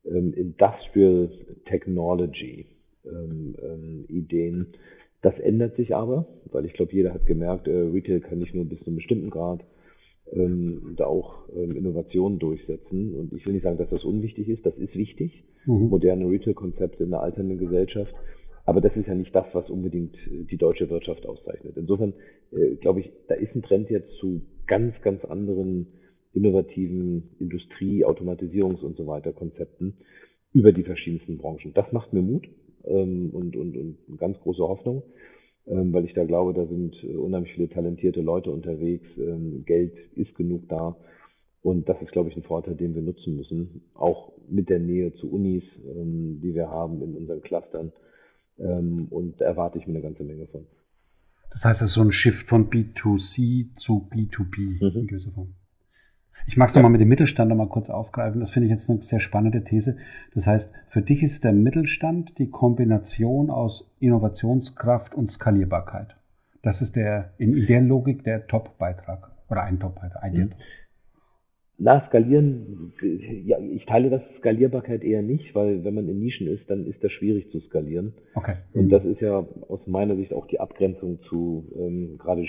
ähm, 0.05 0.33
Industrial 0.33 1.29
Technology 1.65 2.67
ähm, 3.05 3.55
ähm, 3.61 4.05
Ideen. 4.07 4.67
Das 5.21 5.37
ändert 5.39 5.75
sich 5.75 5.95
aber, 5.95 6.27
weil 6.51 6.65
ich 6.65 6.73
glaube, 6.73 6.93
jeder 6.93 7.13
hat 7.13 7.25
gemerkt, 7.25 7.67
äh, 7.67 7.71
Retail 7.71 8.19
kann 8.19 8.39
nicht 8.39 8.53
nur 8.53 8.65
bis 8.65 8.79
zu 8.79 8.87
einem 8.87 8.97
bestimmten 8.97 9.29
Grad 9.29 9.63
ähm, 10.31 10.95
da 10.97 11.05
auch 11.05 11.47
ähm, 11.55 11.75
Innovationen 11.75 12.39
durchsetzen. 12.39 13.15
Und 13.15 13.33
ich 13.33 13.45
will 13.45 13.53
nicht 13.53 13.63
sagen, 13.63 13.77
dass 13.77 13.89
das 13.89 14.03
unwichtig 14.03 14.49
ist, 14.49 14.65
das 14.65 14.77
ist 14.77 14.95
wichtig. 14.95 15.43
Mhm. 15.65 15.89
Moderne 15.89 16.29
Retail-Konzepte 16.29 17.03
in 17.03 17.13
einer 17.13 17.23
alternden 17.23 17.57
Gesellschaft. 17.57 18.13
Aber 18.65 18.79
das 18.79 18.95
ist 18.95 19.07
ja 19.07 19.15
nicht 19.15 19.35
das, 19.35 19.45
was 19.53 19.69
unbedingt 19.69 20.15
äh, 20.27 20.43
die 20.43 20.57
deutsche 20.57 20.89
Wirtschaft 20.89 21.25
auszeichnet. 21.25 21.77
Insofern 21.77 22.13
äh, 22.51 22.75
glaube 22.75 23.01
ich, 23.01 23.11
da 23.27 23.35
ist 23.35 23.55
ein 23.55 23.61
Trend 23.61 23.89
jetzt 23.89 24.11
zu 24.19 24.41
ganz, 24.67 24.93
ganz 25.01 25.23
anderen 25.25 25.87
innovativen 26.33 27.29
Industrie-, 27.39 28.05
Automatisierungs- 28.05 28.81
und 28.81 28.97
so 28.97 29.07
weiter 29.07 29.33
Konzepten 29.33 29.97
über 30.51 30.71
die 30.71 30.83
verschiedensten 30.83 31.37
Branchen. 31.37 31.73
Das 31.73 31.91
macht 31.91 32.13
mir 32.13 32.21
Mut 32.21 32.47
ähm, 32.85 33.29
und, 33.31 33.55
und, 33.55 33.75
und 33.77 33.97
eine 34.07 34.17
ganz 34.17 34.39
große 34.39 34.61
Hoffnung, 34.61 35.03
ähm, 35.67 35.93
weil 35.93 36.05
ich 36.05 36.13
da 36.13 36.23
glaube, 36.25 36.53
da 36.53 36.65
sind 36.65 36.95
äh, 37.03 37.15
unheimlich 37.15 37.53
viele 37.53 37.69
talentierte 37.69 38.21
Leute 38.21 38.51
unterwegs, 38.51 39.07
ähm, 39.17 39.63
Geld 39.65 39.93
ist 40.15 40.35
genug 40.35 40.67
da. 40.69 40.95
Und 41.61 41.87
das 41.87 42.01
ist, 42.01 42.11
glaube 42.11 42.29
ich, 42.29 42.35
ein 42.35 42.43
Vorteil, 42.43 42.75
den 42.75 42.93
wir 42.93 43.01
nutzen 43.01 43.37
müssen, 43.37 43.83
auch 43.93 44.33
mit 44.49 44.69
der 44.69 44.79
Nähe 44.79 45.13
zu 45.13 45.31
Unis, 45.31 45.63
ähm, 45.85 46.41
die 46.43 46.53
wir 46.53 46.69
haben 46.69 47.01
in 47.01 47.15
unseren 47.15 47.41
Clustern 47.41 47.93
ähm, 48.59 49.07
und 49.09 49.39
da 49.39 49.45
erwarte 49.45 49.79
ich 49.79 49.87
mir 49.87 49.93
eine 49.93 50.01
ganze 50.01 50.23
Menge 50.23 50.47
von. 50.47 50.65
Das 51.51 51.65
heißt, 51.65 51.81
es 51.81 51.89
ist 51.89 51.93
so 51.93 52.01
ein 52.01 52.11
Shift 52.11 52.47
von 52.47 52.69
B2C 52.69 53.75
zu 53.75 54.07
B2B 54.11 54.81
mhm. 54.81 54.99
in 54.99 55.07
gewisser 55.07 55.31
Form. 55.31 55.53
Ich 56.47 56.57
mag 56.57 56.67
es 56.67 56.75
ja. 56.75 56.79
nochmal 56.79 56.91
mit 56.91 57.01
dem 57.01 57.07
Mittelstand 57.07 57.49
nochmal 57.49 57.69
kurz 57.69 57.89
aufgreifen. 57.89 58.39
Das 58.39 58.51
finde 58.51 58.67
ich 58.67 58.71
jetzt 58.71 58.89
eine 58.89 59.01
sehr 59.01 59.19
spannende 59.19 59.63
These. 59.63 59.97
Das 60.33 60.47
heißt, 60.47 60.75
für 60.89 61.01
dich 61.01 61.23
ist 61.23 61.43
der 61.43 61.53
Mittelstand 61.53 62.37
die 62.37 62.49
Kombination 62.49 63.49
aus 63.49 63.95
Innovationskraft 63.99 65.15
und 65.15 65.31
Skalierbarkeit. 65.31 66.15
Das 66.61 66.81
ist 66.81 66.95
der, 66.95 67.33
in, 67.37 67.65
der 67.65 67.81
Logik 67.81 68.23
der 68.23 68.47
Top-Beitrag 68.47 69.31
oder 69.49 69.63
ein 69.63 69.79
Top-Beitrag. 69.79 70.23
Ein 70.23 70.33
mhm. 70.33 70.49
Na, 71.79 72.05
skalieren, 72.07 72.93
ja, 73.45 73.57
ich 73.59 73.85
teile 73.85 74.09
das 74.09 74.21
Skalierbarkeit 74.37 75.03
eher 75.03 75.23
nicht, 75.23 75.55
weil 75.55 75.83
wenn 75.83 75.95
man 75.95 76.07
in 76.07 76.19
Nischen 76.19 76.47
ist, 76.47 76.69
dann 76.69 76.85
ist 76.85 77.03
das 77.03 77.11
schwierig 77.11 77.51
zu 77.51 77.59
skalieren. 77.61 78.13
Okay. 78.35 78.55
Und 78.73 78.89
das 78.89 79.03
ist 79.03 79.19
ja 79.21 79.45
aus 79.67 79.85
meiner 79.87 80.15
Sicht 80.15 80.33
auch 80.33 80.45
die 80.47 80.59
Abgrenzung 80.59 81.19
zu 81.27 81.67
ähm, 81.75 82.17
gerade 82.19 82.45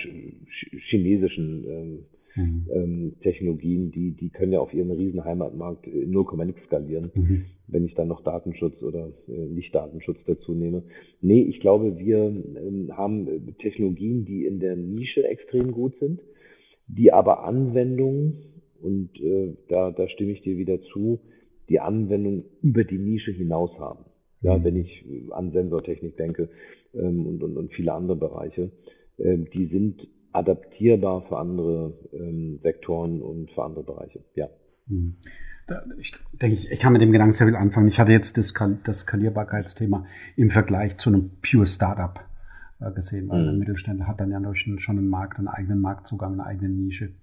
chinesischen 0.91 1.64
ähm, 1.66 1.99
mhm. 2.37 2.66
ähm, 2.72 3.12
Technologien, 3.22 3.91
die, 3.91 4.12
die 4.12 4.30
können 4.30 4.53
ja 4.53 4.61
auf 4.61 4.72
ihren 4.72 4.91
riesen 4.91 5.24
Heimatmarkt 5.24 5.87
in 5.87 6.11
0, 6.11 6.24
nix 6.45 6.62
skalieren, 6.64 7.11
mhm. 7.14 7.45
wenn 7.68 7.85
ich 7.85 7.95
dann 7.95 8.09
noch 8.09 8.22
Datenschutz 8.22 8.82
oder 8.82 9.12
äh, 9.28 9.32
nicht 9.32 9.74
Datenschutz 9.74 10.18
dazu 10.26 10.55
nehme. 10.55 10.82
Nee, 11.20 11.43
ich 11.43 11.61
glaube, 11.61 11.99
wir 11.99 12.18
ähm, 12.18 12.91
haben 12.97 13.55
Technologien, 13.59 14.24
die 14.24 14.45
in 14.45 14.61
der 14.61 14.76
Nische 14.76 15.26
extrem 15.26 15.72
gut 15.72 15.95
sind, 16.01 16.20
die 16.87 17.12
aber 17.12 17.45
Anwendungen 17.45 18.55
und 18.80 19.18
äh, 19.20 19.55
da, 19.68 19.91
da 19.91 20.09
stimme 20.09 20.32
ich 20.32 20.43
dir 20.43 20.59
wieder 20.59 20.80
zu, 20.93 21.20
die 21.68 21.80
Anwendung 21.80 22.45
über 22.62 22.85
die 22.85 22.99
Nische 22.99 23.32
hinaus 23.32 23.70
haben. 23.78 24.05
Ja, 24.43 24.59
mhm. 24.59 24.64
wenn 24.64 24.76
ich 24.76 25.05
äh, 25.11 25.32
an 25.32 25.53
Sensortechnik 25.53 26.16
denke 26.16 26.51
ähm, 26.93 27.26
und, 27.26 27.43
und, 27.43 27.57
und 27.57 27.72
viele 27.72 27.93
andere 27.95 28.16
Bereiche, 28.16 28.70
äh, 29.16 29.39
die 29.39 29.66
sind 29.66 30.07
adaptierbar 30.35 31.22
für 31.22 31.39
andere 31.39 31.95
ähm, 32.12 32.59
Sektoren 32.62 33.22
und 33.22 33.51
für 33.53 33.64
andere 33.64 33.85
Bereiche. 33.85 34.24
Ja. 34.35 34.49
Mhm. 34.87 35.16
Ich 35.99 36.12
denke, 36.32 36.57
ich, 36.57 36.70
ich 36.70 36.78
kann 36.78 36.93
mit 36.93 37.01
dem 37.01 37.12
Gedanken 37.12 37.32
sehr 37.32 37.47
viel 37.47 37.57
anfangen. 37.57 37.89
Ich 37.89 37.99
hatte 37.99 38.12
jetzt 38.12 38.37
das, 38.37 38.53
das 38.85 39.01
Skalierbarkeitsthema 39.01 40.05
im 40.37 40.51
Vergleich 40.51 40.99
zu 40.99 41.09
einem 41.09 41.30
Pure 41.41 41.66
Startup 41.66 42.20
äh, 42.80 42.91
gesehen, 42.93 43.28
weil 43.28 43.41
mhm. 43.41 43.47
der 43.47 43.55
Mittelständler 43.55 44.07
hat 44.07 44.20
dann 44.20 44.30
ja 44.30 44.55
schon 44.55 44.78
einen 44.99 45.09
Markt, 45.09 45.39
einen 45.39 45.49
eigenen 45.49 45.80
Marktzugang, 45.80 46.35
eine 46.35 46.45
eigene 46.45 46.68
Nische. 46.68 47.14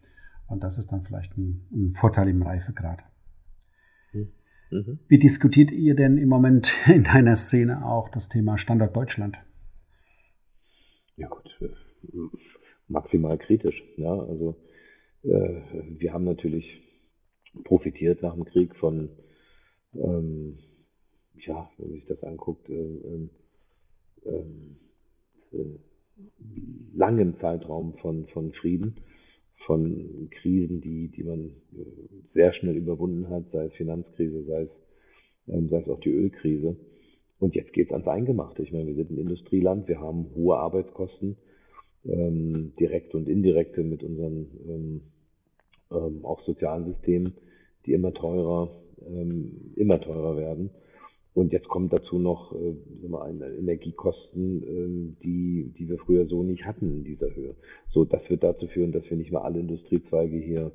Und 0.48 0.64
das 0.64 0.78
ist 0.78 0.92
dann 0.92 1.02
vielleicht 1.02 1.38
ein, 1.38 1.68
ein 1.72 1.94
Vorteil 1.94 2.30
im 2.30 2.42
Reifegrad. 2.42 3.04
Mhm. 4.72 5.00
Wie 5.08 5.20
diskutiert 5.20 5.72
ihr 5.72 5.96
denn 5.96 6.18
im 6.18 6.30
Moment 6.30 6.74
in 6.88 7.04
deiner 7.04 7.36
Szene 7.36 7.86
auch 7.86 8.10
das 8.10 8.30
Thema 8.30 8.58
Standort 8.58 8.96
Deutschland? 8.96 9.38
Ja 11.18 11.28
gut, 11.28 11.50
maximal 12.92 13.38
kritisch. 13.38 13.84
Ja, 13.98 14.14
also 14.14 14.56
äh, 15.24 15.62
wir 15.98 16.14
haben 16.14 16.26
natürlich 16.26 16.66
profitiert 17.64 18.22
nach 18.22 18.34
dem 18.34 18.46
Krieg 18.46 18.76
von, 18.76 19.10
ähm, 19.96 20.58
ja, 21.36 21.70
wenn 21.78 21.90
man 21.90 21.96
sich 21.96 22.06
das 22.06 22.24
anguckt, 22.24 22.70
äh, 22.70 22.74
ähm, 22.74 23.30
äh, 25.54 25.80
langen 26.94 27.40
Zeitraum 27.40 27.96
von, 27.98 28.28
von 28.28 28.54
Frieden 28.54 28.96
von 29.66 30.30
Krisen, 30.32 30.82
die, 30.82 31.10
die 31.10 31.24
man 31.24 31.52
äh, 31.74 31.86
sehr 32.34 32.54
schnell 32.54 32.76
überwunden 32.76 33.30
hat, 33.30 33.46
sei 33.52 33.66
es 33.66 33.74
Finanzkrise, 33.74 34.44
sei 34.46 34.64
es, 34.64 34.70
ähm, 35.48 35.70
sei 35.70 35.82
es 35.82 35.90
auch 35.90 36.00
die 36.00 36.12
Ölkrise. 36.12 36.76
Und 37.40 37.56
jetzt 37.56 37.74
geht 37.74 37.88
es 37.88 37.94
ans 37.94 38.08
Eingemachte. 38.08 38.62
Ich 38.64 38.72
meine, 38.72 38.88
wir 38.88 38.96
sind 38.96 39.12
ein 39.12 39.18
Industrieland, 39.18 39.88
wir 39.88 40.00
haben 40.00 40.30
hohe 40.36 40.58
Arbeitskosten, 40.58 41.38
ähm, 42.06 42.74
direkte 42.80 43.18
und 43.18 43.28
indirekte 43.28 43.84
mit 43.84 44.04
unseren 44.04 44.48
ähm, 44.68 45.02
ähm, 45.92 46.26
auch 46.26 46.42
sozialen 46.44 46.86
Systemen, 46.94 47.34
die 47.86 47.94
immer 47.94 48.14
teurer, 48.14 48.70
ähm, 49.08 49.74
immer 49.76 50.00
teurer 50.00 50.38
werden. 50.38 50.72
Und 51.34 51.54
jetzt 51.54 51.70
kommt 51.70 51.94
dazu 51.94 52.20
noch 52.20 52.54
äh, 52.54 52.76
Energiekosten, 53.58 54.64
äh, 54.64 55.24
die, 55.24 55.74
die 55.78 55.88
wir 55.88 55.98
früher 55.98 56.28
so 56.28 56.44
nicht 56.44 56.66
hatten 56.66 56.92
in 56.92 57.04
dieser 57.04 57.34
Höhe. 57.34 57.56
So, 57.92 58.04
das 58.04 58.22
wird 58.30 58.44
dazu 58.44 58.68
führen, 58.68 58.92
dass 58.92 59.10
wir 59.10 59.18
nicht 59.18 59.32
mehr 59.32 59.44
alle 59.44 59.60
Industriezweige 59.60 60.38
hier 60.38 60.72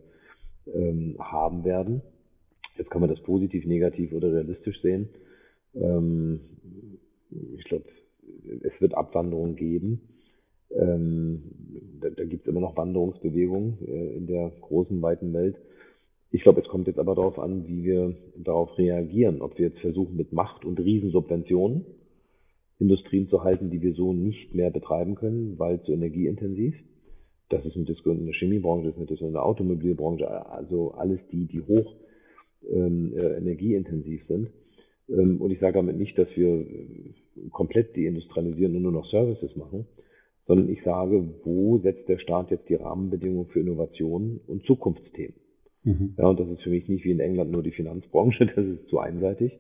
ähm, 0.73 1.17
haben 1.19 1.65
werden. 1.65 2.01
Jetzt 2.79 2.91
kann 2.91 3.01
man 3.01 3.11
das 3.11 3.21
positiv, 3.23 3.67
negativ 3.67 4.13
oder 4.13 4.33
realistisch 4.33 4.81
sehen. 4.81 5.09
Ähm, 5.75 6.41
ich 7.57 7.65
glaube, 7.65 7.85
es 8.63 8.81
wird 8.81 8.95
Abwanderung 8.95 9.57
geben. 9.57 10.01
Ähm, 10.71 11.43
da 12.01 12.11
da 12.11 12.25
gibt 12.25 12.43
es 12.43 12.49
immer 12.49 12.61
noch 12.61 12.77
Wanderungsbewegungen 12.77 13.79
äh, 13.87 14.17
in 14.17 14.27
der 14.27 14.53
großen, 14.61 15.01
weiten 15.03 15.33
Welt. 15.33 15.57
Ich 16.31 16.43
glaube, 16.43 16.61
es 16.61 16.69
kommt 16.69 16.87
jetzt 16.87 16.99
aber 16.99 17.15
darauf 17.15 17.39
an, 17.39 17.67
wie 17.67 17.85
wir 17.85 18.15
darauf 18.37 18.77
reagieren. 18.77 19.41
Ob 19.41 19.59
wir 19.59 19.69
jetzt 19.69 19.79
versuchen, 19.79 20.17
mit 20.17 20.33
Macht 20.33 20.65
und 20.65 20.79
Riesensubventionen 20.79 21.87
Industrien 22.79 23.29
zu 23.29 23.43
halten, 23.43 23.71
die 23.71 23.81
wir 23.81 23.95
so 23.95 24.13
nicht 24.13 24.55
mehr 24.55 24.71
betreiben 24.71 25.15
können, 25.15 25.59
weil 25.59 25.83
zu 25.83 25.93
energieintensiv. 25.93 26.75
Das 27.49 27.65
ist 27.65 27.77
eine 27.77 27.85
Diskussion 27.85 28.19
in 28.19 28.27
der 28.27 28.35
Chemiebranche, 28.35 28.87
das 28.87 28.95
ist 28.95 28.99
eine 28.99 29.07
Diskussion 29.07 29.29
in 29.29 29.35
der 29.35 29.45
Automobilbranche, 29.45 30.51
also 30.51 30.93
alles 30.93 31.21
die, 31.31 31.47
die 31.47 31.63
hoch 31.63 31.95
ähm, 32.69 33.15
äh, 33.17 33.37
energieintensiv 33.37 34.27
sind. 34.27 34.51
Ähm, 35.09 35.41
und 35.41 35.53
ich 35.53 35.61
sage 35.61 35.75
damit 35.75 35.97
nicht, 35.97 36.19
dass 36.19 36.29
wir 36.35 36.49
äh, 36.49 37.15
komplett 37.51 37.97
deindustrialisieren 37.97 38.77
und 38.77 38.83
nur 38.83 38.93
noch 38.93 39.09
Services 39.11 39.55
machen, 39.57 39.87
sondern 40.47 40.69
ich 40.69 40.83
sage, 40.83 41.25
wo 41.45 41.79
setzt 41.79 42.09
der 42.09 42.19
Staat 42.19 42.51
jetzt 42.51 42.69
die 42.69 42.75
Rahmenbedingungen 42.75 43.49
für 43.49 43.61
Innovationen 43.61 44.41
und 44.47 44.65
Zukunftsthemen? 44.65 45.35
Mhm. 45.83 46.15
Ja, 46.19 46.29
und 46.29 46.41
das 46.41 46.49
ist 46.49 46.63
für 46.63 46.71
mich 46.71 46.89
nicht 46.89 47.05
wie 47.05 47.13
in 47.13 47.21
England 47.21 47.51
nur 47.51 47.63
die 47.63 47.73
Finanzbranche, 47.73 48.47
das 48.57 48.65
ist 48.65 48.89
zu 48.89 48.99
einseitig. 48.99 49.59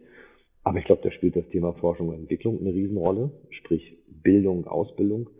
Aber 0.62 0.78
ich 0.78 0.84
glaube, 0.84 1.02
da 1.02 1.12
spielt 1.12 1.36
das 1.36 1.48
Thema 1.48 1.72
Forschung 1.74 2.08
und 2.08 2.16
Entwicklung 2.16 2.60
eine 2.60 2.74
Riesenrolle, 2.74 3.30
sprich 3.50 3.98
Bildung, 4.22 4.66
Ausbildung 4.66 5.30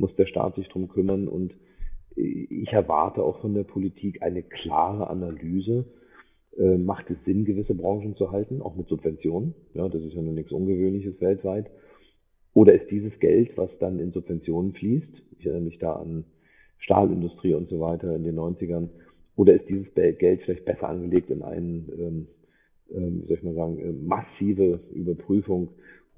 muss 0.00 0.14
der 0.16 0.26
Staat 0.26 0.56
sich 0.56 0.66
drum 0.68 0.88
kümmern 0.88 1.28
und 1.28 1.54
ich 2.16 2.72
erwarte 2.72 3.22
auch 3.22 3.40
von 3.40 3.54
der 3.54 3.62
Politik 3.64 4.22
eine 4.22 4.42
klare 4.42 5.08
Analyse. 5.08 5.84
Äh, 6.58 6.76
macht 6.76 7.08
es 7.10 7.16
Sinn, 7.24 7.44
gewisse 7.44 7.74
Branchen 7.74 8.16
zu 8.16 8.32
halten, 8.32 8.60
auch 8.60 8.74
mit 8.74 8.88
Subventionen? 8.88 9.54
Ja, 9.74 9.88
das 9.88 10.02
ist 10.02 10.14
ja 10.14 10.22
nur 10.22 10.32
nichts 10.32 10.52
Ungewöhnliches 10.52 11.20
weltweit. 11.20 11.70
Oder 12.54 12.74
ist 12.74 12.90
dieses 12.90 13.18
Geld, 13.20 13.56
was 13.56 13.70
dann 13.78 14.00
in 14.00 14.12
Subventionen 14.12 14.72
fließt, 14.72 15.22
ich 15.38 15.46
erinnere 15.46 15.64
mich 15.64 15.78
da 15.78 15.92
an 15.94 16.24
Stahlindustrie 16.78 17.54
und 17.54 17.68
so 17.68 17.80
weiter 17.80 18.14
in 18.14 18.24
den 18.24 18.38
90ern, 18.38 18.88
oder 19.36 19.54
ist 19.54 19.68
dieses 19.68 19.86
Geld 19.94 20.42
vielleicht 20.42 20.64
besser 20.64 20.88
angelegt 20.88 21.30
in 21.30 21.42
einen, 21.42 21.88
ähm, 21.98 22.26
ähm, 22.92 23.22
wie 23.22 23.26
soll 23.28 23.36
ich 23.36 23.42
mal 23.42 23.54
sagen, 23.54 23.78
äh, 23.78 23.92
massive 23.92 24.80
Überprüfung, 24.92 25.68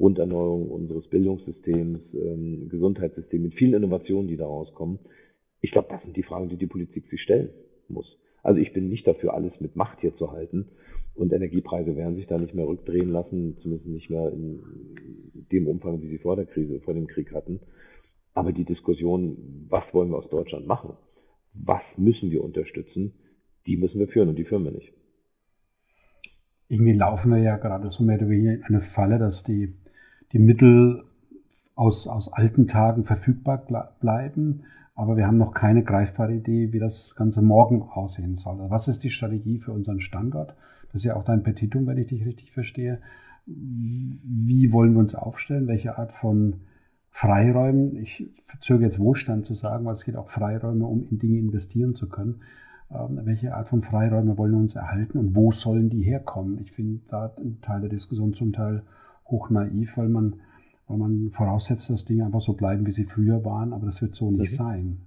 Runderneuerung 0.00 0.70
unseres 0.70 1.06
Bildungssystems, 1.08 2.00
ähm, 2.14 2.68
Gesundheitssystem 2.70 3.42
mit 3.42 3.54
vielen 3.54 3.74
Innovationen, 3.74 4.28
die 4.28 4.36
daraus 4.36 4.72
kommen? 4.74 4.98
Ich 5.60 5.70
glaube, 5.70 5.88
das 5.90 6.02
sind 6.02 6.16
die 6.16 6.24
Fragen, 6.24 6.48
die 6.48 6.56
die 6.56 6.66
Politik 6.66 7.06
sich 7.08 7.20
stellen 7.20 7.50
muss. 7.88 8.18
Also 8.42 8.60
ich 8.60 8.72
bin 8.72 8.88
nicht 8.88 9.06
dafür, 9.06 9.34
alles 9.34 9.52
mit 9.60 9.76
Macht 9.76 10.00
hier 10.00 10.16
zu 10.16 10.32
halten. 10.32 10.66
Und 11.14 11.32
Energiepreise 11.32 11.94
werden 11.94 12.16
sich 12.16 12.26
da 12.26 12.38
nicht 12.38 12.54
mehr 12.54 12.66
rückdrehen 12.66 13.10
lassen, 13.10 13.58
zumindest 13.60 13.88
nicht 13.88 14.10
mehr 14.10 14.32
in 14.32 14.62
dem 15.52 15.66
Umfang, 15.66 16.00
wie 16.00 16.08
sie 16.08 16.18
vor 16.18 16.36
der 16.36 16.46
Krise, 16.46 16.80
vor 16.80 16.94
dem 16.94 17.06
Krieg 17.06 17.32
hatten. 17.32 17.60
Aber 18.34 18.52
die 18.52 18.64
Diskussion, 18.64 19.66
was 19.68 19.84
wollen 19.92 20.10
wir 20.10 20.18
aus 20.18 20.30
Deutschland 20.30 20.66
machen? 20.66 20.94
Was 21.52 21.82
müssen 21.96 22.30
wir 22.30 22.42
unterstützen? 22.42 23.12
Die 23.66 23.76
müssen 23.76 23.98
wir 23.98 24.08
führen 24.08 24.30
und 24.30 24.36
die 24.36 24.44
führen 24.44 24.64
wir 24.64 24.72
nicht. 24.72 24.92
Irgendwie 26.68 26.94
laufen 26.94 27.30
wir 27.30 27.38
ja 27.42 27.58
gerade 27.58 27.90
so 27.90 28.02
mehr 28.02 28.16
oder 28.16 28.30
weniger 28.30 28.54
in 28.54 28.64
eine 28.64 28.80
Falle, 28.80 29.18
dass 29.18 29.44
die, 29.44 29.74
die 30.32 30.38
Mittel 30.38 31.04
aus, 31.74 32.08
aus 32.08 32.32
alten 32.32 32.66
Tagen 32.66 33.04
verfügbar 33.04 33.66
bleiben, 34.00 34.64
aber 34.94 35.16
wir 35.16 35.26
haben 35.26 35.38
noch 35.38 35.52
keine 35.52 35.84
greifbare 35.84 36.34
Idee, 36.34 36.72
wie 36.72 36.78
das 36.78 37.14
Ganze 37.16 37.42
morgen 37.42 37.82
aussehen 37.82 38.36
soll. 38.36 38.58
Was 38.68 38.88
ist 38.88 39.04
die 39.04 39.10
Strategie 39.10 39.58
für 39.58 39.72
unseren 39.72 40.00
Standort? 40.00 40.54
Das 40.92 41.00
ist 41.00 41.04
ja 41.04 41.16
auch 41.16 41.24
dein 41.24 41.42
Petitum, 41.42 41.86
wenn 41.86 41.98
ich 41.98 42.08
dich 42.08 42.24
richtig 42.24 42.52
verstehe. 42.52 43.00
Wie 43.46 44.72
wollen 44.72 44.92
wir 44.92 45.00
uns 45.00 45.14
aufstellen? 45.14 45.66
Welche 45.66 45.98
Art 45.98 46.12
von 46.12 46.60
Freiräumen? 47.10 47.96
Ich 47.96 48.28
verzöge 48.44 48.84
jetzt 48.84 49.00
Wohlstand 49.00 49.46
zu 49.46 49.54
sagen, 49.54 49.84
weil 49.84 49.94
es 49.94 50.04
geht 50.04 50.16
auch 50.16 50.28
Freiräume, 50.28 50.86
um 50.86 51.08
in 51.10 51.18
Dinge 51.18 51.38
investieren 51.38 51.94
zu 51.94 52.08
können. 52.08 52.42
Ähm, 52.90 53.20
welche 53.24 53.54
Art 53.54 53.68
von 53.68 53.82
Freiräume 53.82 54.36
wollen 54.36 54.52
wir 54.52 54.58
uns 54.58 54.76
erhalten 54.76 55.18
und 55.18 55.34
wo 55.34 55.50
sollen 55.52 55.88
die 55.88 56.02
herkommen? 56.02 56.58
Ich 56.60 56.72
finde 56.72 57.00
da 57.08 57.34
ein 57.38 57.60
Teil 57.62 57.80
der 57.80 57.90
Diskussion 57.90 58.34
zum 58.34 58.52
Teil 58.52 58.82
hoch 59.26 59.50
naiv, 59.50 59.96
weil 59.96 60.08
man, 60.08 60.36
weil 60.86 60.98
man 60.98 61.30
voraussetzt, 61.30 61.90
dass 61.90 62.04
Dinge 62.04 62.26
einfach 62.26 62.40
so 62.40 62.52
bleiben, 62.52 62.86
wie 62.86 62.92
sie 62.92 63.04
früher 63.04 63.44
waren, 63.44 63.72
aber 63.72 63.86
das 63.86 64.02
wird 64.02 64.14
so 64.14 64.30
nicht 64.30 64.52
mhm. 64.52 64.64
sein. 64.64 64.98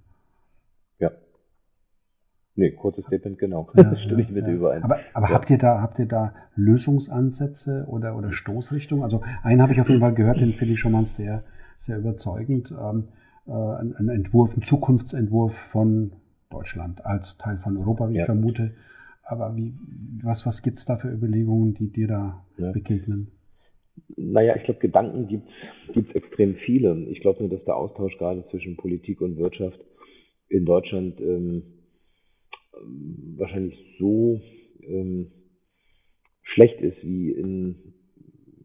Nee, 2.58 2.70
kurzes 2.70 3.04
Statement, 3.04 3.38
genau. 3.38 3.68
Ja, 3.74 3.82
das 3.90 4.00
stimme 4.00 4.22
ich 4.22 4.30
mit 4.30 4.46
ja. 4.46 4.54
überein. 4.54 4.82
Aber, 4.82 4.98
aber 5.12 5.28
ja. 5.28 5.34
habt 5.34 5.50
ihr 5.50 5.58
da, 5.58 5.80
habt 5.82 5.98
ihr 5.98 6.06
da 6.06 6.34
Lösungsansätze 6.56 7.86
oder, 7.88 8.16
oder 8.16 8.32
Stoßrichtungen? 8.32 9.04
Also 9.04 9.22
einen 9.42 9.60
habe 9.60 9.74
ich 9.74 9.80
auf 9.80 9.88
jeden 9.88 10.00
Fall 10.00 10.14
gehört, 10.14 10.40
den 10.40 10.54
finde 10.54 10.74
ich 10.74 10.80
schon 10.80 10.92
mal 10.92 11.04
sehr, 11.04 11.44
sehr 11.76 11.98
überzeugend. 11.98 12.72
Ähm, 12.72 13.08
äh, 13.46 13.52
ein, 13.52 13.94
ein, 13.96 14.08
Entwurf, 14.08 14.56
ein 14.56 14.62
Zukunftsentwurf 14.62 15.54
von 15.54 16.12
Deutschland 16.50 17.04
als 17.04 17.36
Teil 17.36 17.58
von 17.58 17.76
Europa, 17.76 18.08
wie 18.08 18.18
ich 18.18 18.24
vermute. 18.24 18.72
Aber 19.22 19.54
wie, 19.54 19.74
was, 20.22 20.46
was 20.46 20.62
gibt 20.62 20.78
es 20.78 20.86
da 20.86 20.96
für 20.96 21.10
Überlegungen, 21.10 21.74
die 21.74 21.92
dir 21.92 22.08
da 22.08 22.44
begegnen? 22.56 23.32
Naja, 24.16 24.56
ich 24.56 24.64
glaube, 24.64 24.80
Gedanken 24.80 25.26
gibt 25.26 25.48
es 25.96 26.14
extrem 26.14 26.54
viele. 26.54 26.94
Ich 27.10 27.20
glaube 27.20 27.40
nur, 27.40 27.50
dass 27.50 27.64
der 27.64 27.76
Austausch 27.76 28.16
gerade 28.18 28.46
zwischen 28.50 28.76
Politik 28.76 29.20
und 29.20 29.36
Wirtschaft 29.36 29.80
in 30.48 30.64
Deutschland 30.64 31.20
ähm, 31.20 31.62
wahrscheinlich 33.36 33.78
so 33.98 34.40
ähm, 34.82 35.30
schlecht 36.42 36.80
ist 36.80 37.02
wie 37.02 37.30
in 37.30 37.76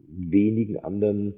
wenigen 0.07 0.78
anderen 0.78 1.34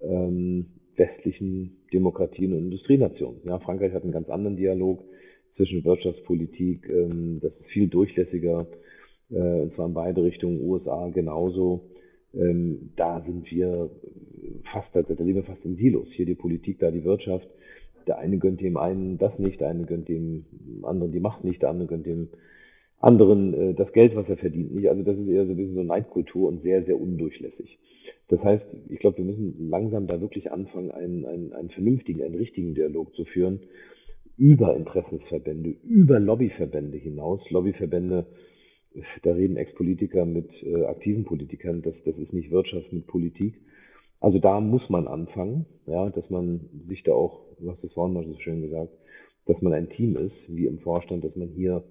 ähm, 0.00 0.66
westlichen 0.96 1.76
Demokratien 1.92 2.52
und 2.52 2.64
Industrienationen. 2.64 3.40
Ja, 3.44 3.58
Frankreich 3.58 3.92
hat 3.92 4.02
einen 4.02 4.12
ganz 4.12 4.28
anderen 4.28 4.56
Dialog 4.56 5.02
zwischen 5.56 5.84
Wirtschaftspolitik, 5.84 6.88
ähm, 6.88 7.40
das 7.40 7.52
ist 7.52 7.66
viel 7.66 7.88
durchlässiger, 7.88 8.66
äh, 9.30 9.60
und 9.60 9.74
zwar 9.74 9.86
in 9.86 9.94
beide 9.94 10.22
Richtungen, 10.22 10.60
USA 10.60 11.08
genauso. 11.08 11.90
Ähm, 12.34 12.90
da 12.96 13.22
sind 13.24 13.50
wir 13.50 13.90
fast, 14.72 14.88
da 14.92 15.00
leben 15.00 15.36
wir 15.36 15.44
fast 15.44 15.64
in 15.64 15.76
Silos. 15.76 16.08
Hier 16.12 16.26
die 16.26 16.34
Politik, 16.34 16.80
da 16.80 16.90
die 16.90 17.04
Wirtschaft 17.04 17.48
der 18.06 18.18
eine 18.18 18.38
gönnt 18.38 18.60
dem 18.60 18.76
einen 18.76 19.18
das 19.18 19.38
nicht, 19.38 19.60
der 19.60 19.68
eine 19.68 19.84
gönnt 19.84 20.08
dem 20.08 20.44
anderen 20.82 21.12
die 21.12 21.20
Macht 21.20 21.44
nicht, 21.44 21.62
der 21.62 21.70
andere 21.70 21.88
gönnt 21.88 22.06
dem 22.06 22.28
anderen 23.00 23.54
äh, 23.54 23.74
das 23.74 23.92
Geld, 23.92 24.16
was 24.16 24.28
er 24.28 24.36
verdient, 24.36 24.74
nicht. 24.74 24.88
Also 24.88 25.02
das 25.02 25.18
ist 25.18 25.28
eher 25.28 25.46
so 25.46 25.52
ein 25.52 25.56
bisschen 25.56 25.74
so 25.74 25.82
Neidkultur 25.82 26.48
und 26.48 26.62
sehr, 26.62 26.84
sehr 26.84 27.00
undurchlässig. 27.00 27.78
Das 28.28 28.42
heißt, 28.42 28.64
ich 28.88 28.98
glaube, 28.98 29.18
wir 29.18 29.24
müssen 29.24 29.68
langsam 29.68 30.06
da 30.06 30.20
wirklich 30.20 30.50
anfangen, 30.50 30.90
einen, 30.90 31.26
einen, 31.26 31.52
einen 31.52 31.70
vernünftigen, 31.70 32.22
einen 32.22 32.34
richtigen 32.36 32.74
Dialog 32.74 33.14
zu 33.14 33.24
führen 33.24 33.60
über 34.36 34.74
Interessensverbände, 34.74 35.76
über 35.84 36.18
Lobbyverbände 36.18 36.96
hinaus. 36.96 37.40
Lobbyverbände, 37.50 38.26
da 39.22 39.32
reden 39.32 39.56
Ex-Politiker 39.56 40.24
mit 40.24 40.50
äh, 40.62 40.84
aktiven 40.84 41.24
Politikern, 41.24 41.82
das, 41.82 41.94
das 42.04 42.16
ist 42.16 42.32
nicht 42.32 42.50
Wirtschaft 42.50 42.92
mit 42.92 43.06
Politik. 43.06 43.54
Also 44.24 44.38
da 44.38 44.58
muss 44.58 44.88
man 44.88 45.06
anfangen, 45.06 45.66
ja, 45.84 46.08
dass 46.08 46.30
man 46.30 46.60
sich 46.88 47.02
da 47.02 47.12
auch, 47.12 47.42
du 47.60 47.70
hast 47.70 47.84
es 47.84 47.92
vorhin 47.92 48.14
mal 48.14 48.24
so 48.24 48.38
schön 48.38 48.62
gesagt, 48.62 48.90
dass 49.44 49.60
man 49.60 49.74
ein 49.74 49.90
Team 49.90 50.16
ist, 50.16 50.32
wie 50.48 50.64
im 50.64 50.78
Vorstand, 50.78 51.24
dass 51.24 51.36
man 51.36 51.48
hier 51.48 51.84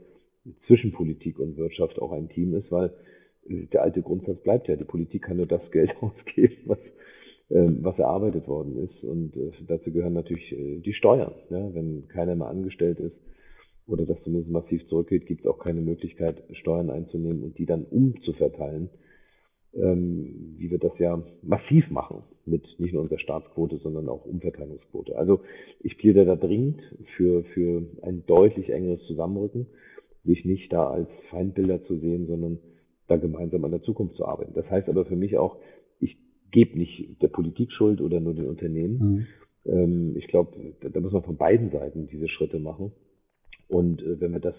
zwischen 0.65 0.93
Politik 0.93 1.38
und 1.38 1.57
Wirtschaft 1.57 2.01
auch 2.01 2.11
ein 2.11 2.29
Team 2.29 2.55
ist, 2.55 2.71
weil 2.71 2.91
äh, 3.47 3.67
der 3.67 3.84
alte 3.84 4.01
Grundsatz 4.01 4.41
bleibt 4.41 4.67
ja, 4.67 4.75
die 4.75 4.84
Politik 4.84 5.25
kann 5.25 5.38
nur 5.38 5.45
das 5.45 5.61
Geld 5.71 5.93
ausgeben, 6.01 6.57
was, 6.65 6.79
äh, 7.49 7.69
was 7.84 7.99
erarbeitet 7.99 8.47
worden 8.47 8.79
ist. 8.84 9.03
Und 9.03 9.38
äh, 9.38 9.51
dazu 9.67 9.91
gehören 9.91 10.13
natürlich 10.13 10.51
äh, 10.53 10.79
die 10.79 10.93
Steuern. 10.93 11.34
Ja? 11.51 11.71
Wenn 11.75 12.07
keiner 12.07 12.36
mehr 12.36 12.47
angestellt 12.47 12.99
ist 12.99 13.15
oder 13.86 14.07
das 14.07 14.17
zumindest 14.23 14.51
massiv 14.51 14.88
zurückgeht, 14.88 15.27
gibt 15.27 15.41
es 15.41 15.45
auch 15.45 15.59
keine 15.59 15.81
Möglichkeit, 15.81 16.41
Steuern 16.53 16.89
einzunehmen 16.89 17.43
und 17.43 17.59
die 17.59 17.67
dann 17.67 17.84
umzuverteilen 17.84 18.89
ähm, 19.76 20.55
wie 20.57 20.71
wir 20.71 20.80
das 20.80 20.97
ja 20.99 21.21
massiv 21.41 21.89
machen 21.89 22.24
mit 22.45 22.63
nicht 22.78 22.93
nur 22.93 23.03
unserer 23.03 23.19
Staatsquote, 23.19 23.78
sondern 23.78 24.09
auch 24.09 24.26
Umverteilungsquote. 24.26 25.15
Also 25.15 25.41
ich 25.80 25.97
plädiere 25.97 26.26
da 26.26 26.36
dringend 26.36 26.82
für, 27.15 27.43
für 27.53 27.84
ein 28.01 28.26
deutlich 28.26 28.69
engeres 28.69 29.01
Zusammenrücken, 29.07 29.67
sich 30.24 30.45
nicht 30.45 30.71
da 30.71 30.89
als 30.89 31.09
Feindbilder 31.30 31.84
zu 31.86 31.97
sehen, 31.97 32.28
sondern 32.28 32.59
da 33.07 33.17
gemeinsam 33.17 33.63
an 33.65 33.71
der 33.71 33.82
Zukunft 33.82 34.15
zu 34.15 34.26
arbeiten. 34.26 34.53
Das 34.53 34.69
heißt 34.69 34.89
aber 34.89 35.05
für 35.05 35.15
mich 35.15 35.38
auch, 35.38 35.57
ich 35.99 36.17
gebe 36.51 36.78
nicht 36.78 37.21
der 37.21 37.28
Politik 37.28 37.71
Schuld 37.71 38.01
oder 38.01 38.19
nur 38.19 38.34
den 38.34 38.47
Unternehmen. 38.47 38.97
Mhm. 38.99 39.28
Ähm, 39.65 40.15
ich 40.17 40.28
glaube, 40.28 40.76
da, 40.82 40.89
da, 40.89 40.99
muss 40.99 41.13
man 41.13 41.24
von 41.24 41.38
beiden 41.38 41.71
Seiten 41.71 42.07
diese 42.07 42.28
Schritte 42.28 42.59
machen. 42.59 42.91
Und 43.67 44.01
äh, 44.01 44.19
wenn 44.19 44.34
wir 44.34 44.39
das 44.39 44.55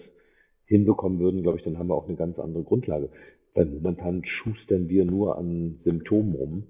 hinbekommen 0.65 1.19
würden, 1.19 1.41
glaube 1.43 1.57
ich, 1.57 1.63
dann 1.63 1.77
haben 1.77 1.87
wir 1.87 1.95
auch 1.95 2.07
eine 2.07 2.17
ganz 2.17 2.39
andere 2.39 2.63
Grundlage. 2.63 3.09
Weil 3.55 3.65
momentan 3.65 4.23
schustern 4.25 4.89
wir 4.89 5.05
nur 5.05 5.37
an 5.37 5.79
Symptomen 5.83 6.35
rum, 6.35 6.63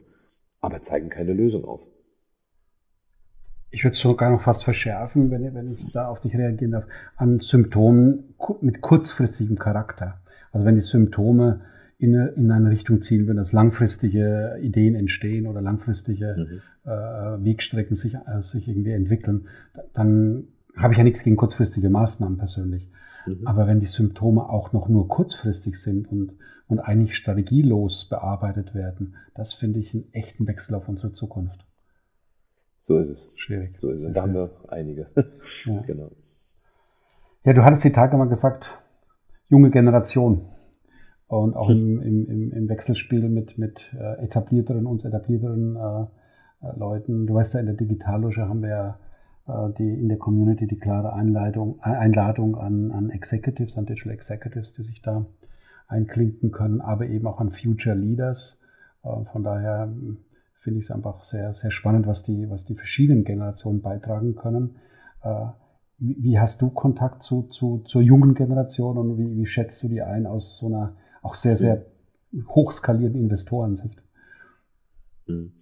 aber 0.61 0.85
zeigen 0.85 1.09
keine 1.09 1.33
Lösung 1.33 1.65
auf. 1.65 1.81
Ich 3.71 3.83
würde 3.83 3.93
es 3.93 3.99
sogar 3.99 4.29
noch 4.29 4.41
fast 4.41 4.63
verschärfen, 4.63 5.31
wenn, 5.31 5.53
wenn 5.53 5.73
ich 5.73 5.91
da 5.91 6.07
auf 6.07 6.21
dich 6.21 6.33
reagieren 6.35 6.71
darf, 6.71 6.85
an 7.17 7.39
Symptomen 7.41 8.35
mit 8.61 8.79
kurzfristigem 8.81 9.57
Charakter. 9.57 10.21
Also 10.51 10.65
wenn 10.65 10.75
die 10.75 10.81
Symptome 10.81 11.61
in, 11.97 12.13
in 12.13 12.51
eine 12.51 12.69
Richtung 12.69 13.01
zielen, 13.01 13.27
wenn 13.27 13.37
das 13.37 13.51
langfristige 13.51 14.57
Ideen 14.61 14.95
entstehen 14.95 15.47
oder 15.47 15.61
langfristige 15.61 16.35
mhm. 16.37 16.89
äh, 16.89 17.43
Wegstrecken 17.43 17.95
sich, 17.95 18.15
äh, 18.15 18.41
sich 18.41 18.67
irgendwie 18.67 18.91
entwickeln, 18.91 19.47
dann 19.93 20.47
habe 20.77 20.93
ich 20.93 20.97
ja 20.97 21.03
nichts 21.03 21.23
gegen 21.23 21.35
kurzfristige 21.35 21.89
Maßnahmen 21.89 22.37
persönlich. 22.37 22.89
Mhm. 23.25 23.45
Aber 23.45 23.67
wenn 23.67 23.79
die 23.79 23.87
Symptome 23.87 24.47
auch 24.47 24.71
noch 24.71 24.87
nur 24.87 25.07
kurzfristig 25.07 25.77
sind 25.81 26.11
und 26.11 26.33
und 26.67 26.79
eigentlich 26.79 27.15
strategielos 27.15 28.09
bearbeitet 28.09 28.73
werden, 28.73 29.15
das 29.35 29.53
finde 29.53 29.79
ich 29.79 29.93
einen 29.93 30.11
echten 30.13 30.47
Wechsel 30.47 30.75
auf 30.75 30.87
unsere 30.87 31.11
Zukunft. 31.11 31.65
So 32.87 32.99
ist 32.99 33.09
es. 33.09 33.19
Schwierig. 33.35 33.77
So 33.81 33.89
ist 33.89 34.03
es. 34.03 34.13
Da 34.13 34.21
haben 34.21 34.33
wir 34.33 34.51
einige. 34.67 35.07
Ja. 35.65 35.81
genau. 35.87 36.11
Ja, 37.43 37.53
du 37.53 37.63
hattest 37.63 37.83
die 37.83 37.91
Tage 37.91 38.17
mal 38.17 38.27
gesagt, 38.27 38.79
junge 39.49 39.71
Generation. 39.71 40.45
Und 41.27 41.55
auch 41.55 41.69
im, 41.69 42.01
im, 42.01 42.51
im 42.51 42.69
Wechselspiel 42.69 43.27
mit, 43.29 43.57
mit 43.57 43.95
äh, 43.99 44.23
etablierteren, 44.23 44.85
uns 44.85 45.05
etablierteren 45.05 45.75
äh, 45.75 46.05
äh, 46.65 46.77
Leuten. 46.77 47.25
Du 47.25 47.33
weißt 47.33 47.55
ja, 47.55 47.61
in 47.61 47.65
der 47.65 47.75
Digitalloge 47.75 48.47
haben 48.47 48.61
wir 48.61 48.69
ja 48.69 48.99
äh, 49.47 49.73
die 49.77 49.89
in 49.89 50.07
der 50.07 50.17
Community 50.17 50.67
die 50.67 50.77
klare 50.77 51.13
Einladung, 51.13 51.79
Einladung 51.81 52.55
an, 52.55 52.91
an 52.91 53.09
Executives, 53.09 53.77
an 53.77 53.85
Digital 53.85 54.13
Executives, 54.13 54.73
die 54.73 54.83
sich 54.83 55.01
da 55.01 55.25
einklinken 55.87 56.51
können, 56.51 56.81
aber 56.81 57.07
eben 57.07 57.27
auch 57.27 57.39
an 57.39 57.51
Future 57.51 57.95
Leaders. 57.95 58.65
Äh, 59.03 59.25
von 59.31 59.43
daher 59.43 59.85
hm, 59.85 60.17
finde 60.59 60.79
ich 60.79 60.85
es 60.85 60.91
einfach 60.91 61.23
sehr, 61.23 61.53
sehr 61.53 61.71
spannend, 61.71 62.07
was 62.07 62.23
die, 62.23 62.49
was 62.49 62.65
die 62.65 62.75
verschiedenen 62.75 63.23
Generationen 63.23 63.81
beitragen 63.81 64.35
können. 64.35 64.77
Äh, 65.23 65.45
wie, 65.97 66.39
hast 66.39 66.61
du 66.61 66.69
Kontakt 66.71 67.23
zu, 67.23 67.43
zu, 67.43 67.79
zur 67.85 68.01
jungen 68.01 68.33
Generation 68.33 68.97
und 68.97 69.17
wie, 69.17 69.37
wie 69.37 69.45
schätzt 69.45 69.81
du 69.83 69.87
die 69.87 70.01
ein 70.01 70.25
aus 70.25 70.57
so 70.57 70.67
einer 70.67 70.97
auch 71.21 71.35
sehr, 71.35 71.55
sehr 71.55 71.85
hochskalierenden 72.47 73.21
Investorensicht? 73.21 74.03
Mhm. 75.27 75.53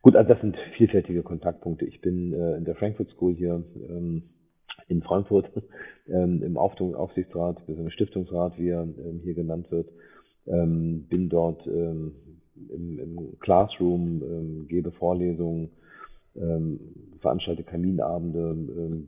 Gut, 0.00 0.16
also 0.16 0.28
das 0.28 0.40
sind 0.40 0.56
vielfältige 0.76 1.22
Kontaktpunkte. 1.22 1.84
Ich 1.84 2.00
bin 2.00 2.32
äh, 2.32 2.56
in 2.56 2.64
der 2.64 2.74
Frankfurt 2.74 3.10
School 3.10 3.34
hier 3.34 3.64
ähm, 3.88 4.24
in 4.88 5.02
Frankfurt 5.02 5.50
ähm, 6.08 6.42
im 6.42 6.56
Aufsichtsrat, 6.56 7.58
im 7.66 7.90
Stiftungsrat, 7.90 8.58
wie 8.58 8.68
er 8.68 8.82
ähm, 8.82 9.20
hier 9.22 9.34
genannt 9.34 9.70
wird. 9.70 9.88
Ähm, 10.46 11.06
bin 11.08 11.28
dort 11.28 11.66
ähm, 11.66 12.14
im, 12.68 12.98
im, 12.98 13.38
Classroom, 13.40 14.22
ähm, 14.22 14.66
gebe 14.68 14.92
Vorlesungen, 14.92 15.70
veranstalte 17.20 17.62
Kaminabende, 17.62 18.56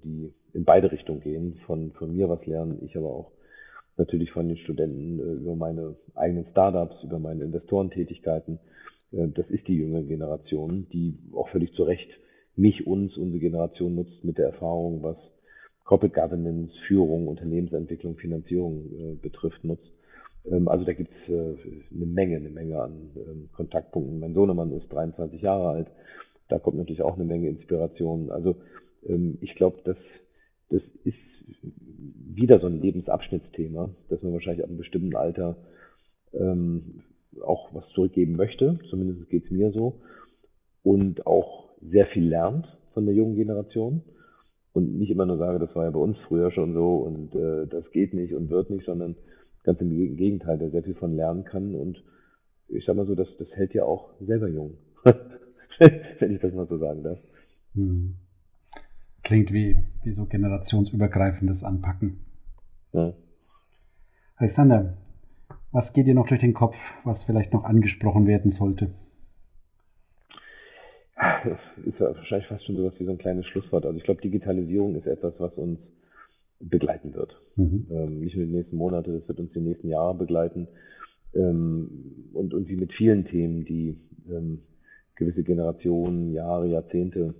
die 0.05 0.31
in 0.53 0.65
beide 0.65 0.93
Richtungen 0.93 1.21
gehen, 1.21 1.55
von, 1.65 1.91
von 1.93 2.15
mir 2.15 2.29
was 2.29 2.45
lernen, 2.45 2.83
ich 2.85 2.99
aber 2.99 3.09
auch 3.09 3.31
natürlich 3.97 4.31
von 4.31 4.47
den 4.47 4.59
Studenten 4.59 5.19
äh, 5.21 5.33
über 5.41 5.57
meine 5.57 5.97
eigenen 6.15 6.45
Startups, 6.51 7.03
über 7.03 7.19
meine 7.19 7.45
Investorentätigkeiten 7.45 8.59
äh, 9.15 9.29
das 9.29 9.49
ist 9.51 9.67
die 9.69 9.77
junge 9.77 10.05
Generation, 10.05 10.87
die 10.93 11.19
auch 11.35 11.49
völlig 11.49 11.73
zu 11.75 11.85
Recht 11.85 12.09
mich, 12.57 12.87
uns, 12.87 13.17
unsere 13.17 13.41
Generation 13.41 13.95
nutzt 13.97 14.23
mit 14.23 14.39
der 14.39 14.47
Erfahrung, 14.47 15.03
was 15.03 15.17
Corporate 15.85 16.19
Governance, 16.19 16.73
Führung, 16.87 17.29
Unternehmensentwicklung, 17.29 18.17
Finanzierung 18.17 18.87
äh, 18.99 19.15
betrifft, 19.15 19.63
nutzt. 19.65 19.91
Ähm, 20.51 20.69
also 20.69 20.85
da 20.85 20.93
gibt 20.93 21.11
es 21.13 21.33
äh, 21.33 21.57
eine 21.95 22.07
Menge, 22.07 22.37
eine 22.37 22.51
Menge 22.51 22.81
an 22.81 23.11
ähm, 23.17 23.49
Kontaktpunkten. 23.53 24.19
Mein 24.19 24.35
Sohnemann 24.35 24.73
ist 24.73 24.93
23 24.93 25.43
Jahre 25.43 25.69
alt. 25.69 25.89
Da 26.49 26.59
kommt 26.59 26.79
natürlich 26.79 27.03
auch 27.03 27.17
eine 27.17 27.25
Menge 27.25 27.49
Inspiration. 27.49 28.31
Also 28.31 28.57
ähm, 29.07 29.39
ich 29.41 29.55
glaube, 29.55 29.79
das, 29.85 29.97
das 30.71 30.83
ist 31.05 31.17
wieder 32.35 32.61
so 32.61 32.67
ein 32.67 32.81
Lebensabschnittsthema, 32.81 33.91
dass 34.09 34.23
man 34.23 34.33
wahrscheinlich 34.33 34.65
ab 34.65 34.71
einem 34.71 34.79
bestimmten 34.79 35.15
Alter 35.15 35.57
ähm, 36.33 37.03
auch 37.43 37.75
was 37.75 37.87
zurückgeben 37.91 38.37
möchte, 38.37 38.79
zumindest 38.89 39.29
geht 39.29 39.45
es 39.45 39.51
mir 39.51 39.73
so, 39.73 40.01
und 40.83 41.27
auch 41.27 41.69
sehr 41.81 42.07
viel 42.07 42.29
lernt 42.29 42.67
von 42.93 43.07
der 43.07 43.15
jungen 43.15 43.37
Generation 43.37 44.03
und 44.75 44.99
nicht 44.99 45.11
immer 45.11 45.25
nur 45.25 45.39
sage, 45.39 45.59
das 45.59 45.75
war 45.75 45.85
ja 45.85 45.91
bei 45.91 46.01
uns 46.01 46.19
früher 46.29 46.51
schon 46.51 46.75
so 46.75 46.97
und 46.97 47.35
äh, 47.35 47.67
das 47.67 47.91
geht 47.93 48.13
nicht 48.13 48.35
und 48.35 48.51
wird 48.51 48.69
nicht, 48.71 48.85
sondern 48.85 49.15
ganz 49.63 49.81
im 49.81 49.89
Gegenteil, 50.17 50.59
der 50.59 50.71
sehr 50.71 50.83
viel 50.83 50.97
von 50.97 51.17
lernen 51.17 51.45
kann 51.45 51.75
und 51.75 52.03
ich 52.69 52.85
sag 52.85 52.97
mal 52.97 53.07
so, 53.07 53.15
das, 53.15 53.29
das 53.39 53.49
hält 53.53 53.73
ja 53.73 53.85
auch 53.85 54.11
selber 54.21 54.49
jung, 54.49 54.75
wenn 56.19 56.35
ich 56.35 56.41
das 56.41 56.53
mal 56.53 56.67
so 56.67 56.77
sagen 56.77 57.03
darf. 57.03 57.19
Hm. 57.75 58.17
Klingt 59.23 59.53
wie, 59.53 59.79
wie 60.03 60.13
so 60.13 60.27
generationsübergreifendes 60.27 61.65
Anpacken. 61.65 62.19
Ja. 62.93 63.15
Alexander, 64.37 64.99
was 65.71 65.93
geht 65.93 66.09
dir 66.09 66.15
noch 66.15 66.27
durch 66.27 66.41
den 66.41 66.53
Kopf, 66.53 66.95
was 67.05 67.23
vielleicht 67.23 67.53
noch 67.53 67.65
angesprochen 67.65 68.27
werden 68.27 68.51
sollte? 68.51 68.91
Das 71.45 71.59
ist 71.85 71.99
ja 71.99 72.15
wahrscheinlich 72.15 72.49
fast 72.49 72.65
schon 72.65 72.77
sowas 72.77 72.95
wie 72.99 73.05
so 73.05 73.11
ein 73.11 73.19
kleines 73.19 73.47
Schlusswort. 73.47 73.87
Also 73.87 73.97
ich 73.99 74.05
glaube, 74.05 74.23
Digitalisierung 74.23 74.97
ist 74.97 75.07
etwas, 75.07 75.35
was 75.39 75.53
uns 75.55 75.79
begleiten 76.61 77.15
wird. 77.15 77.37
Mhm. 77.57 77.87
Ähm, 77.91 78.21
nicht 78.21 78.37
nur 78.37 78.47
die 78.47 78.53
nächsten 78.53 78.77
Monate, 78.77 79.13
das 79.13 79.29
wird 79.29 79.41
uns 79.41 79.53
die 79.53 79.61
nächsten 79.61 79.89
Jahre 79.89 80.15
begleiten. 80.15 80.69
Ähm, 81.35 82.31
und, 82.33 82.55
und 82.55 82.69
wie 82.69 82.77
mit 82.77 82.93
vielen 82.93 83.27
Themen, 83.27 83.65
die 83.65 83.97
ähm, 84.31 84.63
gewisse 85.17 85.43
Generationen, 85.43 86.33
Jahre, 86.33 86.67
Jahrzehnte 86.67 87.35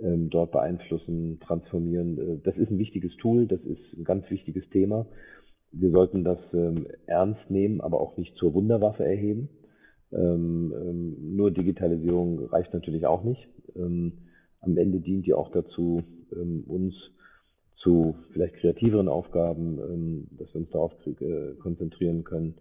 ähm, 0.00 0.30
dort 0.30 0.52
beeinflussen, 0.52 1.40
transformieren. 1.40 2.18
Äh, 2.18 2.38
das 2.44 2.56
ist 2.56 2.70
ein 2.70 2.78
wichtiges 2.78 3.16
Tool, 3.16 3.46
das 3.46 3.60
ist 3.62 3.96
ein 3.96 4.04
ganz 4.04 4.30
wichtiges 4.30 4.68
Thema 4.70 5.06
wir 5.76 5.90
sollten 5.90 6.24
das 6.24 6.38
ähm, 6.52 6.86
ernst 7.06 7.50
nehmen, 7.50 7.80
aber 7.80 8.00
auch 8.00 8.16
nicht 8.16 8.36
zur 8.36 8.54
Wunderwaffe 8.54 9.04
erheben. 9.04 9.48
Ähm, 10.14 10.72
ähm, 10.76 11.36
nur 11.36 11.50
Digitalisierung 11.50 12.46
reicht 12.46 12.72
natürlich 12.72 13.06
auch 13.06 13.24
nicht. 13.24 13.48
Ähm, 13.74 14.12
am 14.60 14.76
Ende 14.76 15.00
dient 15.00 15.26
die 15.26 15.34
auch 15.34 15.50
dazu, 15.50 16.02
uns 16.66 16.94
zu 17.76 18.16
vielleicht 18.32 18.54
kreativeren 18.54 19.08
Aufgaben, 19.08 20.26
dass 20.38 20.52
wir 20.52 20.62
uns 20.62 20.70
darauf 20.70 20.92
äh, 21.06 21.54
konzentrieren 21.60 22.24
können. 22.24 22.54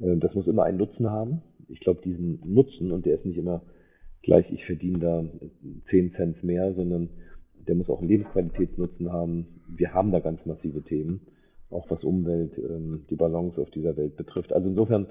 Äh, 0.00 0.16
das 0.16 0.34
muss 0.34 0.46
immer 0.46 0.64
einen 0.64 0.78
Nutzen 0.78 1.10
haben. 1.10 1.42
Ich 1.68 1.80
glaube, 1.80 2.00
diesen 2.02 2.40
Nutzen, 2.46 2.90
und 2.90 3.04
der 3.04 3.16
ist 3.16 3.26
nicht 3.26 3.36
immer 3.36 3.62
gleich, 4.22 4.50
ich 4.50 4.64
verdiene 4.64 4.98
da 4.98 5.24
10 5.90 6.14
Cent 6.14 6.42
mehr, 6.42 6.72
sondern 6.74 7.10
der 7.68 7.74
muss 7.74 7.90
auch 7.90 8.00
einen 8.00 8.08
Lebensqualitätsnutzen 8.08 9.12
haben. 9.12 9.60
Wir 9.68 9.92
haben 9.92 10.10
da 10.10 10.20
ganz 10.20 10.44
massive 10.46 10.82
Themen 10.82 11.20
auch 11.70 11.88
was 11.90 12.04
Umwelt, 12.04 12.52
die 13.08 13.16
Balance 13.16 13.58
auf 13.58 13.70
dieser 13.70 13.96
Welt 13.96 14.16
betrifft. 14.16 14.52
Also 14.52 14.68
insofern 14.68 15.06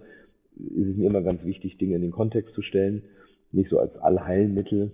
ist 0.56 0.88
es 0.88 0.98
mir 0.98 1.08
immer 1.08 1.22
ganz 1.22 1.44
wichtig, 1.44 1.78
Dinge 1.78 1.96
in 1.96 2.02
den 2.02 2.12
Kontext 2.12 2.54
zu 2.54 2.62
stellen, 2.62 3.04
nicht 3.52 3.70
so 3.70 3.80
als 3.80 3.96
Allheilmittel, 3.98 4.92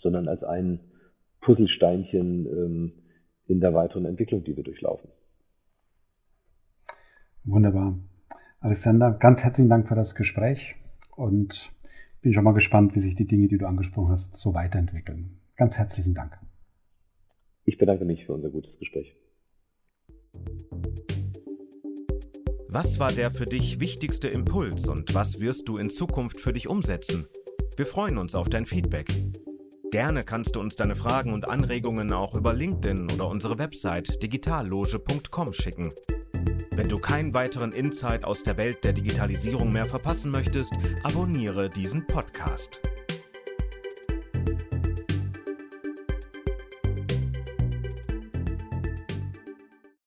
sondern 0.00 0.28
als 0.28 0.42
ein 0.42 0.80
Puzzlesteinchen 1.40 2.46
ähm, 2.46 2.92
in 3.46 3.60
der 3.60 3.74
weiteren 3.74 4.06
Entwicklung, 4.06 4.44
die 4.44 4.56
wir 4.56 4.64
durchlaufen. 4.64 5.10
Wunderbar. 7.44 7.98
Alexander, 8.60 9.12
ganz 9.12 9.44
herzlichen 9.44 9.70
Dank 9.70 9.86
für 9.86 9.94
das 9.94 10.16
Gespräch 10.16 10.74
und 11.14 11.70
bin 12.22 12.32
schon 12.32 12.42
mal 12.42 12.54
gespannt, 12.54 12.96
wie 12.96 13.00
sich 13.00 13.14
die 13.14 13.26
Dinge, 13.26 13.46
die 13.46 13.58
du 13.58 13.66
angesprochen 13.66 14.10
hast, 14.10 14.34
so 14.34 14.54
weiterentwickeln. 14.54 15.38
Ganz 15.56 15.78
herzlichen 15.78 16.14
Dank. 16.14 16.36
Ich 17.64 17.78
bedanke 17.78 18.04
mich 18.04 18.26
für 18.26 18.32
unser 18.32 18.50
gutes 18.50 18.76
Gespräch. 18.78 19.14
Was 22.78 22.98
war 22.98 23.10
der 23.10 23.30
für 23.30 23.46
dich 23.46 23.80
wichtigste 23.80 24.28
Impuls 24.28 24.86
und 24.86 25.14
was 25.14 25.40
wirst 25.40 25.66
du 25.66 25.78
in 25.78 25.88
Zukunft 25.88 26.38
für 26.38 26.52
dich 26.52 26.68
umsetzen? 26.68 27.26
Wir 27.74 27.86
freuen 27.86 28.18
uns 28.18 28.34
auf 28.34 28.50
dein 28.50 28.66
Feedback. 28.66 29.08
Gerne 29.90 30.24
kannst 30.24 30.56
du 30.56 30.60
uns 30.60 30.76
deine 30.76 30.94
Fragen 30.94 31.32
und 31.32 31.48
Anregungen 31.48 32.12
auch 32.12 32.34
über 32.34 32.52
LinkedIn 32.52 33.10
oder 33.12 33.28
unsere 33.28 33.58
Website 33.58 34.22
digitalloge.com 34.22 35.54
schicken. 35.54 35.88
Wenn 36.70 36.90
du 36.90 36.98
keinen 36.98 37.32
weiteren 37.32 37.72
Insight 37.72 38.26
aus 38.26 38.42
der 38.42 38.58
Welt 38.58 38.84
der 38.84 38.92
Digitalisierung 38.92 39.72
mehr 39.72 39.86
verpassen 39.86 40.30
möchtest, 40.30 40.74
abonniere 41.02 41.70
diesen 41.70 42.06
Podcast. 42.06 42.82